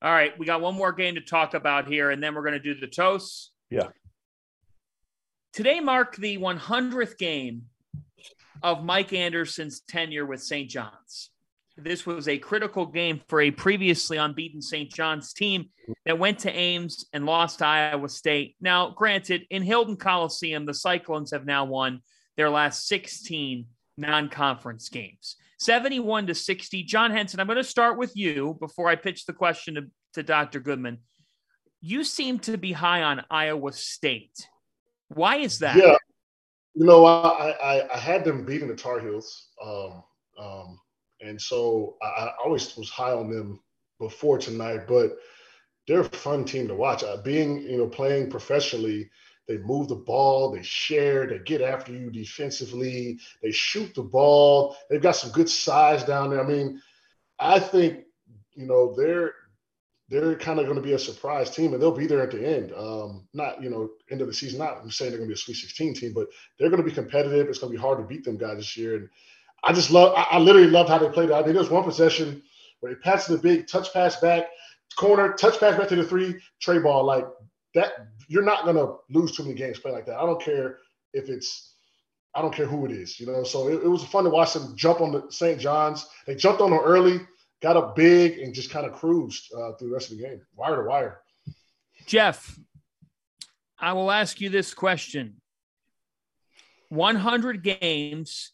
[0.00, 2.54] All right, we got one more game to talk about here, and then we're going
[2.54, 3.50] to do the toasts.
[3.68, 3.88] Yeah.
[5.52, 7.64] Today marked the 100th game
[8.62, 10.70] of Mike Anderson's tenure with St.
[10.70, 11.30] John's.
[11.82, 14.92] This was a critical game for a previously unbeaten St.
[14.92, 15.70] John's team
[16.04, 18.56] that went to Ames and lost to Iowa State.
[18.60, 22.02] Now, granted, in Hilton Coliseum, the Cyclones have now won
[22.36, 23.66] their last 16
[23.96, 26.82] non conference games 71 to 60.
[26.84, 29.82] John Henson, I'm going to start with you before I pitch the question to,
[30.14, 30.60] to Dr.
[30.60, 30.98] Goodman.
[31.82, 34.48] You seem to be high on Iowa State.
[35.08, 35.76] Why is that?
[35.76, 35.96] Yeah.
[36.74, 39.48] You know, I, I, I had them beating the Tar Heels.
[39.62, 40.02] Um,
[40.38, 40.78] um,
[41.20, 43.60] and so I, I, always was high on them
[43.98, 45.16] before tonight, but
[45.86, 47.02] they're a fun team to watch.
[47.02, 49.10] Uh, being, you know, playing professionally,
[49.48, 54.76] they move the ball, they share, they get after you defensively, they shoot the ball.
[54.88, 56.40] They've got some good size down there.
[56.40, 56.80] I mean,
[57.38, 58.04] I think,
[58.54, 59.34] you know, they're
[60.10, 62.44] they're kind of going to be a surprise team, and they'll be there at the
[62.44, 62.72] end.
[62.76, 64.58] Um, not, you know, end of the season.
[64.58, 66.26] Not I'm saying they're going to be a Sweet 16 team, but
[66.58, 67.48] they're going to be competitive.
[67.48, 68.96] It's going to be hard to beat them guys this year.
[68.96, 69.08] And
[69.62, 70.14] I just love.
[70.16, 71.30] I, I literally loved how they played.
[71.30, 72.42] I mean, there was one possession
[72.80, 74.46] where they passed the big touch pass back,
[74.96, 77.04] corner, touch pass back to the three, tray ball.
[77.04, 77.26] Like
[77.74, 77.92] that,
[78.28, 80.18] you're not gonna lose too many games playing like that.
[80.18, 80.78] I don't care
[81.12, 81.74] if it's,
[82.34, 83.44] I don't care who it is, you know.
[83.44, 85.60] So it, it was fun to watch them jump on the St.
[85.60, 86.08] John's.
[86.26, 87.20] They jumped on them early,
[87.60, 90.40] got up big, and just kind of cruised uh, through the rest of the game,
[90.56, 91.20] wire to wire.
[92.06, 92.58] Jeff,
[93.78, 95.40] I will ask you this question:
[96.88, 98.52] 100 games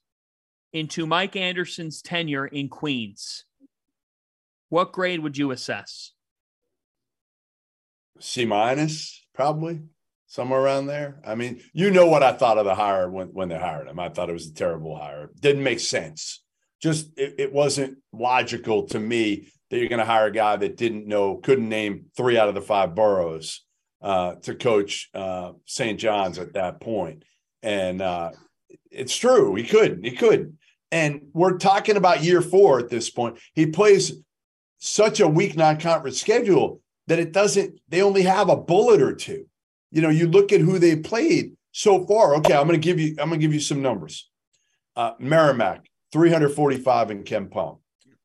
[0.77, 3.45] into Mike Anderson's tenure in Queens,
[4.69, 6.13] what grade would you assess?
[8.21, 9.81] C minus, probably
[10.27, 11.21] somewhere around there.
[11.25, 13.99] I mean, you know what I thought of the hire when, when they hired him.
[13.99, 15.31] I thought it was a terrible hire.
[15.41, 16.43] Didn't make sense.
[16.83, 20.77] Just it, it wasn't logical to me that you're going to hire a guy that
[20.77, 23.63] didn't know, couldn't name three out of the five boroughs
[24.03, 25.99] uh, to coach uh, St.
[25.99, 27.25] John's at that point.
[27.63, 28.33] And uh,
[28.91, 30.05] it's true, he couldn't.
[30.05, 30.59] He couldn't.
[30.93, 33.39] And we're talking about year four at this point.
[33.55, 34.13] He plays
[34.79, 39.47] such a weak non-conference schedule that it doesn't, they only have a bullet or two.
[39.91, 42.35] You know, you look at who they played so far.
[42.37, 44.29] Okay, I'm gonna give you, I'm gonna give you some numbers.
[44.95, 47.79] Uh, Merrimack, 345 in KenPom.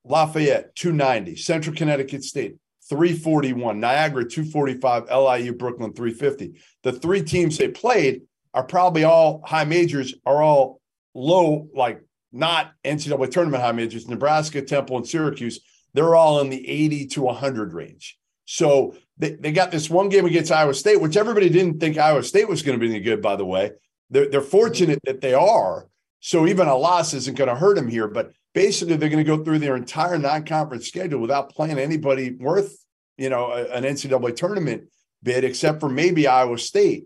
[0.03, 1.35] Lafayette, 290.
[1.35, 2.55] Central Connecticut State,
[2.89, 3.79] 341.
[3.79, 5.09] Niagara, 245.
[5.09, 6.59] LIU, Brooklyn, 350.
[6.83, 8.21] The three teams they played
[8.53, 10.81] are probably all high majors, are all
[11.13, 12.01] low, like
[12.31, 15.59] not NCAA tournament high majors, Nebraska, Temple, and Syracuse,
[15.93, 18.17] they're all in the 80 to 100 range.
[18.45, 22.23] So they, they got this one game against Iowa State, which everybody didn't think Iowa
[22.23, 23.71] State was going to be any good, by the way.
[24.09, 25.87] They're, they're fortunate that they are.
[26.19, 28.07] So even a loss isn't going to hurt them here.
[28.07, 32.31] But basically, they're going to go through their entire non conference schedule without playing anybody
[32.31, 32.77] worth,
[33.17, 34.83] you know, an NCAA tournament
[35.23, 37.05] bid, except for maybe Iowa State.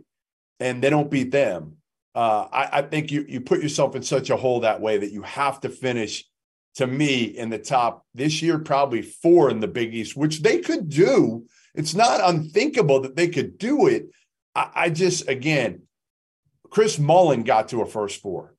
[0.59, 1.77] And they don't beat them
[2.15, 5.11] uh, I, I, think you you put yourself in such a hole that way that
[5.11, 6.25] you have to finish.
[6.75, 10.59] To me, in the top this year, probably four in the Big East, which they
[10.59, 11.45] could do.
[11.73, 14.09] It's not unthinkable that they could do it.
[14.53, 15.83] I, I just again,
[16.69, 18.55] Chris Mullin got to a first four.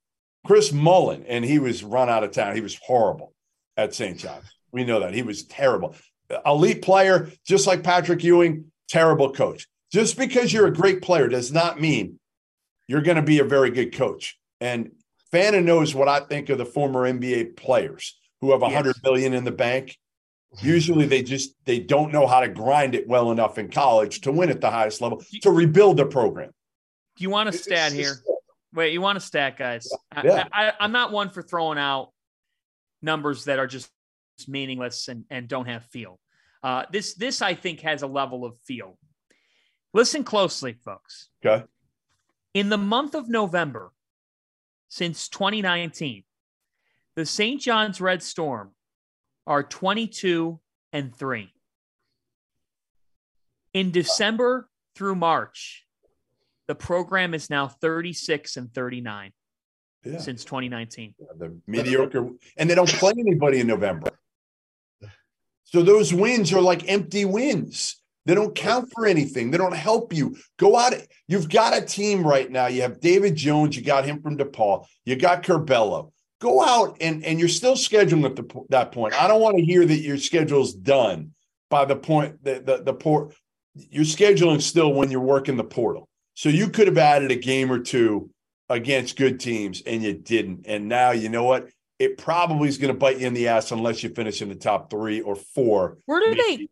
[0.46, 2.54] Chris Mullin, and he was run out of town.
[2.54, 3.34] He was horrible
[3.76, 4.18] at St.
[4.18, 4.46] John's.
[4.72, 5.94] We know that he was terrible.
[6.44, 9.66] Elite player, just like Patrick Ewing, terrible coach.
[9.92, 12.18] Just because you're a great player does not mean
[12.88, 14.38] you're going to be a very good coach.
[14.60, 14.92] And
[15.32, 19.32] Fanta knows what I think of the former NBA players who have a hundred yes.
[19.32, 19.96] in the bank.
[20.62, 24.32] Usually they just they don't know how to grind it well enough in college to
[24.32, 26.50] win at the highest level to rebuild the program.
[27.16, 28.14] Do you want a stat here?
[28.72, 29.88] Wait, you want a stat, guys?
[30.22, 30.44] Yeah.
[30.52, 32.12] I, I, I'm not one for throwing out
[33.02, 33.90] numbers that are just
[34.46, 36.18] meaningless and, and don't have feel.
[36.62, 38.98] Uh, this this I think has a level of feel.
[39.92, 41.28] Listen closely, folks.
[41.44, 41.64] Okay.
[42.56, 43.92] In the month of November,
[44.88, 46.24] since 2019,
[47.14, 47.60] the St.
[47.60, 48.70] John's Red Storm
[49.46, 50.58] are 22
[50.90, 51.52] and 3.
[53.74, 55.84] In December through March,
[56.66, 59.32] the program is now 36 and 39
[60.06, 60.16] yeah.
[60.16, 61.14] since 2019.
[61.18, 62.26] Yeah, the mediocre,
[62.56, 64.08] and they don't play anybody in November.
[65.64, 68.00] So those wins are like empty wins.
[68.26, 69.50] They don't count for anything.
[69.50, 70.36] They don't help you.
[70.58, 70.94] Go out.
[71.28, 72.66] You've got a team right now.
[72.66, 73.76] You have David Jones.
[73.76, 74.84] You got him from DePaul.
[75.04, 76.10] You got Curbelo.
[76.40, 79.14] Go out and and you're still scheduling at the, that point.
[79.14, 81.32] I don't want to hear that your schedule's done
[81.70, 83.32] by the point that the the port.
[83.74, 86.08] You're scheduling still when you're working the portal.
[86.34, 88.30] So you could have added a game or two
[88.68, 90.66] against good teams and you didn't.
[90.66, 91.68] And now you know what?
[91.98, 94.54] It probably is going to bite you in the ass unless you finish in the
[94.54, 95.96] top three or four.
[96.04, 96.68] Where do they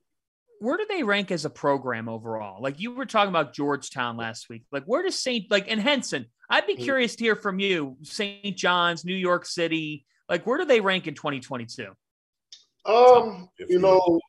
[0.61, 2.63] where do they rank as a program overall?
[2.63, 4.65] Like you were talking about Georgetown last week.
[4.73, 5.51] Like where does St.
[5.51, 6.27] like and Henson?
[6.49, 6.83] I'd be mm.
[6.83, 7.97] curious to hear from you.
[8.03, 8.57] St.
[8.57, 10.07] John's, New York City.
[10.29, 11.89] Like where do they rank in 2022?
[12.87, 14.21] Um, you know,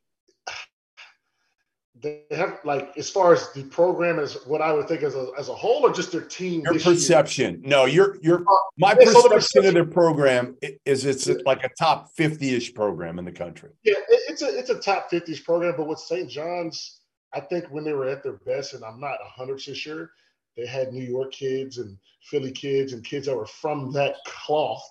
[2.02, 5.30] they have like as far as the program as what I would think as a
[5.38, 6.62] as a whole, or just their team.
[6.62, 7.62] Your perception.
[7.62, 7.70] Year?
[7.70, 11.36] No, your your uh, my perception, perception of their program is it's yeah.
[11.46, 13.70] like a top fifty ish program in the country.
[13.84, 16.30] Yeah, it's a it's a top fifty ish program, but with St.
[16.30, 17.00] John's,
[17.34, 20.12] I think when they were at their best, and I'm not hundred percent sure,
[20.58, 24.84] they had New York kids and Philly kids and kids that were from that cloth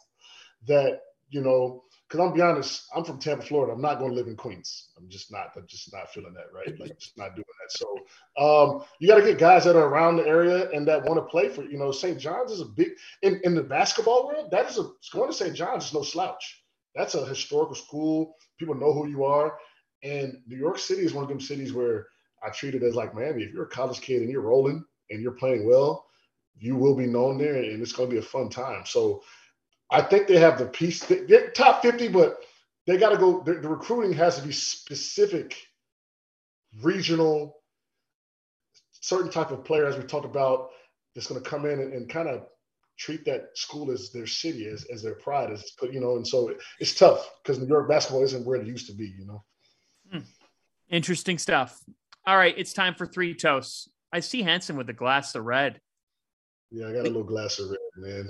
[0.67, 3.73] that you know because I'm be honest, I'm from Tampa, Florida.
[3.73, 4.91] I'm not going to live in Queens.
[4.99, 5.53] I'm just not.
[5.57, 6.79] I'm just not feeling that right.
[6.79, 7.73] Like just not doing that.
[7.73, 7.97] So
[8.39, 11.31] um, you got to get guys that are around the area and that want to
[11.31, 11.65] play for.
[11.65, 12.19] You know, St.
[12.19, 12.91] John's is a big
[13.23, 14.51] in, in the basketball world.
[14.51, 15.55] That is a going to St.
[15.55, 16.63] John's is no slouch.
[16.95, 18.37] That's a historical school.
[18.59, 19.59] People know who you are.
[20.03, 22.07] And New York City is one of them cities where
[22.47, 23.43] I treat it as like Miami.
[23.43, 26.07] If you're a college kid and you're rolling and you're playing well,
[26.57, 28.85] you will be known there, and it's going to be a fun time.
[28.87, 29.23] So
[29.95, 31.05] I think they have the piece.
[31.05, 32.39] They're top 50, but
[32.87, 33.43] they got to go.
[33.43, 35.57] The, the recruiting has to be specific,
[36.83, 37.59] regional,
[38.93, 40.71] certain type of player, as we talked about,
[41.15, 42.47] that's going to come in and, and kind of
[42.99, 46.17] treat that school as their city, as, as their pride, as you know.
[46.17, 49.27] And so it's tough because New York basketball isn't where it used to be, you
[49.27, 49.45] know.
[50.11, 50.25] Hmm.
[50.91, 51.81] Interesting stuff.
[52.27, 53.89] All right, it's time for three toasts.
[54.13, 55.81] I see Henson with a glass of red.
[56.73, 58.29] Yeah, I got a little glass of red, man.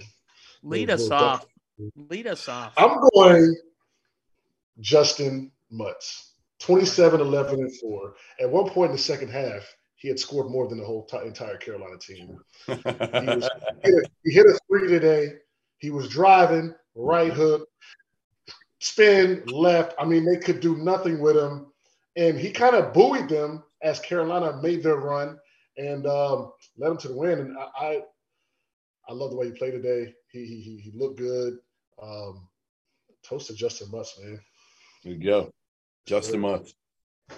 [0.63, 1.47] Lead us off.
[1.97, 2.73] Lead us off.
[2.77, 3.55] I'm going
[4.81, 8.15] Justyn Mutts, 27, 11, and 4.
[8.41, 9.63] At one point in the second half,
[9.97, 12.39] he had scored more than the whole t- entire Carolina team.
[12.67, 13.49] he, was,
[13.83, 15.33] he, hit a, he hit a three today.
[15.79, 17.69] He was driving, right hook,
[18.81, 19.95] spin, left.
[19.99, 21.67] I mean, they could do nothing with him.
[22.17, 25.39] And he kind of buoyed them as Carolina made their run
[25.77, 27.39] and um, led them to the win.
[27.41, 28.03] And I, I,
[29.09, 30.13] I love the way he played today.
[30.31, 31.59] He he he looked good.
[32.03, 32.49] Um,
[33.25, 34.41] toast to Justyn Mutts, man.
[35.03, 35.51] There you go,
[36.09, 36.75] Justyn Mutts.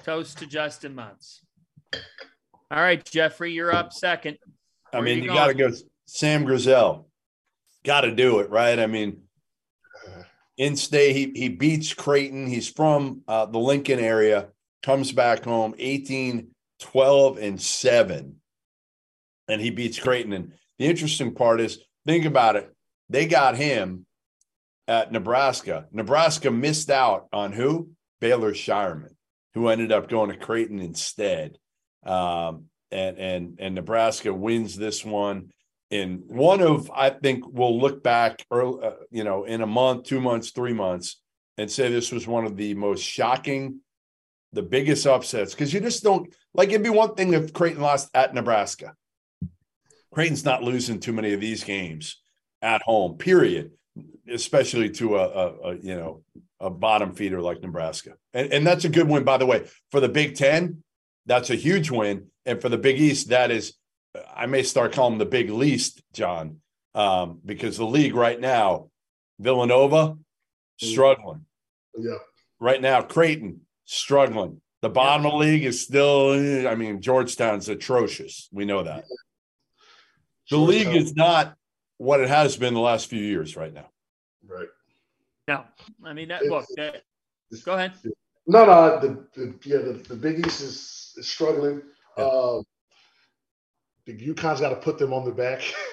[0.05, 1.43] Toast to Justyn Mutts.
[2.71, 4.39] All right, Jeffrey, you're up second.
[4.91, 5.71] Where I mean, you, you got to go
[6.07, 7.05] Sam Griesel.
[7.85, 8.79] Got to do it, right?
[8.79, 9.23] I mean,
[10.57, 12.47] in state, he he beats Creighton.
[12.47, 14.49] He's from uh, the Lincoln area.
[14.83, 16.49] Comes back home 18,
[16.81, 18.37] 12, and 7.
[19.49, 20.33] And he beats Creighton.
[20.33, 22.73] And the interesting part is think about it.
[23.09, 24.06] They got him
[24.89, 25.87] at Nebraska.
[25.93, 27.91] Nebraska missed out on who?
[28.21, 29.15] Baylor Scheierman,
[29.55, 31.59] who ended up going to Creighton instead.
[32.05, 35.51] Um, and and and Nebraska wins this one
[35.91, 40.05] in one of I think we'll look back, early, uh, you know, in a month,
[40.05, 41.21] two months, three months,
[41.59, 43.81] and say this was one of the most shocking,
[44.53, 46.71] the biggest upsets because you just don't like.
[46.71, 48.95] It'd be one thing if Creighton lost at Nebraska.
[50.13, 52.23] Creighton's not losing too many of these games
[52.63, 53.73] at home, period,
[54.29, 56.23] especially to a, a, a you know
[56.61, 58.15] a bottom feeder like Nebraska.
[58.33, 59.69] And, and that's a good win, by the way.
[59.91, 60.83] For the Big Ten,
[61.27, 62.29] that's a huge win.
[62.45, 63.75] And for the Big East, that is,
[64.35, 66.61] I may start calling them the Big Least, John,
[66.95, 68.89] um, because the league right now,
[69.39, 70.17] Villanova,
[70.79, 71.45] struggling.
[71.99, 72.19] Yeah.
[72.59, 74.61] Right now, Creighton, struggling.
[74.81, 75.33] The bottom yeah.
[75.33, 78.49] of the league is still, I mean, Georgetown's atrocious.
[78.53, 79.05] We know that.
[80.51, 81.55] The league is not
[81.99, 83.89] what it has been the last few years right now.
[84.47, 84.69] Right.
[85.49, 85.65] No,
[86.05, 86.45] I mean that.
[86.45, 87.03] Look, that,
[87.65, 87.93] go ahead.
[88.47, 89.01] No, no.
[89.01, 91.83] The, the yeah, the, the Big East is, is struggling.
[92.19, 92.25] Yeah.
[92.25, 92.65] Um,
[94.07, 95.63] the UConn's got to put them on the back,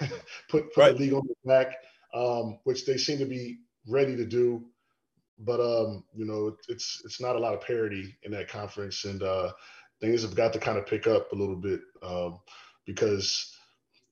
[0.49, 0.93] put, put right.
[0.93, 1.75] the league on the back,
[2.13, 3.57] um, which they seem to be
[3.88, 4.63] ready to do.
[5.39, 9.21] But um, you know, it's it's not a lot of parity in that conference, and
[9.23, 9.51] uh,
[9.99, 12.39] things have got to kind of pick up a little bit um,
[12.85, 13.52] because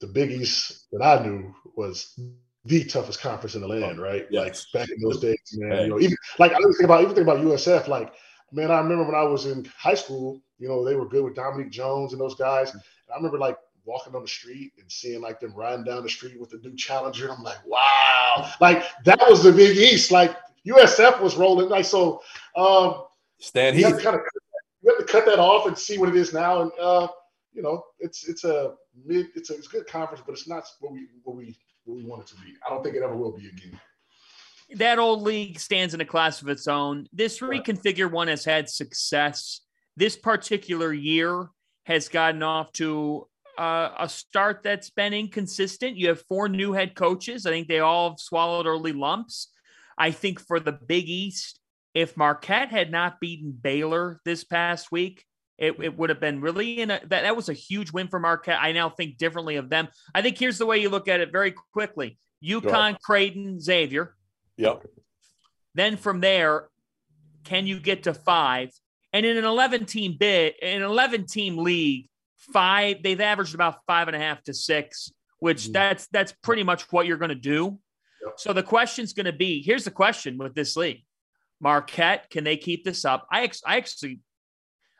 [0.02, 2.19] the Big East that I knew was
[2.65, 4.28] the toughest conference in the land, Oh, right?
[4.30, 4.68] yes.
[4.73, 5.84] Like back in those days, man.
[5.84, 7.88] You know, even like I even think about even think about USF.
[7.88, 8.14] Like,
[8.52, 11.36] man, I remember when I was in high school, you know, they were good with
[11.36, 12.73] Dominique Jones and those guys.
[12.73, 16.10] And I remember like walking on the street and seeing like them riding down the
[16.10, 17.23] street with the new challenger.
[17.30, 20.11] And I'm like, wow, like that was the Big East.
[20.11, 20.36] Like
[20.68, 21.69] USF was rolling.
[21.69, 22.22] Like so,
[22.56, 23.03] um,
[23.40, 24.02] Stan you have Heath.
[24.02, 24.22] to kind of
[24.84, 26.61] you have to cut that off and see what it is now.
[26.61, 27.07] And uh,
[27.53, 28.73] you know, it's it's a
[29.06, 31.98] mid, it's a, it's a good conference, but it's not what we what we what
[31.98, 32.53] we want it to be.
[32.65, 33.80] I don't think it ever will be again.
[34.76, 37.07] that old league stands in a class of its own.
[37.11, 39.61] This reconfigure one has had success.
[39.98, 41.49] This particular year
[41.86, 45.98] has gotten off to uh, a start that's been inconsistent.
[45.98, 47.45] You have four new head coaches.
[47.45, 49.49] I think they all have swallowed early lumps.
[49.98, 51.60] I think for the Big East,
[51.94, 55.26] if Marquette had not beaten Baylor this past week,
[55.61, 58.19] it, it would have been really in a that, that was a huge win for
[58.19, 58.59] Marquette.
[58.59, 59.88] I now think differently of them.
[60.13, 62.17] I think here's the way you look at it very quickly.
[62.43, 64.15] UConn, Creighton, Xavier.
[64.57, 64.85] Yep.
[65.75, 66.67] Then from there,
[67.43, 68.71] can you get to five?
[69.13, 72.07] And in an 11 team bid, in an 11 team league,
[72.38, 75.73] five, they've averaged about five and a half to six, which Mhm.
[75.73, 77.79] that's that's pretty much what you're going to do.
[78.25, 78.33] Yep.
[78.39, 81.03] So the question's going to be here's the question with this league
[81.59, 83.27] Marquette, can they keep this up?
[83.31, 84.19] I, ex- I actually,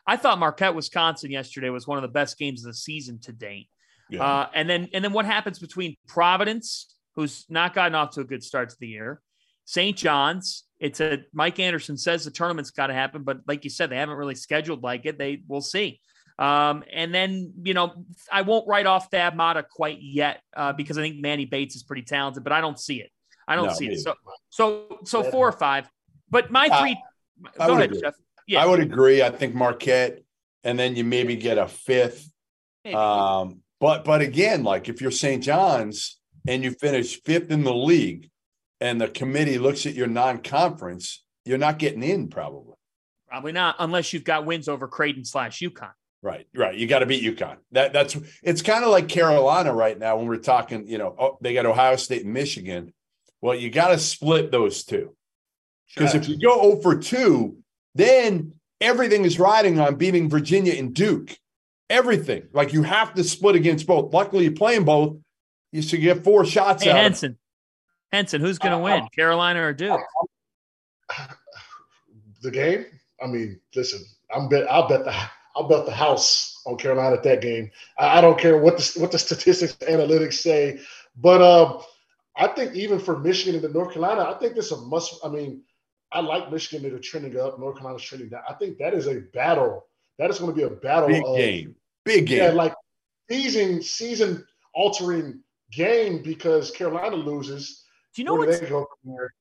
[0.06, 3.32] I thought Marquette, Wisconsin yesterday was one of the best games of the season to
[3.32, 3.70] date.
[4.10, 4.24] Yeah.
[4.24, 8.26] Uh, and then and then what happens between Providence, who's not gotten off to a
[8.26, 9.22] good start to the year,
[9.66, 9.96] St.
[9.96, 10.66] John's.
[10.80, 13.98] It's a Mike Anderson says the tournament's got to happen, but like you said, they
[13.98, 15.18] haven't really scheduled like it.
[15.18, 16.02] They will see.
[16.40, 20.98] Um, and then you know I won't write off Thad Matta quite yet uh, because
[20.98, 23.12] I think Manny Bates is pretty talented, but I don't see it.
[23.48, 24.00] I don't No, see it.
[24.00, 24.16] So
[24.50, 25.88] so so four or five.
[26.30, 26.98] But my three.
[27.60, 28.02] I go ahead, agree.
[28.02, 28.16] Jeff.
[28.52, 29.22] Yeah, I would agree.
[29.22, 30.24] I think Marquette,
[30.66, 32.30] and then you maybe get a fifth.
[32.84, 32.96] maybe.
[32.96, 35.42] Um, but but again, like if you're St.
[35.42, 38.30] John's and you finish fifth in the league,
[38.82, 42.76] and the committee looks at your non-conference, you're not getting in probably.
[43.30, 45.94] Probably not, unless you've got wins over Creighton slash UConn.
[46.22, 46.76] Right, right.
[46.76, 47.56] You got to beat UConn.
[47.72, 50.88] That that's it's kind of like Carolina right now when we're talking.
[50.90, 52.94] You know, oh, they got Ohio State and Michigan.
[53.40, 55.16] Well, you got to split those two
[55.96, 57.61] because if you go 0 for two,
[57.96, 61.38] then everything is riding on beating Virginia and Duke.
[61.90, 64.14] Everything like you have to split against both.
[64.14, 65.18] Luckily, you're playing both.
[65.72, 66.96] You should get four shots Hey, out.
[66.98, 67.38] of- Henson.
[68.12, 70.00] Henson, who's going to uh, win, Carolina or Duke?
[71.10, 71.28] Uh, um,
[72.42, 72.86] the game.
[73.24, 74.02] I mean, listen.
[74.34, 74.70] I'm bet.
[74.72, 75.14] I'll bet the.
[75.56, 77.72] I'll bet the house on Carolina at that game.
[78.00, 80.80] I, I don't care what the what the statistics, analytics say,
[81.18, 81.82] but um,
[82.38, 85.20] I think even for Michigan and the North Carolina, I think this is a must.
[85.26, 85.62] I mean,
[86.12, 86.90] I like Michigan.
[86.90, 87.60] They're trending up.
[87.60, 88.42] North Carolina's trending down.
[88.50, 89.86] I think that is a battle.
[90.20, 91.08] That is going to be a battle.
[91.08, 91.76] Big of, game.
[92.04, 92.38] Big game.
[92.40, 92.74] Yeah, like
[93.30, 97.84] season season altering game because Carolina loses.
[98.14, 98.50] Do you know what?
[98.50, 99.34] they go from there?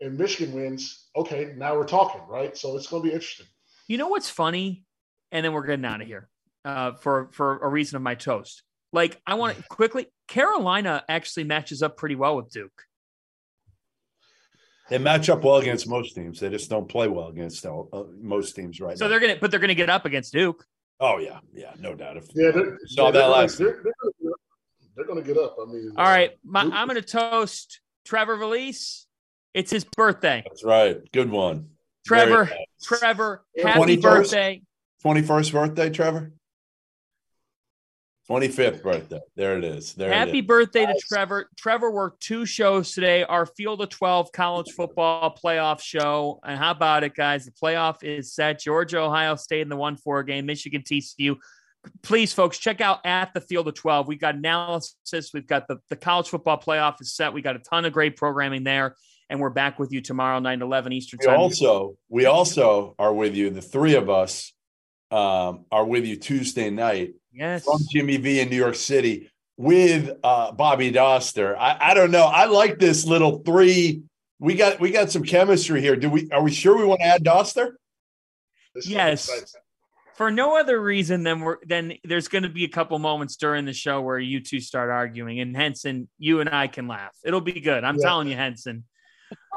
[0.00, 1.08] And Michigan wins.
[1.16, 2.56] Okay, now we're talking, right?
[2.56, 3.46] So it's going to be interesting.
[3.86, 4.84] you know what's funny?
[5.30, 6.28] And then we're getting out of here
[6.64, 8.62] uh, for for a reason of my toast.
[8.92, 10.06] Like I want to quickly.
[10.28, 12.84] Carolina actually matches up pretty well with Duke.
[14.92, 16.38] They match up well against most teams.
[16.38, 19.08] They just don't play well against uh, uh, most teams right So now.
[19.08, 20.66] they're gonna, but they're gonna get up against Duke.
[21.00, 22.18] oh yeah, yeah, no doubt.
[22.18, 24.34] If Yeah, they're, saw yeah, that they're last Gonna, they're, they're, gonna,
[24.94, 25.56] they're gonna get up.
[25.58, 29.06] I mean, All right, my, I'm gonna toast Trevor Valise.
[29.54, 30.42] It's his birthday.
[30.46, 30.98] That's right.
[31.10, 31.70] Good one.
[32.06, 32.56] Trevor, nice.
[32.82, 34.02] Trevor, happy 21st?
[34.02, 34.62] birthday.
[35.02, 36.32] 21st birthday, Trevor?
[38.30, 39.20] 25th birthday.
[39.36, 39.94] There it is.
[39.94, 40.46] There Happy it is.
[40.46, 41.08] birthday to Nice.
[41.08, 41.50] Trevor.
[41.56, 43.24] Trevor worked two shows today.
[43.24, 46.38] Our Field of 12 college football playoff show.
[46.44, 47.44] And how about it, guys?
[47.44, 48.60] The playoff is set.
[48.60, 51.36] Georgia, Ohio State in the 1 4 game, Michigan, TCU.
[52.02, 54.06] Please, folks, check out at the Field of 12.
[54.06, 55.30] We've got analysis.
[55.34, 57.32] We've got the, the college football playoff is set.
[57.32, 58.94] We got a ton of great programming there.
[59.28, 61.40] And we're back with you tomorrow, 9 11 Eastern We Time.
[61.40, 63.50] also, we also are with you.
[63.50, 64.52] The three of us
[65.12, 67.64] um, are with you Tuesday night yes.
[67.64, 71.56] from Jimmy V in New York City with uh, Bobby Dauster.
[71.56, 72.24] I, I don't know.
[72.24, 74.02] I like this little three.
[74.38, 75.94] We got we got some chemistry here.
[75.94, 76.30] Do we?
[76.30, 77.72] Are we sure we want to add Dauster?
[78.74, 79.54] this Yes.
[80.16, 83.66] for no other reason than we're then there's going to be a couple moments during
[83.66, 87.42] the show where you two start arguing and henson you and i can laugh it'll
[87.42, 88.06] be good i'm Yeah.
[88.06, 88.84] telling you henson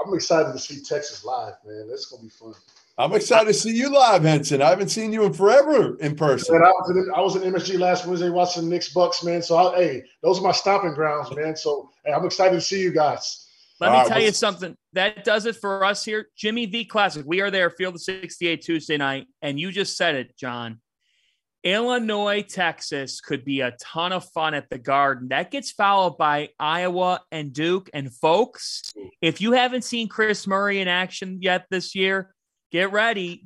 [0.05, 1.87] I'm excited to see Texas live, man.
[1.89, 2.53] That's gonna be fun.
[2.97, 4.61] I'm excited to see you live, Henson.
[4.61, 6.55] I haven't seen you in forever in person.
[6.55, 9.41] Man, I was in I was in MSG last Wednesday watching Knicks Bucks, man.
[9.41, 11.57] So I, hey, those are my stomping grounds, man.
[11.57, 13.49] So hey, I'm excited to see you guys.
[13.81, 16.85] let All me right, tell you something that does it for us here jimmy v
[16.85, 20.79] classic we are there field of 68 tuesday night and you just said it john
[21.65, 25.29] Illinois, Texas could be a ton of fun at the Garden.
[25.29, 27.89] That gets followed by Iowa and Duke.
[27.91, 32.34] And folks, if you haven't seen Kris Murray in action yet this year,
[32.71, 33.43] get ready.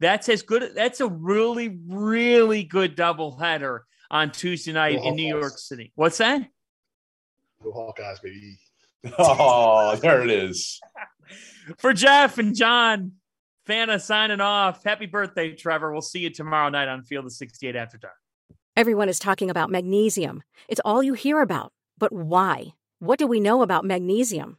[0.00, 0.74] That's as good.
[0.74, 3.80] That's a really, really good doubleheader
[4.10, 5.92] on Tuesday night in New York City.
[5.94, 6.48] What's that?
[7.62, 8.58] Go Hawkeyes, baby.
[9.16, 10.80] Oh, there it is.
[11.78, 13.12] For Jeff and John,
[13.68, 14.82] Fanta signing off.
[14.82, 15.92] Happy birthday, Trevor.
[15.92, 18.14] We'll see you tomorrow night on Field of 68 After Dark.
[18.76, 20.42] Everyone is talking about magnesium.
[20.68, 21.72] It's all you hear about.
[21.98, 22.74] But why?
[22.98, 24.58] What do we know about magnesium?